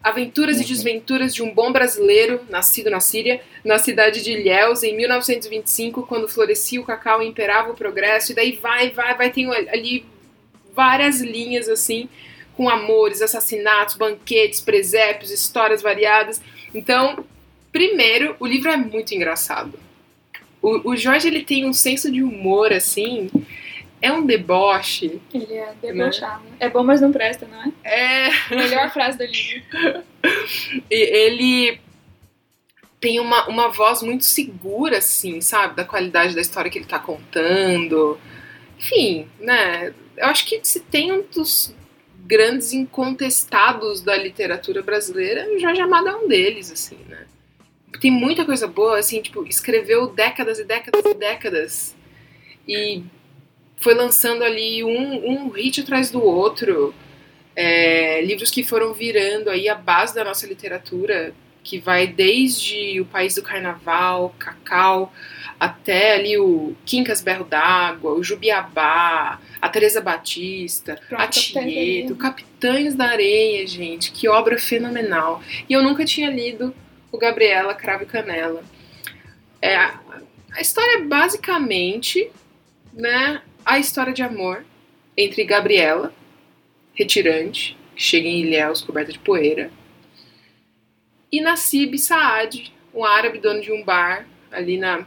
Aventuras 0.03 0.59
e 0.59 0.65
Desventuras 0.65 1.33
de 1.33 1.43
um 1.43 1.53
Bom 1.53 1.71
Brasileiro, 1.71 2.41
nascido 2.49 2.89
na 2.89 2.99
Síria, 2.99 3.39
na 3.63 3.77
cidade 3.77 4.23
de 4.23 4.31
Ilhéus, 4.31 4.81
em 4.81 4.95
1925, 4.95 6.07
quando 6.07 6.27
florescia 6.27 6.81
o 6.81 6.85
cacau 6.85 7.21
e 7.21 7.27
imperava 7.27 7.71
o 7.71 7.75
progresso, 7.75 8.31
e 8.31 8.35
daí 8.35 8.53
vai, 8.53 8.89
vai, 8.89 9.15
vai, 9.15 9.31
tem 9.31 9.47
ali 9.69 10.03
várias 10.73 11.21
linhas, 11.21 11.69
assim, 11.69 12.09
com 12.55 12.67
amores, 12.67 13.21
assassinatos, 13.21 13.95
banquetes, 13.95 14.59
presépios, 14.59 15.29
histórias 15.29 15.81
variadas. 15.81 16.41
Então, 16.73 17.23
primeiro, 17.71 18.35
o 18.39 18.47
livro 18.47 18.71
é 18.71 18.77
muito 18.77 19.13
engraçado. 19.13 19.77
O, 20.61 20.91
o 20.91 20.97
Jorge, 20.97 21.27
ele 21.27 21.43
tem 21.43 21.65
um 21.65 21.73
senso 21.73 22.11
de 22.11 22.23
humor, 22.23 22.73
assim, 22.73 23.29
é 24.01 24.11
um 24.11 24.25
deboche. 24.25 25.21
Ele 25.33 25.53
é 25.53 25.73
debochado. 25.81 26.43
É 26.59 26.69
bom, 26.69 26.83
mas 26.83 27.01
não 27.01 27.11
presta, 27.11 27.47
não 27.47 27.61
é? 27.61 27.71
É... 27.83 28.55
Melhor 28.55 28.91
frase 28.91 29.17
do 29.17 29.25
livro. 29.25 30.03
E 30.91 30.95
ele 30.95 31.79
tem 32.99 33.19
uma, 33.19 33.47
uma 33.47 33.69
voz 33.69 34.03
muito 34.03 34.23
segura, 34.23 34.99
assim, 34.99 35.41
sabe? 35.41 35.75
Da 35.75 35.83
qualidade 35.83 36.35
da 36.35 36.41
história 36.41 36.69
que 36.69 36.77
ele 36.77 36.85
tá 36.85 36.99
contando. 36.99 38.19
Enfim, 38.77 39.27
né? 39.39 39.93
Eu 40.15 40.27
acho 40.27 40.45
que 40.45 40.59
se 40.63 40.79
tem 40.81 41.11
um 41.11 41.23
dos 41.23 41.73
grandes 42.25 42.71
incontestados 42.73 44.01
da 44.01 44.15
literatura 44.15 44.83
brasileira, 44.83 45.47
o 45.51 45.59
Jorge 45.59 45.81
Amado 45.81 46.09
é 46.09 46.15
um 46.15 46.27
deles, 46.27 46.71
assim, 46.71 46.97
né? 47.09 47.25
Tem 47.99 48.11
muita 48.11 48.45
coisa 48.45 48.67
boa, 48.67 48.99
assim, 48.99 49.21
tipo, 49.21 49.45
escreveu 49.47 50.07
décadas 50.07 50.59
e 50.59 50.63
décadas 50.63 51.03
e 51.03 51.13
décadas. 51.15 51.95
E 52.67 53.03
foi 53.81 53.95
lançando 53.95 54.43
ali 54.43 54.83
um, 54.83 55.31
um 55.31 55.49
hit 55.49 55.81
atrás 55.81 56.09
do 56.09 56.23
outro. 56.23 56.93
É, 57.53 58.21
livros 58.21 58.49
que 58.49 58.63
foram 58.63 58.93
virando 58.93 59.49
aí 59.49 59.67
a 59.67 59.75
base 59.75 60.15
da 60.15 60.23
nossa 60.23 60.47
literatura, 60.47 61.33
que 61.63 61.79
vai 61.79 62.07
desde 62.07 63.01
o 63.01 63.05
País 63.05 63.35
do 63.35 63.41
Carnaval, 63.41 64.33
Cacau, 64.39 65.11
até 65.59 66.15
ali 66.15 66.37
o 66.37 66.75
Quincas 66.85 67.21
Berro 67.21 67.43
d'Água, 67.43 68.13
o 68.13 68.23
Jubiabá, 68.23 69.39
a 69.61 69.69
Teresa 69.69 69.99
Batista, 69.99 70.99
Pronto, 71.09 71.21
a 71.21 71.27
Tieto. 71.27 72.15
Capitães 72.15 72.95
da 72.95 73.07
Areia, 73.07 73.67
gente, 73.67 74.11
que 74.11 74.29
obra 74.29 74.57
fenomenal. 74.57 75.43
E 75.67 75.73
eu 75.73 75.83
nunca 75.83 76.05
tinha 76.05 76.29
lido 76.29 76.73
o 77.11 77.17
Gabriela 77.17 77.73
Cravo 77.73 78.03
e 78.03 78.07
Canela. 78.07 78.63
É, 79.61 79.75
a, 79.75 79.99
a 80.53 80.61
história 80.61 80.99
é 80.99 81.01
basicamente 81.01 82.31
né, 82.93 83.41
a 83.65 83.79
história 83.79 84.13
de 84.13 84.23
amor 84.23 84.65
entre 85.15 85.43
Gabriela, 85.43 86.13
retirante, 86.93 87.77
que 87.95 88.01
chega 88.01 88.27
em 88.27 88.41
Ilhéus 88.41 88.81
coberta 88.81 89.11
de 89.11 89.19
poeira, 89.19 89.71
e 91.31 91.39
Nassib 91.39 91.97
Saad, 91.97 92.73
um 92.93 93.05
árabe 93.05 93.39
dono 93.39 93.61
de 93.61 93.71
um 93.71 93.83
bar 93.83 94.27
ali 94.51 94.77
na 94.77 95.05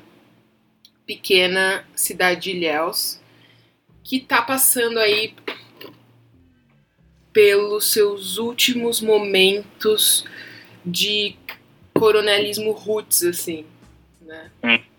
pequena 1.06 1.86
cidade 1.94 2.42
de 2.42 2.50
Ilhéus, 2.52 3.20
que 4.02 4.20
tá 4.20 4.40
passando 4.40 4.98
aí 4.98 5.34
pelos 7.32 7.92
seus 7.92 8.38
últimos 8.38 9.00
momentos 9.00 10.24
de 10.84 11.36
coronelismo 11.92 12.70
roots, 12.72 13.22
assim, 13.24 13.66
né? 14.20 14.50
Hum. 14.62 14.93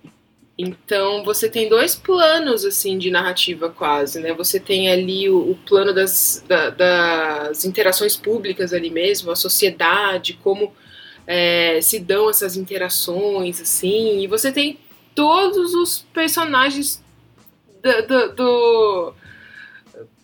Então 0.58 1.24
você 1.26 1.50
tem 1.50 1.68
dois 1.68 1.96
planos 1.96 2.64
assim 2.64 2.98
de 2.98 3.12
narrativa 3.12 3.70
quase, 3.70 4.22
né? 4.22 4.34
Você 4.34 4.58
tem 4.60 4.90
ali 4.90 5.30
o, 5.30 5.52
o 5.52 5.56
plano 5.66 5.94
das, 5.94 6.44
da- 6.48 6.70
das 6.70 7.66
interações 7.66 8.16
públicas 8.16 8.72
ali 8.72 8.90
mesmo, 8.90 9.32
a 9.32 9.36
sociedade, 9.36 10.40
como 10.42 10.72
é, 11.28 11.80
se 11.82 12.00
dão 12.00 12.30
essas 12.30 12.56
interações, 12.56 13.60
assim, 13.62 14.22
e 14.22 14.28
você 14.28 14.52
tem 14.52 14.80
todos 15.14 15.74
os 15.74 16.06
personagens 16.14 17.04
do, 17.84 18.08
do- 18.08 18.34
do 18.36 19.14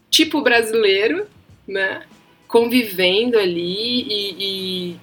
tipo 0.10 0.42
brasileiro, 0.42 1.28
né? 1.68 2.04
Convivendo 2.48 3.38
ali 3.38 4.02
e, 4.04 4.36
e 4.94 4.96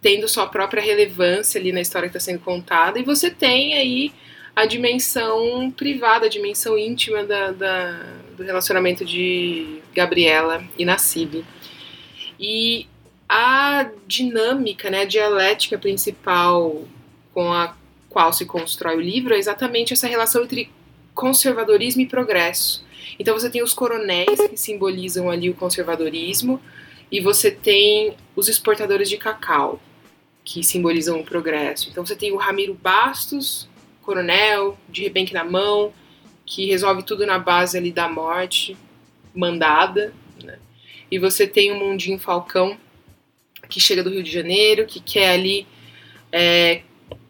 tendo 0.00 0.28
sua 0.28 0.46
própria 0.46 0.82
relevância 0.82 1.60
ali 1.60 1.72
na 1.72 1.80
história 1.80 2.08
que 2.08 2.16
está 2.16 2.32
sendo 2.32 2.40
contada, 2.40 2.98
e 2.98 3.02
você 3.04 3.30
tem 3.30 3.74
aí 3.74 4.12
a 4.54 4.66
dimensão 4.66 5.70
privada, 5.70 6.26
a 6.26 6.28
dimensão 6.28 6.78
íntima 6.78 7.24
da, 7.24 7.50
da- 7.52 8.02
do 8.36 8.42
relacionamento 8.42 9.04
de 9.04 9.80
Gabriela 9.94 10.62
e 10.78 10.84
Nassib. 10.84 11.44
E 12.38 12.86
a 13.28 13.88
dinâmica, 14.06 14.90
né, 14.90 15.02
a 15.02 15.06
dialética 15.06 15.78
principal 15.78 16.82
com 17.32 17.52
a 17.52 17.74
qual 18.10 18.32
se 18.32 18.44
constrói 18.44 18.96
o 18.96 19.00
livro 19.00 19.32
é 19.34 19.38
exatamente 19.38 19.94
essa 19.94 20.06
relação 20.06 20.44
entre 20.44 20.70
conservadorismo 21.14 22.02
e 22.02 22.06
progresso. 22.06 22.84
Então 23.18 23.32
você 23.38 23.48
tem 23.48 23.62
os 23.62 23.72
coronéis 23.72 24.38
que 24.48 24.56
simbolizam 24.56 25.30
ali 25.30 25.48
o 25.48 25.54
conservadorismo 25.54 26.60
e 27.10 27.20
você 27.20 27.50
tem 27.50 28.14
os 28.36 28.48
exportadores 28.48 29.08
de 29.08 29.16
cacau, 29.16 29.80
que 30.44 30.62
simbolizam 30.62 31.20
o 31.20 31.24
progresso. 31.24 31.88
Então 31.90 32.04
você 32.04 32.16
tem 32.16 32.32
o 32.32 32.36
Ramiro 32.36 32.74
Bastos, 32.74 33.68
coronel, 34.02 34.76
de 34.88 35.02
rebenque 35.02 35.32
na 35.32 35.44
mão, 35.44 35.92
que 36.44 36.66
resolve 36.66 37.02
tudo 37.02 37.24
na 37.26 37.38
base 37.38 37.78
ali 37.78 37.90
da 37.90 38.08
morte, 38.08 38.76
mandada. 39.34 40.12
Né? 40.42 40.58
E 41.10 41.18
você 41.18 41.46
tem 41.46 41.72
o 41.72 41.76
Mundinho 41.76 42.18
Falcão, 42.18 42.76
que 43.68 43.80
chega 43.80 44.02
do 44.02 44.10
Rio 44.10 44.22
de 44.22 44.30
Janeiro, 44.30 44.84
que 44.86 45.00
quer 45.00 45.30
ali 45.30 45.66
é, 46.30 46.82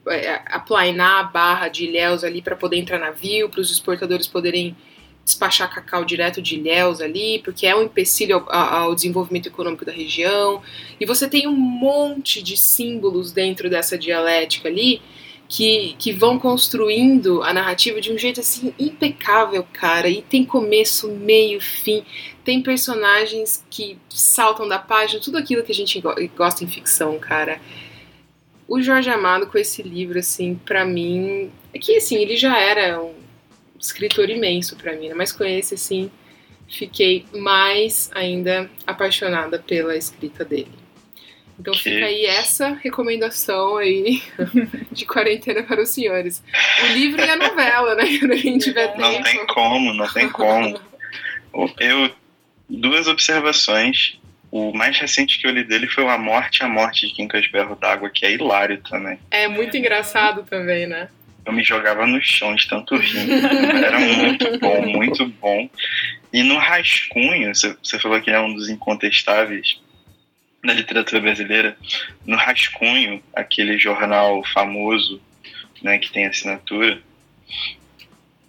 é, 0.09 0.43
aplainar 0.47 1.21
a 1.21 1.23
barra 1.25 1.69
de 1.69 1.85
Ilhéus 1.85 2.25
ali 2.25 2.43
para 2.43 2.57
poder 2.57 2.77
entrar 2.77 2.99
navio, 2.99 3.49
para 3.49 3.61
os 3.61 3.71
exportadores 3.71 4.27
poderem 4.27 4.77
despachar 5.25 5.73
cacau 5.73 6.05
direto 6.05 6.43
de 6.43 6.57
Ilhéus 6.57 7.01
ali, 7.01 7.41
porque 7.45 7.67
é 7.67 7.77
um 7.77 7.85
empecilho 7.85 8.45
ao, 8.49 8.53
ao, 8.53 8.95
desenvolvimento 8.95 9.47
econômico 9.47 9.85
da 9.85 9.93
região. 9.93 10.61
E 10.99 11.07
você 11.07 11.29
tem 11.29 11.47
um 11.47 11.55
monte 11.55 12.43
de 12.43 12.57
símbolos 12.57 13.31
dentro 13.31 13.71
dessa 13.71 13.97
dialética 13.97 14.69
ali 14.69 15.01
que, 15.53 15.95
que 15.99 16.13
vão 16.15 16.39
construindo 16.39 17.43
a 17.43 17.53
narrativa 17.53 18.01
de 18.01 18.11
um 18.11 18.17
jeito 18.17 18.41
assim 18.41 18.73
impecável, 18.79 19.63
cara. 19.71 20.09
E 20.09 20.23
tem 20.23 20.47
começo, 20.47 21.13
meio, 21.13 21.61
fim. 21.61 22.03
Tem 22.43 22.63
personagens 22.63 23.63
que 23.69 23.99
saltam 24.09 24.67
da 24.67 24.79
página, 24.79 25.21
tudo 25.21 25.37
aquilo 25.37 25.63
que 25.63 25.71
a 25.71 25.75
gente 25.75 26.03
gosta 26.35 26.65
em 26.65 26.67
ficção, 26.67 27.19
cara. 27.19 27.61
O 28.67 28.81
Jorge 28.81 29.11
Amado 29.11 29.47
com 29.47 29.59
esse 29.59 29.83
livro, 29.83 30.19
assim, 30.19 30.55
para 30.55 30.87
mim, 30.87 31.51
é 31.75 31.79
que 31.79 31.99
assim, 31.99 32.17
ele 32.17 32.35
já 32.35 32.59
era 32.59 33.03
um 33.03 33.13
escritor 33.79 34.31
imenso 34.31 34.75
para 34.77 34.97
mim, 34.97 35.09
né? 35.09 35.15
mas 35.15 35.33
com 35.33 35.45
esse, 35.45 35.75
assim, 35.75 36.11
fiquei 36.67 37.27
mais 37.35 38.11
ainda 38.15 38.71
apaixonada 38.87 39.59
pela 39.59 39.95
escrita 39.95 40.47
dele. 40.47 40.82
Então 41.63 41.75
fica 41.75 42.07
aí 42.07 42.27
essa 42.27 42.75
recomendação 42.75 43.77
aí 43.77 44.21
de 44.91 45.07
quarentena 45.07 45.63
para 45.63 45.81
os 45.81 45.91
senhores. 45.91 46.43
O 46.83 46.87
livro 46.93 47.21
e 47.21 47.31
a 47.31 47.37
novela, 47.37 47.95
né? 47.95 48.05
Quando 48.19 48.33
a 48.33 48.37
gente 48.37 48.65
tiver 48.65 48.89
tempo. 48.89 49.01
Não 49.01 49.23
tem 49.23 49.47
como, 49.47 49.95
não 49.95 50.13
tem 50.13 50.29
como. 50.29 50.81
Eu 51.79 52.11
duas 52.69 53.07
observações. 53.07 54.19
O 54.51 54.73
mais 54.73 54.99
recente 54.99 55.39
que 55.39 55.47
eu 55.47 55.53
li 55.53 55.65
dele 55.65 55.87
foi 55.87 56.07
A 56.09 56.19
Morte, 56.19 56.65
a 56.65 56.69
Morte 56.69 57.07
de 57.07 57.15
Quincas 57.15 57.47
Berro 57.47 57.77
d'Água, 57.77 58.11
que 58.11 58.27
é 58.27 58.33
hilário 58.33 58.83
também. 58.83 59.19
É 59.31 59.47
muito 59.47 59.77
engraçado 59.77 60.43
também, 60.43 60.87
né? 60.87 61.09
Eu 61.47 61.53
me 61.53 61.63
jogava 61.63 62.07
no 62.07 62.21
chão 62.21 62.55
de 62.55 62.69
tanto 62.69 62.97
rir. 62.97 63.31
Era 63.83 63.99
muito 64.01 64.59
bom, 64.59 64.83
muito 64.83 65.27
bom. 65.41 65.71
E 66.33 66.43
no 66.43 66.59
Rascunho, 66.59 67.53
você 67.55 67.99
falou 68.01 68.21
que 68.21 68.31
é 68.31 68.41
um 68.41 68.53
dos 68.53 68.69
incontestáveis 68.69 69.81
na 70.63 70.73
literatura 70.73 71.21
brasileira, 71.21 71.77
no 72.25 72.37
Rascunho, 72.37 73.23
aquele 73.35 73.79
jornal 73.79 74.45
famoso 74.45 75.21
né, 75.83 75.99
que 75.99 76.13
tem 76.13 76.27
assinatura, 76.27 77.03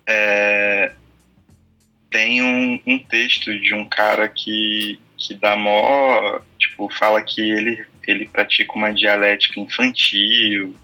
é, 0.06 0.92
tem 2.10 2.44
um, 2.44 2.80
um, 2.86 3.00
texto 3.00 3.58
de 3.60 3.74
um 3.74 3.86
cara 3.86 4.28
que, 4.28 5.00
que 5.18 5.34
dá 5.34 5.56
mó. 5.56 6.40
Tipo, 6.60 6.88
fala 6.94 7.22
que 7.22 7.42
ele, 7.42 7.84
ele 8.08 8.28
pratica 8.28 8.74
uma 8.74 8.94
dialética 8.94 9.60
infantil, 9.60 10.76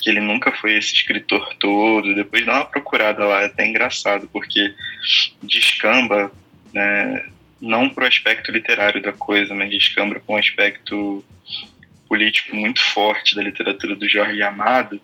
que 0.00 0.10
ele 0.10 0.20
nunca 0.20 0.52
foi 0.52 0.76
esse 0.76 0.94
escritor 0.94 1.54
todo. 1.54 2.14
Depois 2.14 2.44
dá 2.44 2.56
uma 2.56 2.64
procurada 2.66 3.24
lá, 3.24 3.42
é 3.42 3.46
até 3.46 3.66
engraçado, 3.66 4.28
porque 4.30 4.74
descamba 5.42 6.30
né, 6.74 7.24
não 7.60 7.88
para 7.88 8.04
o 8.04 8.08
aspecto 8.08 8.50
literário 8.50 9.02
da 9.02 9.12
coisa, 9.12 9.54
mas 9.54 9.70
descambra 9.70 10.20
com 10.20 10.34
um 10.34 10.38
aspecto 10.38 11.24
político 12.08 12.56
muito 12.56 12.80
forte 12.80 13.36
da 13.36 13.42
literatura 13.42 13.94
do 13.94 14.08
Jorge 14.08 14.42
Amado. 14.42 15.00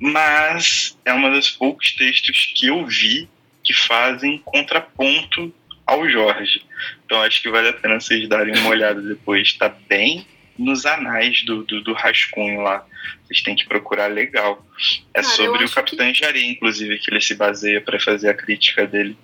Mas 0.00 0.98
é 1.04 1.12
uma 1.12 1.30
dos 1.30 1.50
poucos 1.50 1.92
textos 1.92 2.52
que 2.54 2.66
eu 2.66 2.84
vi 2.84 3.28
que 3.62 3.72
fazem 3.72 4.38
contraponto 4.44 5.54
ao 5.86 6.08
Jorge. 6.08 6.62
Então 7.04 7.22
acho 7.22 7.40
que 7.40 7.50
vale 7.50 7.68
a 7.68 7.72
pena 7.72 8.00
vocês 8.00 8.28
darem 8.28 8.56
uma 8.58 8.70
olhada 8.70 9.00
depois. 9.00 9.48
Está 9.48 9.68
bem 9.68 10.26
nos 10.58 10.86
anais 10.86 11.42
do, 11.44 11.62
do, 11.64 11.80
do, 11.80 11.92
rascunho 11.92 12.60
lá. 12.60 12.86
Vocês 13.24 13.42
têm 13.42 13.56
que 13.56 13.66
procurar 13.66 14.06
legal. 14.06 14.64
É 15.12 15.22
Cara, 15.22 15.34
sobre 15.34 15.64
o 15.64 15.70
Capitão 15.70 16.12
que... 16.12 16.18
Jari, 16.18 16.46
inclusive, 16.46 16.98
que 16.98 17.10
ele 17.10 17.20
se 17.20 17.34
baseia 17.34 17.80
para 17.80 17.98
fazer 17.98 18.28
a 18.30 18.34
crítica 18.34 18.86
dele. 18.86 19.16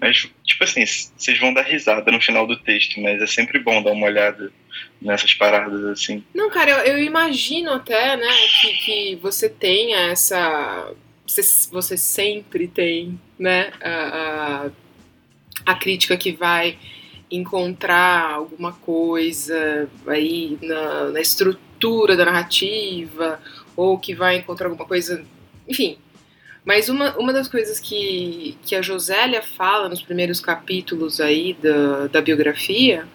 Mas, 0.00 0.28
tipo 0.44 0.64
assim, 0.64 0.84
vocês 0.86 1.38
vão 1.38 1.52
dar 1.52 1.62
risada 1.62 2.10
no 2.12 2.20
final 2.20 2.46
do 2.46 2.56
texto, 2.56 3.00
mas 3.00 3.20
é 3.20 3.26
sempre 3.26 3.58
bom 3.58 3.82
dar 3.82 3.92
uma 3.92 4.06
olhada 4.06 4.52
nessas 5.00 5.34
paradas 5.34 5.84
assim. 5.84 6.24
Não, 6.34 6.50
cara, 6.50 6.70
eu, 6.70 6.94
eu 6.94 7.02
imagino 7.02 7.72
até, 7.72 8.16
né, 8.16 8.28
que, 8.60 8.72
que 8.78 9.16
você 9.16 9.48
tenha 9.48 10.10
essa. 10.10 10.92
Você, 11.26 11.42
você 11.70 11.96
sempre 11.96 12.68
tem, 12.68 13.20
né, 13.38 13.72
a, 13.82 14.70
a, 15.66 15.72
a 15.72 15.74
crítica 15.74 16.16
que 16.16 16.32
vai 16.32 16.78
encontrar 17.30 18.30
alguma 18.30 18.72
coisa 18.72 19.88
aí 20.06 20.56
na, 20.62 21.10
na 21.10 21.20
estrutura 21.20 22.16
da 22.16 22.24
narrativa, 22.24 23.40
ou 23.76 23.98
que 23.98 24.14
vai 24.14 24.36
encontrar 24.36 24.68
alguma 24.68 24.86
coisa. 24.86 25.24
Enfim, 25.68 25.98
mas 26.66 26.88
uma, 26.88 27.16
uma 27.16 27.32
das 27.32 27.46
coisas 27.46 27.78
que, 27.78 28.58
que 28.64 28.74
a 28.74 28.82
Josélia 28.82 29.40
fala 29.40 29.88
nos 29.88 30.02
primeiros 30.02 30.40
capítulos 30.40 31.20
aí 31.20 31.54
da, 31.54 32.08
da 32.08 32.20
biografia 32.20 33.06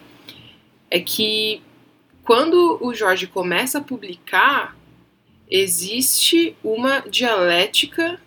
é 0.90 0.98
que 0.98 1.60
quando 2.24 2.78
o 2.80 2.94
Jorge 2.94 3.26
começa 3.26 3.76
a 3.76 3.82
publicar, 3.82 4.74
existe 5.50 6.56
uma 6.64 7.00
dialética, 7.00 8.18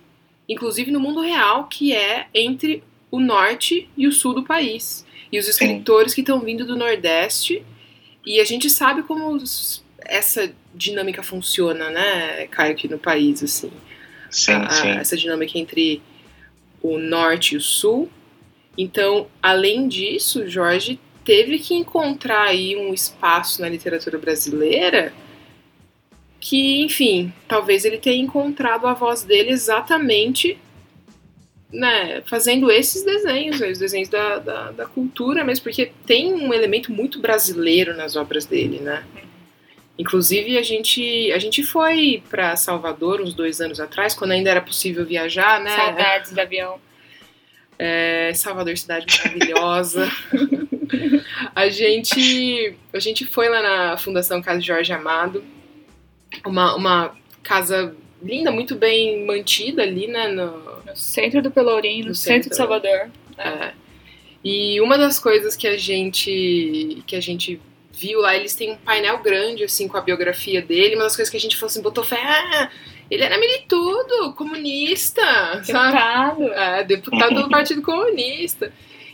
inclusive 0.47 0.91
no 0.91 0.99
mundo 0.99 1.21
real, 1.21 1.65
que 1.65 1.91
é 1.91 2.27
entre 2.31 2.83
o 3.09 3.19
norte 3.19 3.89
e 3.97 4.07
o 4.07 4.11
sul 4.11 4.35
do 4.35 4.43
país. 4.43 5.03
E 5.31 5.39
os 5.39 5.47
escritores 5.47 6.11
Sim. 6.11 6.15
que 6.15 6.21
estão 6.21 6.39
vindo 6.39 6.67
do 6.67 6.75
Nordeste. 6.75 7.65
E 8.23 8.39
a 8.39 8.43
gente 8.43 8.69
sabe 8.69 9.01
como 9.01 9.41
essa 10.01 10.53
dinâmica 10.73 11.23
funciona, 11.23 11.89
né, 11.89 12.45
Caio, 12.47 12.73
aqui 12.73 12.87
no 12.87 12.99
país, 12.99 13.41
assim 13.41 13.71
sim, 14.29 14.53
a, 14.53 14.69
sim. 14.69 14.89
essa 14.89 15.17
dinâmica 15.17 15.57
entre 15.57 16.01
o 16.81 16.97
norte 16.97 17.55
e 17.55 17.57
o 17.57 17.61
sul. 17.61 18.09
Então, 18.77 19.27
além 19.41 19.87
disso, 19.87 20.47
Jorge 20.47 20.99
teve 21.23 21.57
que 21.59 21.73
encontrar 21.73 22.43
aí 22.43 22.75
um 22.75 22.93
espaço 22.93 23.61
na 23.61 23.69
literatura 23.69 24.17
brasileira 24.17 25.11
que, 26.39 26.83
enfim, 26.83 27.33
talvez 27.47 27.85
ele 27.85 27.97
tenha 27.97 28.21
encontrado 28.21 28.85
a 28.85 28.93
voz 28.93 29.23
dele 29.23 29.49
exatamente 29.49 30.59
né, 31.71 32.21
fazendo 32.25 32.71
esses 32.71 33.03
desenhos, 33.03 33.59
os 33.59 33.79
desenhos 33.79 34.09
da, 34.09 34.39
da, 34.39 34.71
da, 34.71 34.85
cultura 34.85 35.43
mesmo, 35.43 35.63
porque 35.63 35.91
tem 36.05 36.33
um 36.33 36.53
elemento 36.53 36.91
muito 36.91 37.19
brasileiro 37.19 37.95
nas 37.95 38.15
obras 38.15 38.45
dele, 38.45 38.79
né? 38.79 39.03
Inclusive, 39.97 40.57
a 40.57 40.61
gente, 40.61 41.31
a 41.31 41.39
gente 41.39 41.63
foi 41.63 42.21
para 42.29 42.55
Salvador 42.57 43.21
uns 43.21 43.33
dois 43.33 43.61
anos 43.61 43.79
atrás, 43.79 44.13
quando 44.13 44.31
ainda 44.31 44.49
era 44.49 44.61
possível 44.61 45.05
viajar, 45.05 45.61
né? 45.61 45.75
Saudades 45.75 46.33
do 46.33 46.39
avião. 46.39 46.79
É, 47.79 48.31
Salvador, 48.33 48.77
cidade 48.77 49.05
maravilhosa. 49.17 50.09
a, 51.55 51.69
gente, 51.69 52.75
a 52.93 52.99
gente 52.99 53.25
foi 53.25 53.47
lá 53.47 53.61
na 53.61 53.97
Fundação 53.97 54.41
Casa 54.41 54.61
Jorge 54.61 54.91
Amado, 54.91 55.43
uma, 56.45 56.75
uma 56.75 57.15
casa 57.41 57.95
linda, 58.21 58.51
muito 58.51 58.75
bem 58.75 59.25
mantida 59.25 59.83
ali, 59.83 60.07
né? 60.07 60.27
No, 60.27 60.81
no 60.85 60.95
centro 60.95 61.41
do 61.41 61.51
Pelourinho, 61.51 62.07
no, 62.07 62.15
centro, 62.15 62.33
centro 62.33 62.49
de 62.49 62.55
Salvador. 62.55 63.11
É. 63.37 63.73
E 64.43 64.79
uma 64.81 64.97
das 64.97 65.19
coisas 65.19 65.55
que 65.55 65.67
a 65.67 65.77
gente 65.77 67.01
que 67.07 67.15
a 67.15 67.21
gente 67.21 67.59
viu 67.97 68.21
lá, 68.21 68.35
eles 68.35 68.55
têm 68.55 68.71
um 68.71 68.77
painel 68.77 69.19
grande, 69.19 69.63
assim, 69.63 69.87
com 69.87 69.97
a 69.97 70.01
biografia 70.01 70.61
dele. 70.61 70.95
Uma 70.95 71.05
das 71.05 71.15
coisas 71.15 71.29
que 71.29 71.37
a 71.37 71.39
gente 71.39 71.55
falou 71.55 71.69
assim, 71.69 71.81
botou 71.81 72.03
fé, 72.03 72.21
ah, 72.21 72.69
ele 73.09 73.23
era 73.23 73.37
militudo, 73.37 74.33
comunista, 74.33 75.21
deputado. 75.55 75.91
sabe? 75.91 76.45
É, 76.49 76.83
deputado 76.83 77.43
do 77.43 77.49
Partido 77.49 77.81
Comunista. 77.81 78.71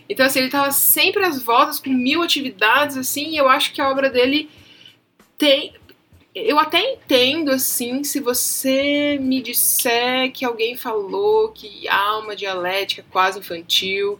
Então, 0.09 0.25
assim, 0.25 0.39
ele 0.39 0.49
tava 0.49 0.71
sempre 0.71 1.23
às 1.23 1.41
voltas 1.41 1.79
com 1.79 1.89
mil 1.89 2.21
atividades, 2.21 2.97
assim, 2.97 3.29
e 3.29 3.38
eu 3.38 3.47
acho 3.47 3.73
que 3.73 3.82
a 3.82 3.89
obra 3.89 4.09
dele 4.09 4.49
tem. 5.38 5.73
Eu 6.34 6.57
até 6.57 6.93
entendo, 6.93 7.51
assim, 7.51 8.03
se 8.03 8.19
você 8.19 9.17
me 9.21 9.41
disser 9.41 10.32
que 10.32 10.45
alguém 10.45 10.77
falou 10.77 11.49
que 11.49 11.88
há 11.89 12.19
uma 12.19 12.36
dialética 12.36 13.05
quase 13.11 13.39
infantil 13.39 14.19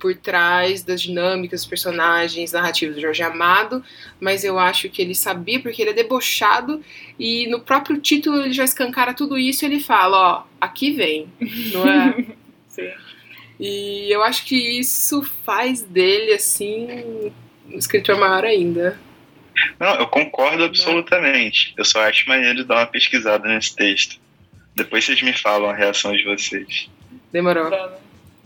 por 0.00 0.16
trás 0.16 0.82
das 0.82 1.02
dinâmicas, 1.02 1.60
dos 1.60 1.68
personagens, 1.68 2.52
narrativos 2.52 2.96
do 2.96 3.02
Jorge 3.02 3.22
Amado, 3.22 3.84
mas 4.18 4.42
eu 4.42 4.58
acho 4.58 4.88
que 4.88 5.02
ele 5.02 5.14
sabia 5.14 5.60
porque 5.60 5.82
ele 5.82 5.90
é 5.90 5.94
debochado 5.94 6.82
e 7.18 7.46
no 7.48 7.60
próprio 7.60 8.00
título 8.00 8.40
ele 8.40 8.52
já 8.52 8.64
escancara 8.64 9.12
tudo 9.12 9.38
isso 9.38 9.64
e 9.64 9.66
ele 9.66 9.78
fala, 9.78 10.16
ó, 10.16 10.42
aqui 10.60 10.92
vem, 10.92 11.28
não 11.72 11.86
é? 11.88 12.26
Sim. 12.66 12.90
E 13.60 14.10
eu 14.10 14.22
acho 14.22 14.46
que 14.46 14.56
isso 14.56 15.22
faz 15.44 15.82
dele, 15.82 16.32
assim, 16.32 17.30
um 17.68 17.78
escritor 17.78 18.18
maior 18.18 18.42
ainda. 18.42 18.98
Não, 19.78 19.96
eu 19.96 20.06
concordo 20.06 20.64
absolutamente. 20.64 21.74
Eu 21.76 21.84
só 21.84 22.00
acho 22.08 22.26
maneiro 22.26 22.64
dar 22.64 22.76
uma 22.76 22.86
pesquisada 22.86 23.46
nesse 23.46 23.76
texto. 23.76 24.18
Depois 24.74 25.04
vocês 25.04 25.20
me 25.20 25.34
falam 25.34 25.68
a 25.68 25.74
reação 25.74 26.12
de 26.12 26.24
vocês. 26.24 26.88
Demorou. 27.30 27.70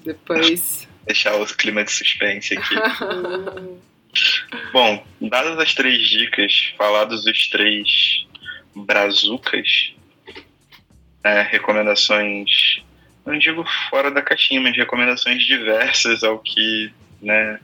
Depois. 0.04 0.88
Deixar 1.06 1.36
o 1.36 1.46
clima 1.46 1.84
de 1.84 1.92
suspense 1.92 2.56
aqui. 2.56 2.74
Bom, 4.72 5.04
dadas 5.20 5.58
as 5.58 5.74
três 5.74 6.08
dicas, 6.08 6.72
falados 6.78 7.26
os 7.26 7.48
três 7.48 8.26
brazucas, 8.74 9.92
é, 11.22 11.42
recomendações, 11.42 12.82
não 13.24 13.38
digo 13.38 13.64
fora 13.88 14.10
da 14.10 14.22
caixinha, 14.22 14.60
mas 14.60 14.76
recomendações 14.76 15.44
diversas 15.44 16.22
ao 16.22 16.38
que 16.38 16.92
né, 17.22 17.58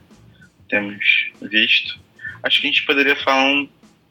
temos 0.67 1.31
visto. 1.41 1.99
Acho 2.43 2.61
que 2.61 2.67
a 2.67 2.71
gente 2.71 2.85
poderia 2.85 3.15
falar 3.15 3.45
um, 3.45 3.69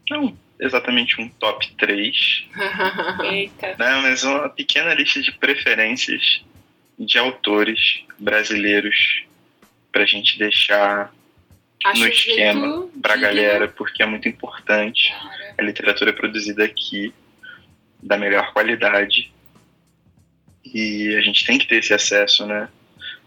não 0.08 0.38
exatamente 0.60 1.20
um 1.20 1.28
top 1.28 1.68
3, 1.78 2.44
Eita. 3.24 3.68
né, 3.78 4.00
mas 4.02 4.22
uma 4.22 4.48
pequena 4.48 4.94
lista 4.94 5.20
de 5.20 5.32
preferências 5.32 6.42
de 7.00 7.18
autores 7.18 8.04
brasileiros 8.18 9.24
pra 9.90 10.04
gente 10.04 10.38
deixar 10.38 11.12
Acho 11.82 12.00
no 12.00 12.06
esquema 12.06 12.88
pra 13.00 13.16
de- 13.16 13.22
galera, 13.22 13.68
porque 13.68 14.02
é 14.02 14.06
muito 14.06 14.28
importante. 14.28 15.10
Cara. 15.10 15.54
A 15.58 15.62
literatura 15.62 16.10
é 16.10 16.12
produzida 16.12 16.62
aqui 16.62 17.12
da 18.02 18.18
melhor 18.18 18.52
qualidade 18.52 19.32
e 20.64 21.14
a 21.16 21.20
gente 21.22 21.44
tem 21.46 21.58
que 21.58 21.66
ter 21.66 21.76
esse 21.76 21.94
acesso, 21.94 22.46
né? 22.46 22.68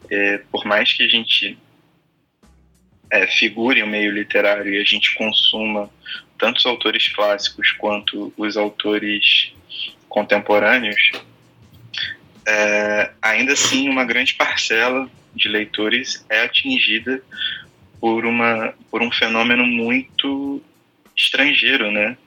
É, 0.09 0.37
por 0.51 0.65
mais 0.65 0.93
que 0.93 1.03
a 1.03 1.07
gente 1.07 1.57
é, 3.11 3.25
figure 3.27 3.81
o 3.81 3.87
meio 3.87 4.11
literário 4.11 4.71
e 4.71 4.79
a 4.79 4.83
gente 4.83 5.15
consuma 5.15 5.89
tanto 6.37 6.57
os 6.57 6.65
autores 6.65 7.07
clássicos 7.09 7.71
quanto 7.73 8.31
os 8.37 8.55
autores 8.55 9.51
contemporâneos, 10.09 11.11
é, 12.45 13.11
ainda 13.21 13.53
assim 13.53 13.89
uma 13.89 14.03
grande 14.03 14.33
parcela 14.33 15.09
de 15.35 15.49
leitores 15.49 16.25
é 16.29 16.41
atingida 16.41 17.21
por 17.99 18.25
uma 18.25 18.73
por 18.91 19.01
um 19.01 19.11
fenômeno 19.11 19.65
muito 19.65 20.61
estrangeiro, 21.15 21.91
né? 21.91 22.17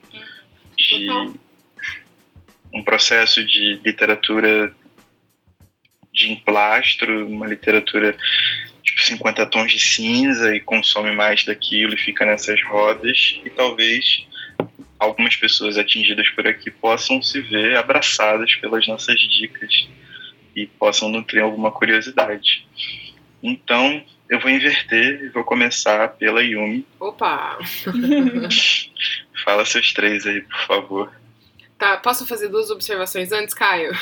De 0.75 1.07
um 2.73 2.83
processo 2.83 3.43
de 3.45 3.79
literatura 3.83 4.73
de 6.13 6.31
emplastro, 6.31 7.27
uma 7.27 7.47
literatura 7.47 8.17
tipo 8.83 9.03
50 9.03 9.45
tons 9.47 9.71
de 9.71 9.79
cinza 9.79 10.55
e 10.55 10.59
consome 10.59 11.11
mais 11.11 11.45
daquilo 11.45 11.93
e 11.93 11.97
fica 11.97 12.25
nessas 12.25 12.61
rodas 12.63 13.39
e 13.45 13.49
talvez 13.49 14.25
algumas 14.97 15.35
pessoas 15.35 15.77
atingidas 15.77 16.27
por 16.29 16.47
aqui 16.47 16.71
possam 16.71 17.21
se 17.21 17.39
ver 17.41 17.77
abraçadas 17.77 18.55
pelas 18.55 18.87
nossas 18.87 19.19
dicas 19.19 19.87
e 20.57 20.65
possam 20.65 21.07
nutrir 21.07 21.43
alguma 21.43 21.71
curiosidade. 21.71 22.67
Então, 23.43 24.03
eu 24.27 24.39
vou 24.39 24.49
inverter 24.49 25.21
e 25.23 25.29
vou 25.29 25.43
começar 25.43 26.09
pela 26.09 26.41
Yumi. 26.41 26.83
Opa! 26.99 27.59
Fala 29.45 29.63
seus 29.65 29.93
três 29.93 30.25
aí, 30.25 30.41
por 30.41 30.59
favor. 30.65 31.11
Tá, 31.77 31.97
posso 31.97 32.25
fazer 32.25 32.47
duas 32.47 32.71
observações 32.71 33.31
antes, 33.31 33.53
Caio? 33.53 33.91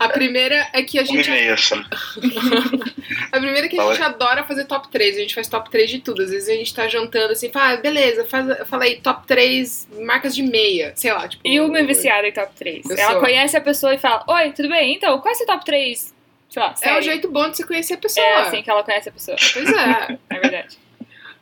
A 0.00 0.08
primeira 0.08 0.68
é 0.72 0.82
que 0.82 0.98
a 0.98 1.04
gente. 1.04 1.30
A 3.30 3.38
primeira 3.38 3.66
é 3.66 3.68
que 3.68 3.78
a 3.78 3.92
gente 3.92 4.02
adora 4.02 4.42
fazer 4.42 4.64
top 4.64 4.88
3, 4.88 5.16
a 5.16 5.20
gente 5.20 5.34
faz 5.34 5.46
top 5.48 5.70
3 5.70 5.88
de 5.88 6.00
tudo. 6.00 6.22
Às 6.22 6.30
vezes 6.30 6.48
a 6.48 6.54
gente 6.54 6.74
tá 6.74 6.88
jantando 6.88 7.32
assim, 7.32 7.50
fala, 7.50 7.74
ah, 7.74 7.76
beleza, 7.76 8.24
faz, 8.24 8.66
fala 8.68 8.84
aí 8.84 9.00
top 9.00 9.26
3 9.28 9.88
marcas 10.00 10.34
de 10.34 10.42
meia, 10.42 10.92
sei 10.96 11.12
lá, 11.12 11.28
tipo. 11.28 11.46
E 11.46 11.60
uma 11.60 11.78
é 11.78 11.84
viciada 11.84 12.26
em 12.26 12.32
top 12.32 12.52
3. 12.56 12.90
Eu 12.90 12.96
Ela 12.96 13.12
sou. 13.12 13.20
conhece 13.20 13.56
a 13.56 13.60
pessoa 13.60 13.94
e 13.94 13.98
fala: 13.98 14.24
Oi, 14.26 14.52
tudo 14.52 14.68
bem? 14.68 14.94
Então, 14.96 15.20
qual 15.20 15.30
é 15.32 15.36
seu 15.36 15.46
top 15.46 15.64
3? 15.64 16.14
Sei 16.48 16.62
lá, 16.62 16.74
É 16.82 16.98
o 16.98 17.02
jeito 17.02 17.30
bom 17.30 17.48
de 17.48 17.56
você 17.56 17.64
conhecer 17.66 17.94
a 17.94 17.98
pessoa. 17.98 18.26
É 18.26 18.34
assim 18.42 18.62
que 18.62 18.70
ela 18.70 18.82
conhece 18.82 19.08
a 19.08 19.12
pessoa. 19.12 19.36
Pois 19.52 19.72
é. 19.72 20.18
É 20.30 20.40
verdade. 20.40 20.78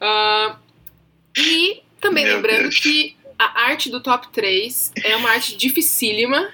Ah, 0.00 0.56
e 1.36 1.82
também 2.00 2.24
Meu 2.24 2.36
lembrando 2.36 2.62
Deus. 2.62 2.78
que 2.78 3.16
a 3.38 3.62
arte 3.66 3.90
do 3.90 4.00
top 4.00 4.28
3 4.28 4.92
é 5.02 5.16
uma 5.16 5.30
arte 5.30 5.56
dificílima. 5.56 6.50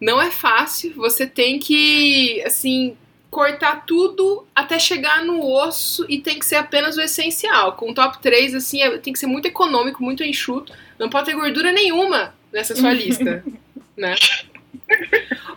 Não 0.00 0.20
é 0.20 0.30
fácil. 0.30 0.94
Você 0.94 1.26
tem 1.26 1.58
que, 1.58 2.42
assim, 2.46 2.96
cortar 3.30 3.84
tudo 3.86 4.46
até 4.54 4.78
chegar 4.78 5.24
no 5.24 5.44
osso 5.46 6.04
e 6.08 6.18
tem 6.18 6.38
que 6.38 6.46
ser 6.46 6.56
apenas 6.56 6.96
o 6.96 7.00
essencial. 7.00 7.74
Com 7.74 7.90
o 7.90 7.94
top 7.94 8.18
3, 8.20 8.54
assim, 8.54 8.82
é- 8.82 8.98
tem 8.98 9.12
que 9.12 9.18
ser 9.18 9.26
muito 9.26 9.46
econômico, 9.46 10.02
muito 10.02 10.24
enxuto. 10.24 10.72
Não 10.98 11.08
pode 11.08 11.26
ter 11.26 11.34
gordura 11.34 11.70
nenhuma 11.72 12.34
nessa 12.52 12.74
sua 12.74 12.92
lista, 12.94 13.44
né? 13.96 14.14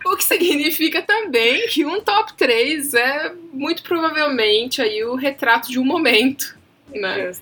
O 0.06 0.16
que 0.16 0.22
significa 0.24 1.02
também 1.02 1.66
que 1.68 1.84
um 1.84 2.00
top 2.00 2.34
3 2.34 2.94
é 2.94 3.32
muito 3.52 3.82
provavelmente 3.82 4.80
aí 4.80 5.02
o 5.04 5.14
retrato 5.16 5.70
de 5.70 5.78
um 5.78 5.84
momento, 5.84 6.56
né? 6.94 7.32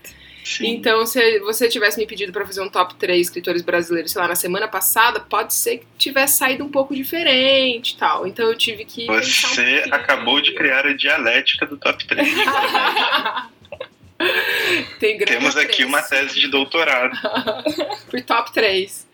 Sim. 0.45 0.67
Então, 0.69 1.07
se 1.07 1.39
você 1.41 1.69
tivesse 1.69 1.99
me 1.99 2.07
pedido 2.07 2.33
pra 2.33 2.45
fazer 2.45 2.61
um 2.61 2.69
top 2.69 2.95
3 2.97 3.21
escritores 3.21 3.63
brasileiros, 3.63 4.11
sei 4.11 4.21
lá, 4.21 4.27
na 4.29 4.35
semana 4.35 4.67
passada, 4.67 5.21
pode 5.21 5.55
ser 5.55 5.79
que 5.79 5.87
tivesse 5.97 6.39
saído 6.39 6.65
um 6.65 6.69
pouco 6.69 6.95
diferente 6.95 7.93
e 7.93 7.97
tal. 7.97 8.27
Então 8.27 8.49
eu 8.49 8.57
tive 8.57 8.85
que. 8.85 9.05
um 9.11 9.15
Você 9.15 9.47
pouquinho. 9.47 9.95
acabou 9.95 10.41
de 10.41 10.53
criar 10.55 10.85
a 10.87 10.93
dialética 10.95 11.65
do 11.65 11.77
top 11.77 12.05
3. 12.07 12.29
Tem 15.01 15.17
grande 15.19 15.33
Temos 15.39 15.57
aqui 15.57 15.83
apreço 15.83 15.89
uma 15.89 16.03
tese 16.03 16.39
de 16.41 16.47
doutorado 16.49 17.17
Por 18.09 18.21
top 18.23 18.53
3. 18.53 19.07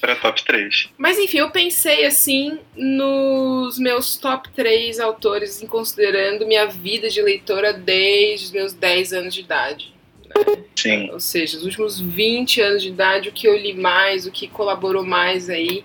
para 0.00 0.14
top 0.16 0.44
3. 0.44 0.90
Mas 0.96 1.18
enfim, 1.18 1.38
eu 1.38 1.50
pensei 1.50 2.04
assim 2.04 2.58
nos 2.76 3.78
meus 3.78 4.16
top 4.16 4.48
3 4.50 5.00
autores, 5.00 5.62
em 5.62 5.66
considerando 5.66 6.46
minha 6.46 6.66
vida 6.66 7.08
de 7.08 7.20
leitora 7.22 7.72
desde 7.72 8.46
os 8.46 8.52
meus 8.52 8.72
10 8.74 9.12
anos 9.12 9.34
de 9.34 9.40
idade. 9.40 9.93
Sim, 10.76 11.10
Ou 11.12 11.20
seja, 11.20 11.56
os 11.56 11.64
últimos 11.64 11.98
20 11.98 12.60
anos 12.60 12.82
de 12.82 12.88
idade, 12.88 13.28
o 13.28 13.32
que 13.32 13.48
eu 13.48 13.56
li 13.56 13.72
mais, 13.72 14.26
o 14.26 14.30
que 14.30 14.48
colaborou 14.48 15.04
mais 15.04 15.48
aí 15.48 15.82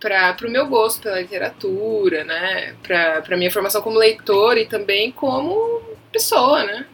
para 0.00 0.36
o 0.46 0.50
meu 0.50 0.66
gosto 0.66 1.02
pela 1.02 1.20
literatura, 1.20 2.24
né? 2.24 2.74
Para 2.82 3.36
minha 3.36 3.50
formação 3.50 3.82
como 3.82 3.98
leitor 3.98 4.56
e 4.58 4.66
também 4.66 5.10
como 5.10 5.82
pessoa, 6.12 6.64
né? 6.64 6.86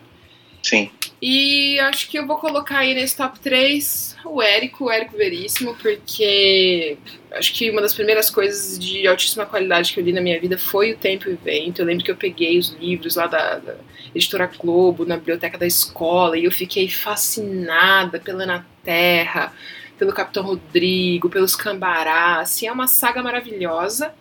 sim. 0.62 0.90
E 1.24 1.78
acho 1.78 2.10
que 2.10 2.18
eu 2.18 2.26
vou 2.26 2.36
colocar 2.36 2.78
aí 2.78 2.94
nesse 2.94 3.16
top 3.16 3.38
3 3.38 4.16
o 4.24 4.42
Érico, 4.42 4.86
o 4.86 4.90
Érico 4.90 5.16
Veríssimo, 5.16 5.76
porque 5.76 6.98
acho 7.30 7.54
que 7.54 7.70
uma 7.70 7.80
das 7.80 7.94
primeiras 7.94 8.28
coisas 8.28 8.76
de 8.76 9.06
altíssima 9.06 9.46
qualidade 9.46 9.92
que 9.92 10.00
eu 10.00 10.04
li 10.04 10.12
na 10.12 10.20
minha 10.20 10.40
vida 10.40 10.58
foi 10.58 10.90
o 10.90 10.96
Tempo 10.96 11.30
e 11.30 11.34
Vento. 11.34 11.80
Eu 11.80 11.86
lembro 11.86 12.04
que 12.04 12.10
eu 12.10 12.16
peguei 12.16 12.58
os 12.58 12.70
livros 12.70 13.14
lá 13.14 13.28
da, 13.28 13.58
da 13.58 13.76
editora 14.12 14.50
Globo, 14.58 15.04
na 15.04 15.16
biblioteca 15.16 15.56
da 15.56 15.66
escola, 15.66 16.36
e 16.36 16.44
eu 16.44 16.50
fiquei 16.50 16.88
fascinada 16.88 18.18
pela 18.18 18.44
Na 18.44 18.64
Terra, 18.82 19.52
pelo 19.96 20.12
Capitão 20.12 20.42
Rodrigo, 20.42 21.30
pelos 21.30 21.54
Cambará. 21.54 22.40
Assim, 22.40 22.66
é 22.66 22.72
uma 22.72 22.88
saga 22.88 23.22
maravilhosa. 23.22 24.12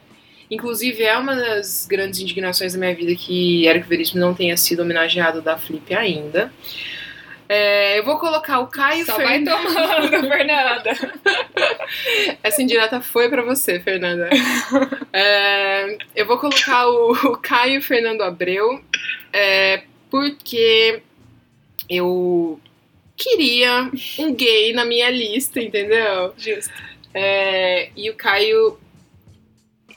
Inclusive, 0.51 1.01
é 1.01 1.17
uma 1.17 1.33
das 1.33 1.87
grandes 1.87 2.19
indignações 2.19 2.73
da 2.73 2.79
minha 2.79 2.93
vida 2.93 3.15
que 3.15 3.65
Érico 3.65 3.87
Veríssimo 3.87 4.19
não 4.19 4.33
tenha 4.33 4.57
sido 4.57 4.81
homenageado 4.81 5.41
da 5.41 5.57
Flip 5.57 5.95
ainda. 5.95 6.51
É, 7.53 7.99
eu 7.99 8.05
vou 8.05 8.17
colocar 8.17 8.59
o 8.59 8.67
Caio 8.67 9.05
Só 9.05 9.17
vai 9.17 9.43
Fernando. 9.43 9.61
tomando, 9.63 10.23
Fernanda. 10.27 10.91
Essa 12.41 12.61
indireta 12.61 13.01
foi 13.01 13.29
pra 13.29 13.41
você, 13.41 13.79
Fernanda. 13.79 14.29
É, 15.11 15.97
eu 16.15 16.25
vou 16.25 16.37
colocar 16.37 16.87
o, 16.87 17.11
o 17.11 17.37
Caio 17.37 17.81
Fernando 17.81 18.21
Abreu, 18.21 18.81
é, 19.33 19.83
porque 20.09 21.01
eu 21.89 22.57
queria 23.17 23.91
um 24.19 24.33
gay 24.33 24.71
na 24.73 24.85
minha 24.85 25.09
lista, 25.09 25.59
entendeu? 25.59 26.33
Justo. 26.37 26.73
É, 27.13 27.89
e 27.97 28.09
o 28.09 28.15
Caio, 28.15 28.79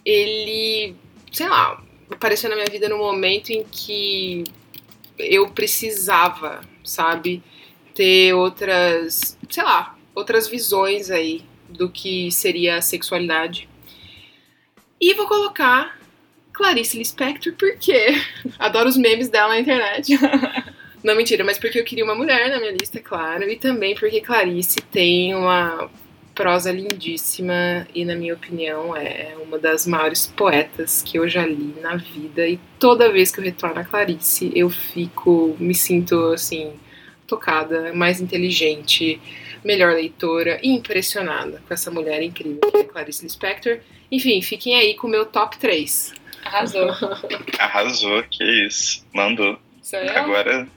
ele, 0.05 0.95
sei 1.33 1.49
lá, 1.49 1.83
apareceu 2.11 2.51
na 2.51 2.57
minha 2.57 2.71
vida 2.71 2.89
no 2.89 2.99
momento 2.99 3.51
em 3.51 3.65
que 3.65 4.45
eu 5.19 5.49
precisava, 5.51 6.61
sabe, 6.85 7.43
ter 7.95 8.35
outras, 8.35 9.39
sei 9.49 9.63
lá, 9.63 9.97
outras 10.15 10.49
visões 10.49 11.11
aí 11.11 11.43
do 11.69 11.89
que 11.89 12.31
seria 12.31 12.77
a 12.77 12.83
sexualidade. 12.83 13.69
E 15.01 15.15
vou 15.15 15.27
colocar 15.27 15.99
Clarice 16.53 16.99
Lispector 16.99 17.55
porque 17.55 18.07
adoro 18.59 18.89
os 18.89 18.97
memes 18.97 19.29
dela 19.29 19.49
na 19.49 19.61
internet. 19.61 20.19
Não, 21.03 21.15
mentira, 21.15 21.45
mas 21.45 21.59
porque 21.59 21.79
eu 21.79 21.85
queria 21.85 22.05
uma 22.05 22.15
mulher 22.15 22.49
na 22.49 22.59
minha 22.59 22.73
lista, 22.73 22.99
claro, 22.99 23.45
e 23.45 23.57
também 23.57 23.95
porque 23.95 24.23
Clarice 24.23 24.81
tem 24.91 25.35
uma 25.35 25.91
prosa 26.35 26.73
lindíssima 26.73 27.87
e, 27.95 28.05
na 28.05 28.15
minha 28.15 28.35
opinião, 28.35 28.97
é 28.97 29.35
uma 29.41 29.59
das 29.59 29.87
maiores 29.87 30.27
poetas 30.27 31.03
que 31.03 31.19
eu 31.19 31.29
já 31.29 31.47
li 31.47 31.75
na 31.81 31.97
vida. 31.97 32.47
E 32.47 32.59
toda 32.79 33.13
vez 33.13 33.31
que 33.31 33.41
eu 33.41 33.45
retorno 33.45 33.81
a 33.81 33.85
Clarice, 33.85 34.51
eu 34.55 34.69
fico, 34.69 35.57
me 35.59 35.75
sinto 35.75 36.33
assim, 36.33 36.73
tocada, 37.27 37.95
mais 37.95 38.21
inteligente, 38.21 39.21
melhor 39.65 39.95
leitora 39.95 40.59
e 40.63 40.71
impressionada 40.71 41.63
com 41.67 41.73
essa 41.73 41.91
mulher 41.91 42.23
incrível 42.23 42.61
que 42.61 42.79
é 42.79 42.85
Clarice 42.85 43.23
Lispector. 43.23 43.79
Enfim, 44.11 44.43
fiquem 44.43 44.77
aí 44.77 44.95
com 44.95 45.07
o 45.07 45.11
meu 45.11 45.25
top 45.25 45.57
3. 45.59 46.15
Arrasou. 46.45 46.91
Arrasou, 47.59 48.23
que 48.25 48.45
isso. 48.67 49.05
Mandou. 49.13 49.59
Agora 50.15 50.69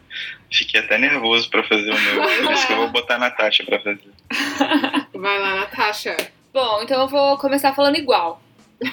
fiquei 0.52 0.80
até 0.80 0.98
nervoso 0.98 1.50
pra 1.50 1.64
fazer 1.64 1.92
o 1.92 2.00
meu. 2.00 2.22
Por 2.22 2.52
isso 2.52 2.68
que 2.68 2.74
eu 2.74 2.78
vou 2.78 2.90
botar 2.90 3.16
a 3.16 3.20
Natasha 3.20 3.64
pra 3.66 3.80
fazer. 3.80 4.10
Vai 5.14 5.40
lá, 5.40 5.56
Natasha. 5.56 6.16
Bom, 6.54 6.82
então 6.82 7.02
eu 7.02 7.08
vou 7.08 7.38
começar 7.38 7.74
falando 7.74 7.98
igual. 7.98 8.42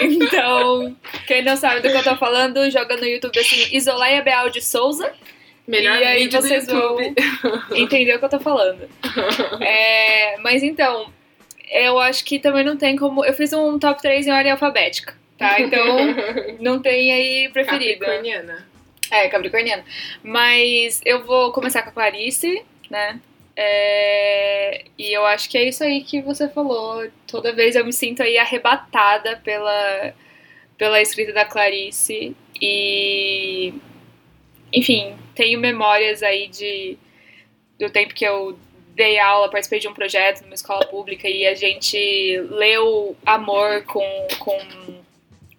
então, 0.00 0.96
quem 1.26 1.42
não 1.42 1.56
sabe 1.56 1.80
do 1.80 1.90
que 1.90 1.96
eu 1.96 2.02
tô 2.02 2.16
falando, 2.16 2.68
joga 2.70 2.96
no 2.96 3.04
YouTube 3.04 3.38
assim, 3.38 3.76
Isoleia 3.76 4.22
Beal 4.22 4.50
de 4.50 4.60
Souza. 4.60 5.12
Melhor 5.66 5.96
e 5.98 6.04
aí 6.04 6.28
vocês 6.28 6.66
vão 6.66 6.98
entender 7.74 8.16
o 8.16 8.18
que 8.18 8.24
eu 8.24 8.30
tô 8.30 8.40
falando. 8.40 8.88
É, 9.60 10.36
mas 10.38 10.62
então, 10.62 11.10
eu 11.70 11.98
acho 11.98 12.24
que 12.24 12.38
também 12.38 12.64
não 12.64 12.76
tem 12.76 12.96
como. 12.96 13.24
Eu 13.24 13.32
fiz 13.32 13.52
um 13.52 13.78
top 13.78 14.02
3 14.02 14.26
em 14.26 14.32
ordem 14.32 14.52
alfabética, 14.52 15.14
tá? 15.38 15.60
Então, 15.60 15.96
não 16.60 16.80
tem 16.80 17.12
aí 17.12 17.48
preferido. 17.50 18.00
Capricorniana. 18.00 18.68
É, 19.10 19.28
Capricorniana. 19.28 19.84
Mas 20.22 21.00
eu 21.04 21.24
vou 21.24 21.52
começar 21.52 21.82
com 21.82 21.90
a 21.90 21.92
Clarice, 21.92 22.62
né? 22.90 23.18
É, 23.56 24.84
e 24.98 25.12
eu 25.12 25.24
acho 25.26 25.48
que 25.48 25.56
é 25.56 25.68
isso 25.68 25.84
aí 25.84 26.02
que 26.02 26.20
você 26.20 26.48
falou. 26.48 27.08
Toda 27.26 27.52
vez 27.52 27.76
eu 27.76 27.84
me 27.84 27.92
sinto 27.92 28.22
aí 28.22 28.36
arrebatada 28.38 29.36
pela, 29.44 30.14
pela 30.76 31.00
escrita 31.00 31.32
da 31.32 31.44
Clarice. 31.44 32.36
E. 32.60 33.74
Enfim, 34.72 35.16
tenho 35.34 35.60
memórias 35.60 36.22
aí 36.22 36.48
de 36.48 36.98
do 37.78 37.90
tempo 37.90 38.14
que 38.14 38.24
eu 38.24 38.58
dei 38.94 39.18
aula, 39.18 39.50
participei 39.50 39.80
de 39.80 39.88
um 39.88 39.94
projeto 39.94 40.42
numa 40.42 40.54
escola 40.54 40.86
pública 40.86 41.28
e 41.28 41.46
a 41.46 41.54
gente 41.54 42.38
leu 42.50 43.16
Amor 43.26 43.82
com, 43.84 44.28
com 44.38 44.58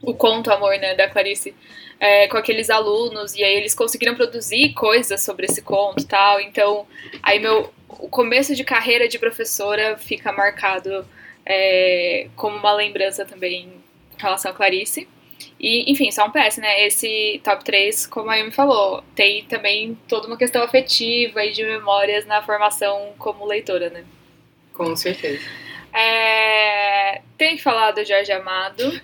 o 0.01 0.13
conto 0.13 0.51
Amor, 0.51 0.77
né, 0.79 0.95
da 0.95 1.09
Clarice 1.09 1.53
é, 1.99 2.27
com 2.27 2.37
aqueles 2.37 2.69
alunos, 2.69 3.35
e 3.35 3.43
aí 3.43 3.55
eles 3.55 3.73
conseguiram 3.73 4.15
produzir 4.15 4.73
coisas 4.73 5.21
sobre 5.21 5.45
esse 5.45 5.61
conto 5.61 6.03
e 6.03 6.07
tal. 6.07 6.39
Então, 6.39 6.85
aí 7.21 7.39
meu 7.39 7.73
o 7.99 8.09
começo 8.09 8.55
de 8.55 8.63
carreira 8.63 9.07
de 9.07 9.19
professora 9.19 9.97
fica 9.97 10.31
marcado 10.31 11.05
é, 11.45 12.27
como 12.35 12.57
uma 12.57 12.73
lembrança 12.73 13.25
também 13.25 13.65
em 13.65 14.21
relação 14.21 14.51
a 14.51 14.53
Clarice. 14.53 15.07
E, 15.59 15.91
enfim, 15.91 16.11
só 16.11 16.25
um 16.25 16.31
PS, 16.31 16.57
né? 16.57 16.85
Esse 16.85 17.41
top 17.43 17.63
3, 17.63 18.07
como 18.07 18.29
a 18.29 18.35
Yumi 18.35 18.51
falou, 18.51 19.03
tem 19.15 19.45
também 19.45 19.97
toda 20.07 20.27
uma 20.27 20.37
questão 20.37 20.63
afetiva 20.63 21.43
e 21.43 21.51
de 21.51 21.63
memórias 21.63 22.25
na 22.25 22.41
formação 22.41 23.13
como 23.17 23.45
leitora, 23.45 23.89
né? 23.89 24.03
Com 24.73 24.95
certeza. 24.95 25.43
É, 25.93 27.21
tem 27.37 27.55
que 27.55 27.63
falar 27.63 27.91
do 27.91 28.03
Jorge 28.03 28.31
Amado. 28.31 28.83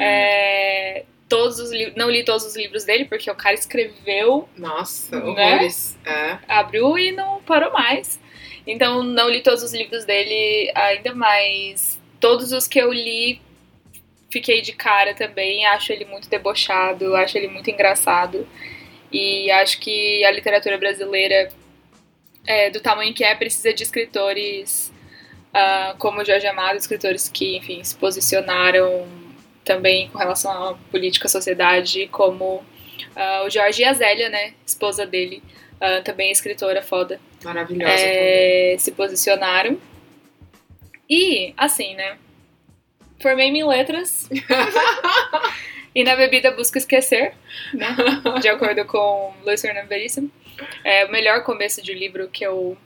É, 0.00 1.04
todos 1.34 1.58
os 1.58 1.72
livros, 1.72 1.96
não 1.96 2.08
li 2.08 2.24
todos 2.24 2.44
os 2.44 2.56
livros 2.56 2.84
dele, 2.84 3.06
porque 3.06 3.28
o 3.30 3.34
cara 3.34 3.54
escreveu, 3.54 4.48
Nossa, 4.56 5.18
Né? 5.18 5.24
horrores. 5.24 5.98
É. 6.06 6.38
abriu 6.46 6.96
e 6.96 7.10
não 7.10 7.42
parou 7.42 7.72
mais. 7.72 8.20
Então 8.66 9.02
não 9.02 9.28
li 9.28 9.42
todos 9.42 9.62
os 9.62 9.74
livros 9.74 10.04
dele 10.04 10.70
ainda 10.74 11.12
mais. 11.14 12.00
Todos 12.20 12.52
os 12.52 12.68
que 12.68 12.78
eu 12.78 12.92
li 12.92 13.40
fiquei 14.30 14.62
de 14.62 14.72
cara 14.72 15.12
também. 15.14 15.66
Acho 15.66 15.92
ele 15.92 16.04
muito 16.04 16.28
debochado, 16.28 17.16
acho 17.16 17.36
ele 17.36 17.48
muito 17.48 17.68
engraçado. 17.68 18.46
E 19.12 19.50
acho 19.50 19.80
que 19.80 20.24
a 20.24 20.30
literatura 20.30 20.78
brasileira, 20.78 21.50
é, 22.46 22.70
do 22.70 22.80
tamanho 22.80 23.12
que 23.12 23.24
é, 23.24 23.34
precisa 23.34 23.72
de 23.72 23.82
escritores 23.82 24.92
ah, 25.52 25.94
como 25.98 26.20
o 26.20 26.24
Jorge 26.24 26.46
Amado, 26.46 26.76
escritores 26.76 27.28
que, 27.28 27.56
enfim, 27.56 27.82
se 27.84 27.94
posicionaram 27.96 29.23
também 29.64 30.08
com 30.10 30.18
relação 30.18 30.50
à 30.50 30.74
política, 30.90 31.26
à 31.26 31.30
sociedade, 31.30 32.08
como 32.08 32.64
ah, 33.16 33.44
o 33.46 33.50
Jorge 33.50 33.82
e 33.82 33.84
a 33.84 33.92
Zélia, 33.92 34.28
né, 34.28 34.54
esposa 34.66 35.06
dele, 35.06 35.42
ah, 35.80 36.00
também 36.02 36.30
escritora 36.30 36.82
foda, 36.82 37.20
Maravilhosa 37.42 37.92
é, 37.92 38.76
se 38.78 38.92
posicionaram. 38.92 39.78
E, 41.08 41.52
assim, 41.56 41.94
né, 41.94 42.16
formei-me 43.20 43.60
em 43.60 43.66
letras 43.66 44.28
e 45.94 46.02
na 46.02 46.16
bebida 46.16 46.50
busco 46.50 46.78
esquecer, 46.78 47.34
né, 47.72 47.96
de 48.40 48.48
acordo 48.48 48.84
com 48.84 49.34
Luiz 49.44 49.60
Fernando 49.60 49.88
Veríssimo. 49.88 50.30
É 50.84 51.04
o 51.04 51.10
melhor 51.10 51.42
começo 51.42 51.82
de 51.82 51.92
livro 51.92 52.28
que 52.28 52.44
eu 52.44 52.78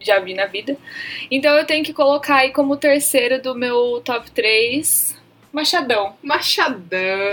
já 0.00 0.18
vi 0.20 0.34
na 0.34 0.46
vida. 0.46 0.76
Então 1.30 1.56
eu 1.56 1.66
tenho 1.66 1.84
que 1.84 1.92
colocar 1.92 2.36
aí 2.36 2.52
como 2.52 2.76
terceiro 2.76 3.42
do 3.42 3.54
meu 3.54 4.00
top 4.04 4.30
3, 4.30 5.17
Machadão. 5.52 6.16
Machadão. 6.22 7.32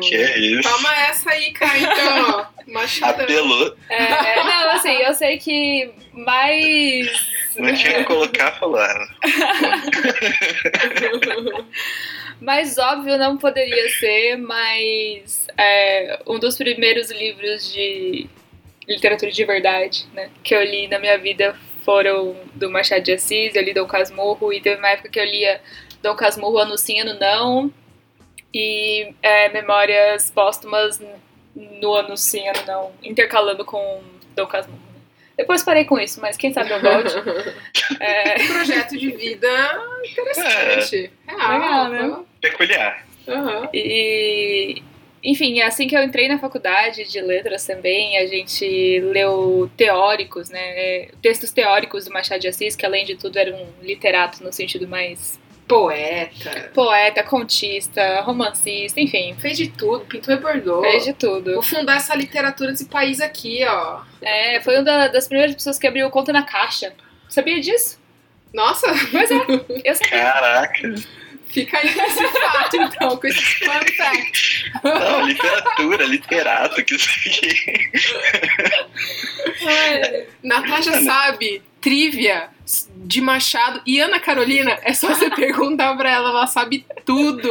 Que 0.00 0.16
é 0.16 0.38
isso? 0.38 0.62
Toma 0.62 0.96
essa 1.08 1.30
aí, 1.30 1.52
Caio. 1.52 1.88
Machadão. 2.68 3.24
Apelou. 3.24 3.76
É, 3.88 4.02
é, 4.02 4.44
não, 4.44 4.70
assim, 4.70 4.92
eu 4.92 5.14
sei 5.14 5.38
que 5.38 5.90
mais. 6.12 7.34
Não 7.56 7.74
tinha 7.74 7.94
que 7.94 8.04
colocar 8.04 8.52
falar. 8.52 9.08
Mais 12.40 12.78
óbvio 12.78 13.16
não 13.16 13.38
poderia 13.38 13.88
ser, 13.90 14.36
mas 14.36 15.46
é, 15.56 16.20
um 16.26 16.38
dos 16.38 16.58
primeiros 16.58 17.10
livros 17.10 17.72
de 17.72 18.26
literatura 18.86 19.30
de 19.30 19.44
verdade 19.44 20.06
né, 20.12 20.28
que 20.42 20.54
eu 20.54 20.62
li 20.62 20.88
na 20.88 20.98
minha 20.98 21.16
vida 21.16 21.56
foram 21.84 22.36
do 22.54 22.70
Machado 22.70 23.02
de 23.02 23.12
Assis, 23.12 23.54
eu 23.54 23.62
li 23.62 23.72
Dom 23.72 23.86
Casmurro, 23.86 24.52
e 24.52 24.60
teve 24.60 24.78
uma 24.78 24.88
época 24.88 25.08
que 25.08 25.20
eu 25.20 25.24
lia 25.24 25.60
Dom 26.04 26.14
Casmurro 26.14 26.58
ano 26.58 26.76
sim, 26.76 27.00
ano 27.00 27.18
não, 27.18 27.72
e 28.52 29.14
é, 29.22 29.48
Memórias 29.48 30.30
Póstumas 30.30 31.00
no 31.56 31.94
ano 31.94 32.14
sim, 32.14 32.46
ano 32.46 32.60
não, 32.66 32.92
intercalando 33.02 33.64
com 33.64 34.02
Dom 34.36 34.46
Casmurro. 34.46 34.78
né. 34.78 35.00
Depois 35.34 35.64
parei 35.64 35.86
com 35.86 35.98
isso, 35.98 36.20
mas 36.20 36.36
quem 36.36 36.52
sabe 36.52 36.70
eu 36.70 36.80
volte. 36.80 37.14
É, 38.00 38.42
Um 38.42 38.46
projeto 38.48 38.96
de 38.96 39.10
vida 39.10 39.48
interessante. 40.04 41.10
Real. 41.26 41.58
Legal, 41.58 41.88
né? 41.88 42.24
Peculiar. 42.40 43.06
Aham. 43.28 43.68
E, 43.74 44.82
enfim, 45.22 45.60
assim 45.60 45.86
que 45.86 45.96
eu 45.96 46.02
entrei 46.02 46.28
na 46.28 46.38
faculdade 46.38 47.04
de 47.04 47.20
letras 47.20 47.66
também, 47.66 48.16
a 48.18 48.26
gente 48.26 49.00
leu 49.00 49.70
teóricos, 49.76 50.48
né? 50.50 51.08
Textos 51.20 51.50
teóricos 51.50 52.04
do 52.06 52.12
Machado 52.12 52.40
de 52.40 52.48
Assis, 52.48 52.74
que 52.76 52.86
além 52.86 53.04
de 53.04 53.16
tudo 53.16 53.38
era 53.38 53.54
um 53.54 53.66
literato 53.82 54.42
no 54.42 54.52
sentido 54.52 54.88
mais 54.88 55.38
Poeta. 55.66 56.70
poeta, 56.74 57.22
contista, 57.22 58.20
romancista, 58.20 59.00
enfim, 59.00 59.34
Fez 59.38 59.56
de 59.56 59.68
tudo, 59.70 60.04
pintou 60.04 60.34
e 60.34 60.38
bordou. 60.38 60.82
fez 60.82 61.04
de 61.04 61.14
tudo. 61.14 61.54
Vou 61.54 61.62
fundar 61.62 61.96
essa 61.96 62.14
literatura 62.14 62.70
desse 62.70 62.84
país 62.86 63.20
aqui, 63.20 63.64
ó. 63.64 64.00
É, 64.20 64.60
foi 64.60 64.74
uma 64.76 64.82
da- 64.84 65.08
das 65.08 65.26
primeiras 65.26 65.54
pessoas 65.54 65.78
que 65.78 65.86
abriu 65.86 66.10
conta 66.10 66.32
na 66.32 66.42
caixa. 66.42 66.92
Sabia 67.28 67.60
disso? 67.60 67.98
Nossa, 68.52 68.86
Pois 69.10 69.30
é, 69.30 69.34
eu 69.84 69.94
sabia. 69.94 70.10
Caraca. 70.10 70.94
fica 71.48 71.78
aí 71.78 71.94
com 71.94 72.02
esse 72.02 72.28
fato, 72.28 72.76
então, 72.76 73.16
com 73.16 73.26
esse 73.26 73.40
fun 73.64 73.72
fact. 73.96 74.72
Não, 74.84 75.26
literatura, 75.26 76.04
literato, 76.04 76.84
que 76.84 76.94
isso 76.94 77.08
aqui. 77.10 77.90
Natasha 80.42 81.00
sabe, 81.02 81.62
trivia 81.84 82.48
de 82.96 83.20
Machado 83.20 83.82
e 83.86 84.00
Ana 84.00 84.18
Carolina, 84.18 84.78
é 84.82 84.94
só 84.94 85.08
você 85.14 85.28
perguntar 85.30 85.94
pra 85.98 86.10
ela, 86.10 86.30
ela 86.30 86.46
sabe 86.46 86.84
tudo. 87.04 87.46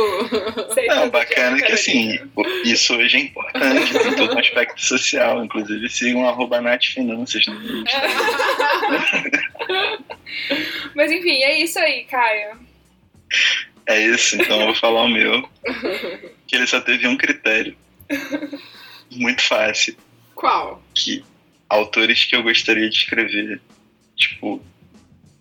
Sei 0.73 0.87
Não, 0.87 1.07
bacana 1.11 1.61
que 1.61 1.71
assim, 1.71 2.19
o- 2.35 2.43
isso 2.65 2.95
hoje 2.95 3.17
é 3.17 3.19
importante, 3.21 3.93
tem 3.93 4.15
todo 4.15 4.33
um 4.35 4.39
aspecto 4.39 4.83
social. 4.83 5.45
Inclusive, 5.45 5.87
sigam 5.87 6.27
arroba 6.27 6.59
Nath 6.59 6.83
Finanças 6.85 7.45
no 7.45 7.77
Insta. 7.83 8.01
Mas 10.95 11.11
enfim, 11.11 11.43
é 11.43 11.61
isso 11.61 11.77
aí, 11.77 12.05
Caio. 12.05 12.57
É 13.85 14.01
isso, 14.01 14.35
então 14.35 14.59
eu 14.61 14.65
vou 14.67 14.75
falar 14.75 15.03
o 15.03 15.09
meu. 15.09 15.47
Que 16.47 16.55
ele 16.55 16.65
só 16.67 16.79
teve 16.81 17.07
um 17.07 17.17
critério. 17.17 17.75
Muito 19.11 19.43
fácil. 19.43 19.95
Qual? 20.33 20.81
Que 20.95 21.23
autores 21.69 22.25
que 22.25 22.35
eu 22.35 22.41
gostaria 22.43 22.89
de 22.89 22.95
escrever, 22.95 23.61
tipo, 24.15 24.61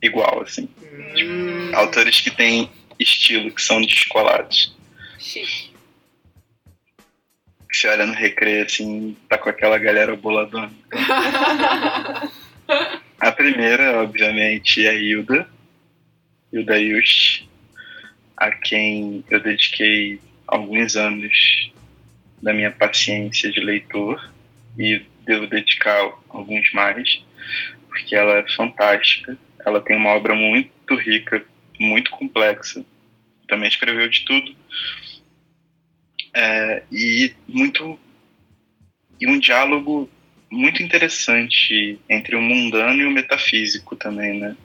igual, 0.02 0.42
assim. 0.42 0.68
Hum, 1.16 1.74
Autores 1.74 2.20
que 2.20 2.30
têm 2.30 2.70
estilo, 2.98 3.50
que 3.50 3.62
são 3.62 3.80
descolados. 3.80 4.74
Chique. 5.18 5.70
Que 7.68 7.76
você 7.76 7.88
olha 7.88 8.06
no 8.06 8.14
recreio, 8.14 8.64
assim, 8.64 9.16
tá 9.28 9.38
com 9.38 9.48
aquela 9.48 9.78
galera 9.78 10.14
boladona. 10.16 10.72
A 13.22 13.30
primeira, 13.30 14.02
obviamente, 14.02 14.84
é 14.84 14.90
a 14.90 14.94
Hilda. 14.94 15.48
Hilda 16.52 16.78
Just, 16.84 17.44
a 18.36 18.50
quem 18.50 19.24
eu 19.30 19.40
dediquei 19.40 20.20
alguns 20.46 20.96
anos 20.96 21.72
da 22.42 22.52
minha 22.52 22.72
paciência 22.72 23.50
de 23.52 23.60
leitor 23.60 24.32
e 24.76 25.02
devo 25.24 25.46
dedicar 25.46 26.12
alguns 26.28 26.72
mais, 26.72 27.22
porque 27.92 28.16
ela 28.16 28.38
é 28.38 28.48
fantástica. 28.56 29.36
Ela 29.64 29.80
tem 29.80 29.96
uma 29.96 30.10
obra 30.10 30.34
muito 30.34 30.94
rica, 30.96 31.44
muito 31.78 32.10
complexa. 32.10 32.84
Também 33.46 33.68
escreveu 33.68 34.08
de 34.08 34.24
tudo. 34.24 34.56
É, 36.34 36.82
e 36.90 37.34
muito 37.46 37.98
e 39.20 39.26
um 39.26 39.38
diálogo 39.38 40.10
muito 40.50 40.82
interessante 40.82 42.00
entre 42.08 42.34
o 42.34 42.40
mundano 42.40 43.02
e 43.02 43.04
o 43.04 43.10
metafísico 43.10 43.94
também, 43.94 44.40
né? 44.40 44.56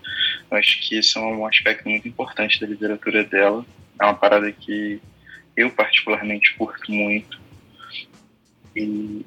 Eu 0.49 0.57
acho 0.57 0.81
que 0.81 0.97
isso 0.97 1.19
é 1.19 1.21
um 1.21 1.45
aspecto 1.45 1.87
muito 1.87 2.07
importante 2.07 2.59
da 2.59 2.67
literatura 2.67 3.23
dela. 3.23 3.65
É 3.99 4.05
uma 4.05 4.15
parada 4.15 4.51
que 4.51 4.99
eu 5.55 5.69
particularmente 5.71 6.55
curto 6.55 6.91
muito. 6.91 7.39
E 8.75 9.25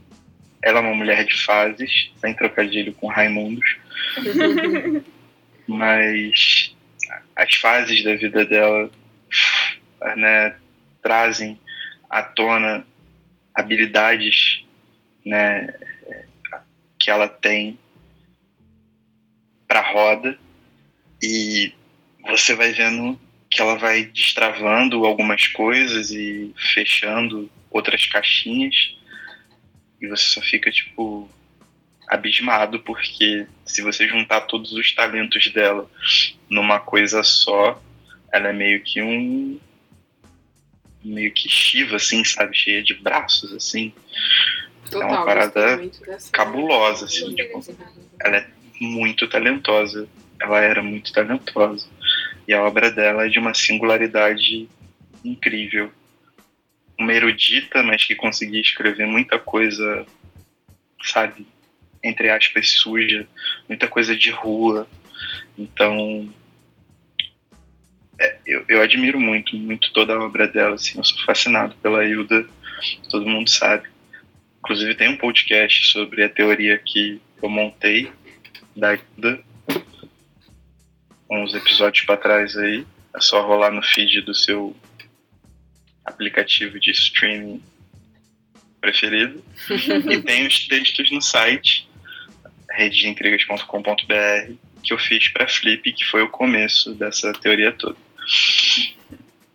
ela 0.62 0.78
é 0.78 0.82
uma 0.82 0.94
mulher 0.94 1.24
de 1.24 1.34
fases, 1.42 2.10
sem 2.18 2.34
trocadilho 2.34 2.92
com 2.94 3.06
Raimundos. 3.06 3.76
Mas 5.66 6.74
as 7.34 7.54
fases 7.54 8.04
da 8.04 8.14
vida 8.16 8.44
dela 8.44 8.90
né, 10.16 10.56
trazem 11.02 11.58
à 12.08 12.22
tona 12.22 12.84
habilidades 13.54 14.64
né, 15.24 15.72
que 16.98 17.10
ela 17.10 17.28
tem 17.28 17.78
para 19.66 19.80
roda 19.80 20.38
e 21.22 21.72
você 22.22 22.54
vai 22.54 22.72
vendo 22.72 23.18
que 23.50 23.60
ela 23.60 23.76
vai 23.76 24.04
destravando 24.04 25.04
algumas 25.04 25.46
coisas 25.48 26.10
e 26.10 26.52
fechando 26.56 27.50
outras 27.70 28.06
caixinhas 28.06 28.96
e 30.00 30.08
você 30.08 30.24
só 30.24 30.40
fica 30.40 30.70
tipo 30.70 31.28
abismado 32.08 32.80
porque 32.80 33.46
se 33.64 33.82
você 33.82 34.08
juntar 34.08 34.42
todos 34.42 34.72
os 34.72 34.92
talentos 34.94 35.52
dela 35.52 35.88
numa 36.48 36.80
coisa 36.80 37.22
só, 37.22 37.80
ela 38.32 38.48
é 38.48 38.52
meio 38.52 38.82
que 38.82 39.00
um 39.00 39.60
meio 41.02 41.32
que 41.32 41.48
Shiva 41.48 41.96
assim, 41.96 42.24
sabe, 42.24 42.56
cheia 42.56 42.82
de 42.82 42.94
braços 42.94 43.52
assim. 43.52 43.92
Total, 44.90 45.02
é 45.02 45.12
uma 45.12 45.24
parada 45.24 45.90
cabulosa 46.32 47.04
assim, 47.04 47.34
tipo, 47.34 47.60
ela 48.20 48.38
é 48.38 48.46
muito 48.80 49.28
talentosa. 49.28 50.08
Ela 50.40 50.60
era 50.60 50.82
muito 50.82 51.12
talentosa. 51.12 51.86
E 52.48 52.54
a 52.54 52.62
obra 52.64 52.90
dela 52.90 53.26
é 53.26 53.28
de 53.28 53.38
uma 53.38 53.54
singularidade 53.54 54.68
incrível 55.24 55.92
uma 57.00 57.14
erudita, 57.14 57.82
mas 57.82 58.04
que 58.04 58.14
conseguia 58.14 58.60
escrever 58.60 59.06
muita 59.06 59.38
coisa, 59.38 60.06
sabe, 61.02 61.46
entre 62.04 62.28
aspas, 62.30 62.70
suja, 62.70 63.26
muita 63.66 63.88
coisa 63.88 64.14
de 64.14 64.30
rua. 64.30 64.86
Então, 65.58 66.32
é, 68.18 68.38
eu, 68.46 68.64
eu 68.68 68.82
admiro 68.82 69.18
muito, 69.18 69.56
muito 69.56 69.92
toda 69.92 70.14
a 70.14 70.22
obra 70.22 70.46
dela, 70.46 70.74
assim, 70.74 70.98
eu 70.98 71.04
sou 71.04 71.18
fascinado 71.24 71.74
pela 71.82 72.04
Hilda, 72.04 72.46
todo 73.08 73.28
mundo 73.28 73.48
sabe. 73.48 73.88
Inclusive 74.58 74.94
tem 74.94 75.08
um 75.08 75.16
podcast 75.16 75.86
sobre 75.86 76.22
a 76.22 76.28
teoria 76.28 76.78
que 76.78 77.20
eu 77.42 77.48
montei 77.48 78.12
da 78.76 78.94
Hilda, 78.94 79.42
uns 81.30 81.54
episódios 81.54 82.04
para 82.04 82.16
trás 82.16 82.56
aí, 82.56 82.86
é 83.14 83.20
só 83.20 83.40
rolar 83.46 83.70
no 83.70 83.82
feed 83.82 84.20
do 84.22 84.34
seu 84.34 84.76
aplicativo 86.10 86.78
de 86.78 86.90
streaming 86.90 87.62
preferido. 88.80 89.42
e 90.10 90.20
tem 90.22 90.46
os 90.46 90.66
textos 90.66 91.10
no 91.10 91.20
site 91.20 91.88
redeintrigas.com.br 92.70 94.54
que 94.82 94.92
eu 94.92 94.98
fiz 94.98 95.28
para 95.28 95.48
Flip, 95.48 95.92
que 95.92 96.04
foi 96.04 96.22
o 96.22 96.28
começo 96.28 96.94
dessa 96.94 97.32
teoria 97.32 97.72
toda. 97.72 97.96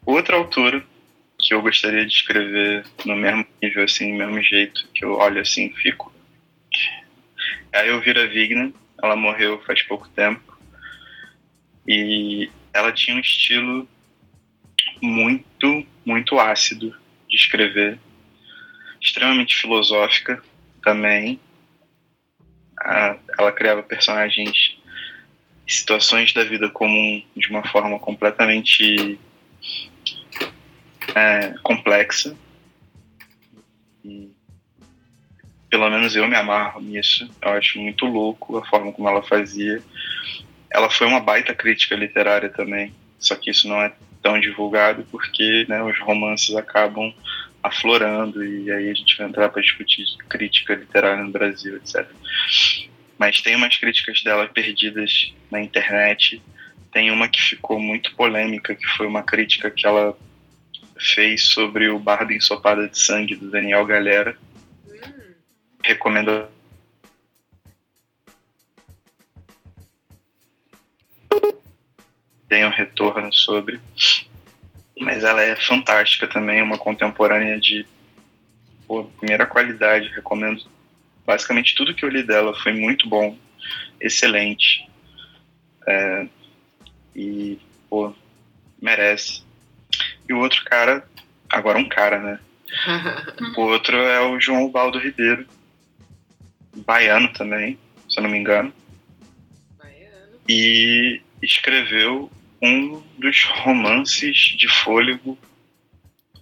Outra 0.06 0.36
autora 0.36 0.84
que 1.40 1.54
eu 1.54 1.62
gostaria 1.62 2.06
de 2.06 2.14
escrever 2.14 2.86
no 3.06 3.16
mesmo 3.16 3.46
nível, 3.62 3.84
assim, 3.84 4.12
no 4.12 4.18
mesmo 4.18 4.42
jeito, 4.42 4.88
que 4.94 5.06
eu 5.06 5.14
olho 5.14 5.42
assim 5.42 5.72
fico. 5.74 6.14
É 7.72 7.80
a 7.80 7.88
Elvira 7.88 8.28
Vigna, 8.28 8.72
ela 9.02 9.16
morreu 9.16 9.62
faz 9.66 9.82
pouco 9.84 10.08
tempo. 10.10 10.58
E 11.88 12.50
ela 12.74 12.92
tinha 12.92 13.16
um 13.16 13.20
estilo 13.20 13.88
muito, 15.02 15.86
muito 16.06 16.40
ácido 16.40 16.96
de 17.28 17.36
escrever, 17.36 18.00
extremamente 19.02 19.56
filosófica 19.56 20.42
também. 20.84 21.40
ela 23.38 23.52
criava 23.52 23.82
personagens 23.82 24.78
e 25.68 25.74
situações 25.74 26.32
da 26.34 26.44
vida 26.44 26.70
comum 26.70 27.24
de 27.36 27.50
uma 27.50 27.68
forma 27.68 27.98
completamente 28.00 29.20
é, 31.16 31.56
complexa. 31.64 32.36
E, 34.04 34.30
pelo 35.70 35.90
menos 35.90 36.16
eu 36.16 36.28
me 36.28 36.36
amarro 36.36 36.82
nisso. 36.82 37.30
Eu 37.42 37.50
acho 37.52 37.80
muito 37.80 38.06
louco 38.06 38.58
a 38.58 38.66
forma 38.66 38.92
como 38.92 39.10
ela 39.10 39.24
fazia. 39.24 39.82
Ela 40.70 40.90
foi 40.90 41.08
uma 41.08 41.20
baita 41.20 41.56
crítica 41.56 41.96
literária 41.96 42.50
também, 42.50 42.94
só 43.18 43.36
que 43.36 43.50
isso 43.50 43.68
não 43.68 43.82
é 43.82 43.94
tão 44.26 44.40
divulgado 44.40 45.06
porque 45.12 45.68
né, 45.70 45.84
os 45.84 46.00
romances 46.00 46.56
acabam 46.56 47.14
aflorando 47.62 48.44
e 48.44 48.72
aí 48.72 48.90
a 48.90 48.94
gente 48.96 49.16
vai 49.16 49.28
entrar 49.28 49.50
para 49.50 49.62
discutir 49.62 50.04
crítica 50.28 50.74
literária 50.74 51.24
no 51.24 51.30
Brasil, 51.30 51.78
etc. 51.78 52.08
Mas 53.20 53.40
tem 53.42 53.56
umas 53.56 53.78
críticas 53.78 54.24
dela 54.24 54.48
perdidas 54.48 55.32
na 55.52 55.62
internet. 55.62 56.42
Tem 56.92 57.12
uma 57.12 57.28
que 57.28 57.40
ficou 57.40 57.80
muito 57.80 58.16
polêmica, 58.16 58.74
que 58.74 58.88
foi 58.98 59.06
uma 59.06 59.22
crítica 59.22 59.70
que 59.70 59.86
ela 59.86 60.18
fez 60.98 61.44
sobre 61.50 61.90
o 61.90 62.00
Bardo 62.00 62.34
Ensopada 62.34 62.88
de 62.90 62.98
Sangue 62.98 63.36
do 63.36 63.52
Daniel 63.52 63.86
Galera. 63.86 64.36
Hum. 64.88 65.34
Recomendo 65.84 66.48
um 72.64 72.70
retorno 72.70 73.34
sobre. 73.34 73.80
Mas 75.00 75.24
ela 75.24 75.42
é 75.42 75.56
fantástica 75.56 76.28
também, 76.28 76.62
uma 76.62 76.78
contemporânea 76.78 77.60
de 77.60 77.86
pô, 78.88 79.06
primeira 79.20 79.46
qualidade. 79.46 80.10
Recomendo 80.10 80.64
basicamente 81.26 81.76
tudo 81.76 81.94
que 81.94 82.06
eu 82.06 82.10
li 82.10 82.24
dela 82.24 82.54
foi 82.62 82.72
muito 82.72 83.10
bom, 83.10 83.38
excelente. 84.00 84.88
É, 85.88 86.28
e, 87.16 87.60
pô, 87.90 88.14
merece. 88.82 89.44
E 90.28 90.34
o 90.34 90.40
outro 90.40 90.64
cara, 90.66 91.08
agora 91.50 91.78
um 91.78 91.90
cara, 91.90 92.20
né? 92.20 92.40
o 93.58 93.62
outro 93.62 93.98
é 93.98 94.20
o 94.22 94.40
João 94.40 94.70
Baldo 94.70 95.00
Ribeiro, 95.00 95.48
baiano 96.76 97.32
também, 97.34 97.78
se 98.10 98.20
eu 98.20 98.24
não 98.24 98.30
me 98.30 98.38
engano. 98.38 98.74
Baiano. 99.78 100.40
E 100.48 101.22
escreveu 101.42 102.32
um 102.66 103.04
dos 103.18 103.44
romances 103.44 104.36
de 104.58 104.68
fôlego 104.68 105.38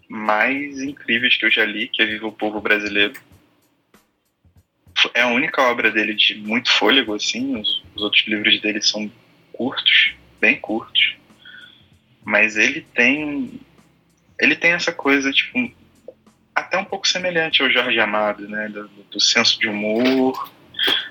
mais 0.08 0.80
incríveis 0.80 1.38
que 1.38 1.46
eu 1.46 1.52
já 1.52 1.66
li, 1.66 1.88
que 1.88 2.02
é 2.02 2.06
Viva 2.06 2.28
o 2.28 2.32
Povo 2.32 2.62
Brasileiro. 2.62 3.14
É 5.14 5.22
a 5.22 5.28
única 5.28 5.62
obra 5.64 5.92
dele 5.92 6.14
de 6.14 6.36
muito 6.36 6.70
fôlego, 6.72 7.16
assim. 7.16 7.60
Os, 7.60 7.84
os 7.96 8.04
outros 8.04 8.26
livros 8.28 8.62
dele 8.62 8.82
são 8.82 9.12
curtos, 9.52 10.14
bem 10.40 10.60
curtos. 10.60 11.16
Mas 12.24 12.56
ele 12.56 12.82
tem. 12.94 13.60
Ele 14.40 14.56
tem 14.56 14.72
essa 14.72 14.92
coisa, 14.92 15.32
tipo, 15.32 15.72
até 16.56 16.78
um 16.78 16.86
pouco 16.86 17.08
semelhante 17.08 17.62
ao 17.62 17.70
Jorge 17.70 18.00
Amado, 18.00 18.48
né? 18.48 18.70
Do, 18.70 18.88
do 18.88 19.20
senso 19.20 19.60
de 19.60 19.68
humor, 19.68 20.52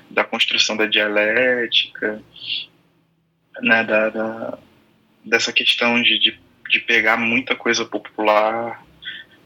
da 0.09 0.25
construção 0.25 0.77
da 0.77 0.87
dialética, 0.87 2.23
né? 3.61 3.85
Da, 3.85 4.09
da, 4.11 4.59
dessa 5.25 5.53
questão 5.53 6.01
de, 6.03 6.18
de, 6.18 6.39
de 6.68 6.81
pegar 6.81 7.16
muita 7.16 7.55
coisa 7.55 7.85
popular 7.85 8.85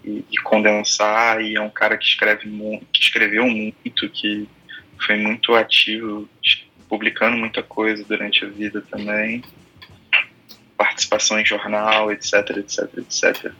e, 0.04 0.24
e, 0.30 0.36
condensar, 0.38 1.40
e 1.40 1.56
é 1.56 1.60
um 1.60 1.70
cara 1.70 1.96
que 1.96 2.04
escreve 2.04 2.48
que 2.92 3.00
escreveu 3.00 3.46
muito, 3.48 4.08
que 4.10 4.48
foi 5.04 5.16
muito 5.16 5.54
ativo, 5.54 6.28
publicando 6.88 7.36
muita 7.36 7.62
coisa 7.62 8.04
durante 8.04 8.44
a 8.44 8.48
vida 8.48 8.80
também, 8.80 9.42
participação 10.76 11.38
em 11.38 11.44
jornal, 11.44 12.12
etc, 12.12 12.56
etc, 12.58 12.98
etc. 12.98 13.52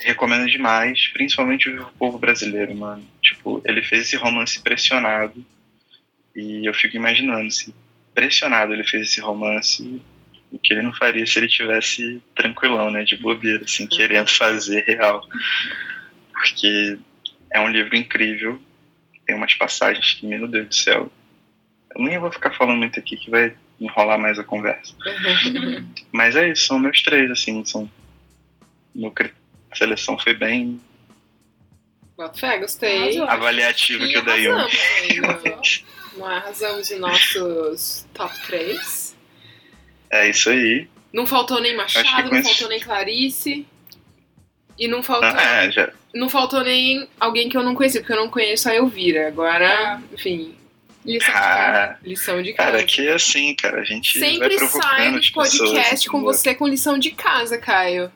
Recomendo 0.00 0.48
demais, 0.48 1.08
principalmente 1.08 1.68
o 1.68 1.86
povo 1.98 2.18
brasileiro, 2.18 2.74
mano. 2.74 3.04
Tipo, 3.20 3.62
ele 3.64 3.82
fez 3.82 4.02
esse 4.02 4.16
romance 4.16 4.60
pressionado 4.60 5.44
e 6.34 6.66
eu 6.66 6.74
fico 6.74 6.96
imaginando 6.96 7.50
se 7.50 7.74
pressionado 8.14 8.72
ele 8.72 8.84
fez 8.84 9.08
esse 9.08 9.20
romance 9.20 10.02
o 10.52 10.58
que 10.58 10.72
ele 10.74 10.82
não 10.82 10.92
faria 10.92 11.26
se 11.26 11.38
ele 11.38 11.48
tivesse 11.48 12.22
tranquilão, 12.34 12.90
né, 12.90 13.04
de 13.04 13.16
bobeira, 13.16 13.64
assim, 13.64 13.86
querendo 13.86 14.28
fazer 14.28 14.84
real. 14.84 15.26
Porque 16.32 16.98
É 17.50 17.60
um 17.60 17.68
livro 17.68 17.94
incrível. 17.96 18.60
Tem 19.26 19.36
umas 19.36 19.54
passagens 19.54 20.14
que, 20.14 20.26
meu 20.26 20.46
Deus 20.48 20.68
do 20.68 20.74
céu. 20.74 21.12
Eu 21.94 22.02
nem 22.02 22.18
vou 22.18 22.32
ficar 22.32 22.50
falando 22.52 22.78
muito 22.78 22.98
aqui 22.98 23.16
que 23.16 23.30
vai 23.30 23.54
enrolar 23.80 24.18
mais 24.18 24.38
a 24.38 24.44
conversa. 24.44 24.94
Mas 26.10 26.34
é 26.36 26.48
isso, 26.50 26.66
são 26.66 26.78
meus 26.78 27.02
três, 27.02 27.30
assim, 27.30 27.64
são. 27.64 27.90
Meu 28.94 29.10
cri- 29.10 29.32
a 29.70 29.76
seleção 29.76 30.18
foi 30.18 30.34
bem 30.34 30.80
Bota 32.16 32.38
fé, 32.38 32.58
gostei. 32.58 32.98
Arrasou. 33.02 33.24
avaliativa 33.24 34.06
que 34.06 34.14
eu 34.14 34.24
dei 34.24 34.50
um. 34.52 34.56
Não 36.16 36.26
arrasamos 36.26 36.90
em 36.90 36.98
nossos 36.98 38.06
top 38.14 38.34
3. 38.46 39.11
É 40.12 40.28
isso 40.28 40.50
aí. 40.50 40.86
Não 41.12 41.26
faltou 41.26 41.60
nem 41.60 41.74
Machado, 41.76 42.30
não 42.30 42.42
faltou 42.42 42.68
nem 42.68 42.78
Clarice. 42.80 43.66
E 44.78 44.88
não 44.88 45.02
faltou, 45.02 45.28
Ah, 45.28 45.64
é, 45.66 45.92
não 46.14 46.28
faltou 46.28 46.62
nem 46.62 47.06
alguém 47.20 47.48
que 47.48 47.56
eu 47.56 47.62
não 47.62 47.74
conhecia, 47.74 48.00
porque 48.00 48.12
eu 48.12 48.16
não 48.20 48.28
conheço 48.30 48.68
a 48.68 48.74
Elvira. 48.74 49.28
Agora, 49.28 49.96
Ah. 49.96 50.00
enfim, 50.12 50.54
Lição 51.04 51.28
de 51.28 51.40
casa. 51.40 51.80
ah, 51.92 51.96
lição 52.04 52.42
de 52.42 52.52
casa. 52.52 52.70
cara, 52.72 52.84
que 52.84 53.06
é 53.08 53.12
assim, 53.14 53.54
cara. 53.56 53.80
A 53.80 53.84
gente 53.84 54.18
vai 54.20 54.30
Sempre 54.30 54.58
sai 54.68 55.06
as 55.08 55.12
dos 55.14 55.30
pessoas. 55.30 55.58
podcast 55.58 56.08
com 56.08 56.20
você 56.22 56.54
com 56.54 56.68
lição 56.68 56.96
de 56.98 57.10
casa, 57.10 57.58
Caio. 57.58 58.10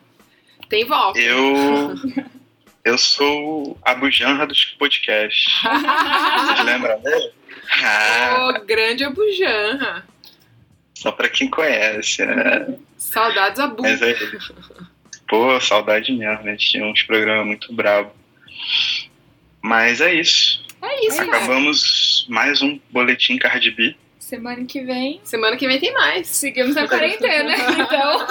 Tem 0.68 0.84
volta. 0.84 1.18
Eu. 1.20 1.94
Eu 2.84 2.96
sou 2.96 3.76
a 3.82 3.94
bujanra 3.96 4.46
dos 4.46 4.64
podcasts. 4.78 5.54
Vocês 5.60 6.64
lembram 6.64 7.00
dele? 7.00 7.32
Ah, 7.82 8.52
Ô, 8.60 8.64
grande 8.64 9.02
Abujanra. 9.02 10.04
Só 10.96 11.12
pra 11.12 11.28
quem 11.28 11.50
conhece, 11.50 12.24
né? 12.24 12.74
Saudades 12.96 13.60
Abu. 13.60 13.82
Mas 13.82 14.00
é. 14.00 14.16
Pô, 15.28 15.60
saudade 15.60 16.10
mesmo, 16.10 16.42
né? 16.42 16.56
Tinha 16.56 16.86
uns 16.86 17.02
programas 17.02 17.46
muito 17.46 17.70
bravos. 17.70 18.12
Mas 19.60 20.00
é 20.00 20.14
isso. 20.14 20.64
É 20.80 21.06
isso, 21.06 21.18
cara. 21.18 21.36
Acabamos 21.36 22.26
mais 22.30 22.62
um 22.62 22.80
boletim 22.90 23.36
Cardi 23.36 23.72
B. 23.72 23.94
Semana 24.18 24.64
que 24.64 24.82
vem, 24.82 25.20
Semana 25.22 25.56
que 25.58 25.68
vem 25.68 25.78
tem 25.78 25.92
mais. 25.92 26.28
seguimos 26.28 26.74
na 26.74 26.88
quarentena, 26.88 27.54
então. 27.78 28.26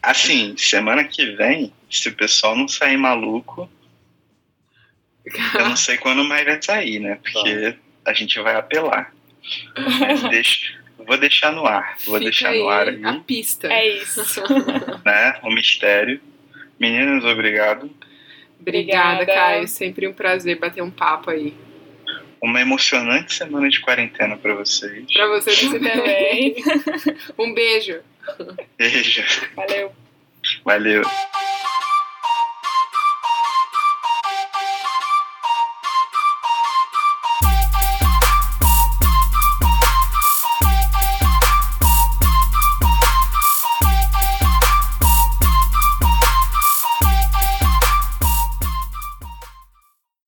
Assim, 0.00 0.56
semana 0.56 1.02
que 1.02 1.32
vem, 1.32 1.72
se 1.90 2.08
o 2.08 2.14
pessoal 2.14 2.54
não 2.56 2.68
sair 2.68 2.96
maluco, 2.96 3.68
eu 5.52 5.68
não 5.68 5.76
sei 5.76 5.96
quando 5.96 6.22
mais 6.24 6.44
vai 6.44 6.62
sair, 6.62 7.00
né? 7.00 7.18
Porque 7.20 7.76
a 8.04 8.12
gente 8.12 8.38
vai 8.38 8.54
apelar. 8.54 9.12
Mas 10.00 10.22
deixa, 10.30 10.72
vou 11.06 11.16
deixar 11.18 11.52
no 11.52 11.66
ar. 11.66 11.96
Vou 12.04 12.14
Fica 12.18 12.30
deixar 12.30 12.52
no 12.54 12.68
ar 12.68 12.88
aí 12.88 13.04
a 13.04 13.14
pista. 13.14 13.72
É 13.72 13.88
isso. 13.98 14.42
né? 15.04 15.38
O 15.42 15.50
mistério. 15.50 16.20
Meninas, 16.78 17.24
obrigado. 17.24 17.90
Obrigada, 18.60 19.22
Obrigada. 19.22 19.26
Caio. 19.26 19.68
Sempre 19.68 20.08
um 20.08 20.12
prazer 20.12 20.58
bater 20.58 20.82
um 20.82 20.90
papo 20.90 21.30
aí. 21.30 21.54
Uma 22.42 22.60
emocionante 22.60 23.32
semana 23.32 23.68
de 23.68 23.80
quarentena 23.80 24.36
pra 24.36 24.54
vocês. 24.54 25.10
Pra 25.12 25.26
você 25.28 25.50
Você 25.52 25.78
também. 25.78 26.54
também. 26.54 27.16
Um 27.38 27.54
beijo. 27.54 28.00
Beijo. 28.76 29.24
Valeu. 29.54 29.92
Valeu. 30.64 31.02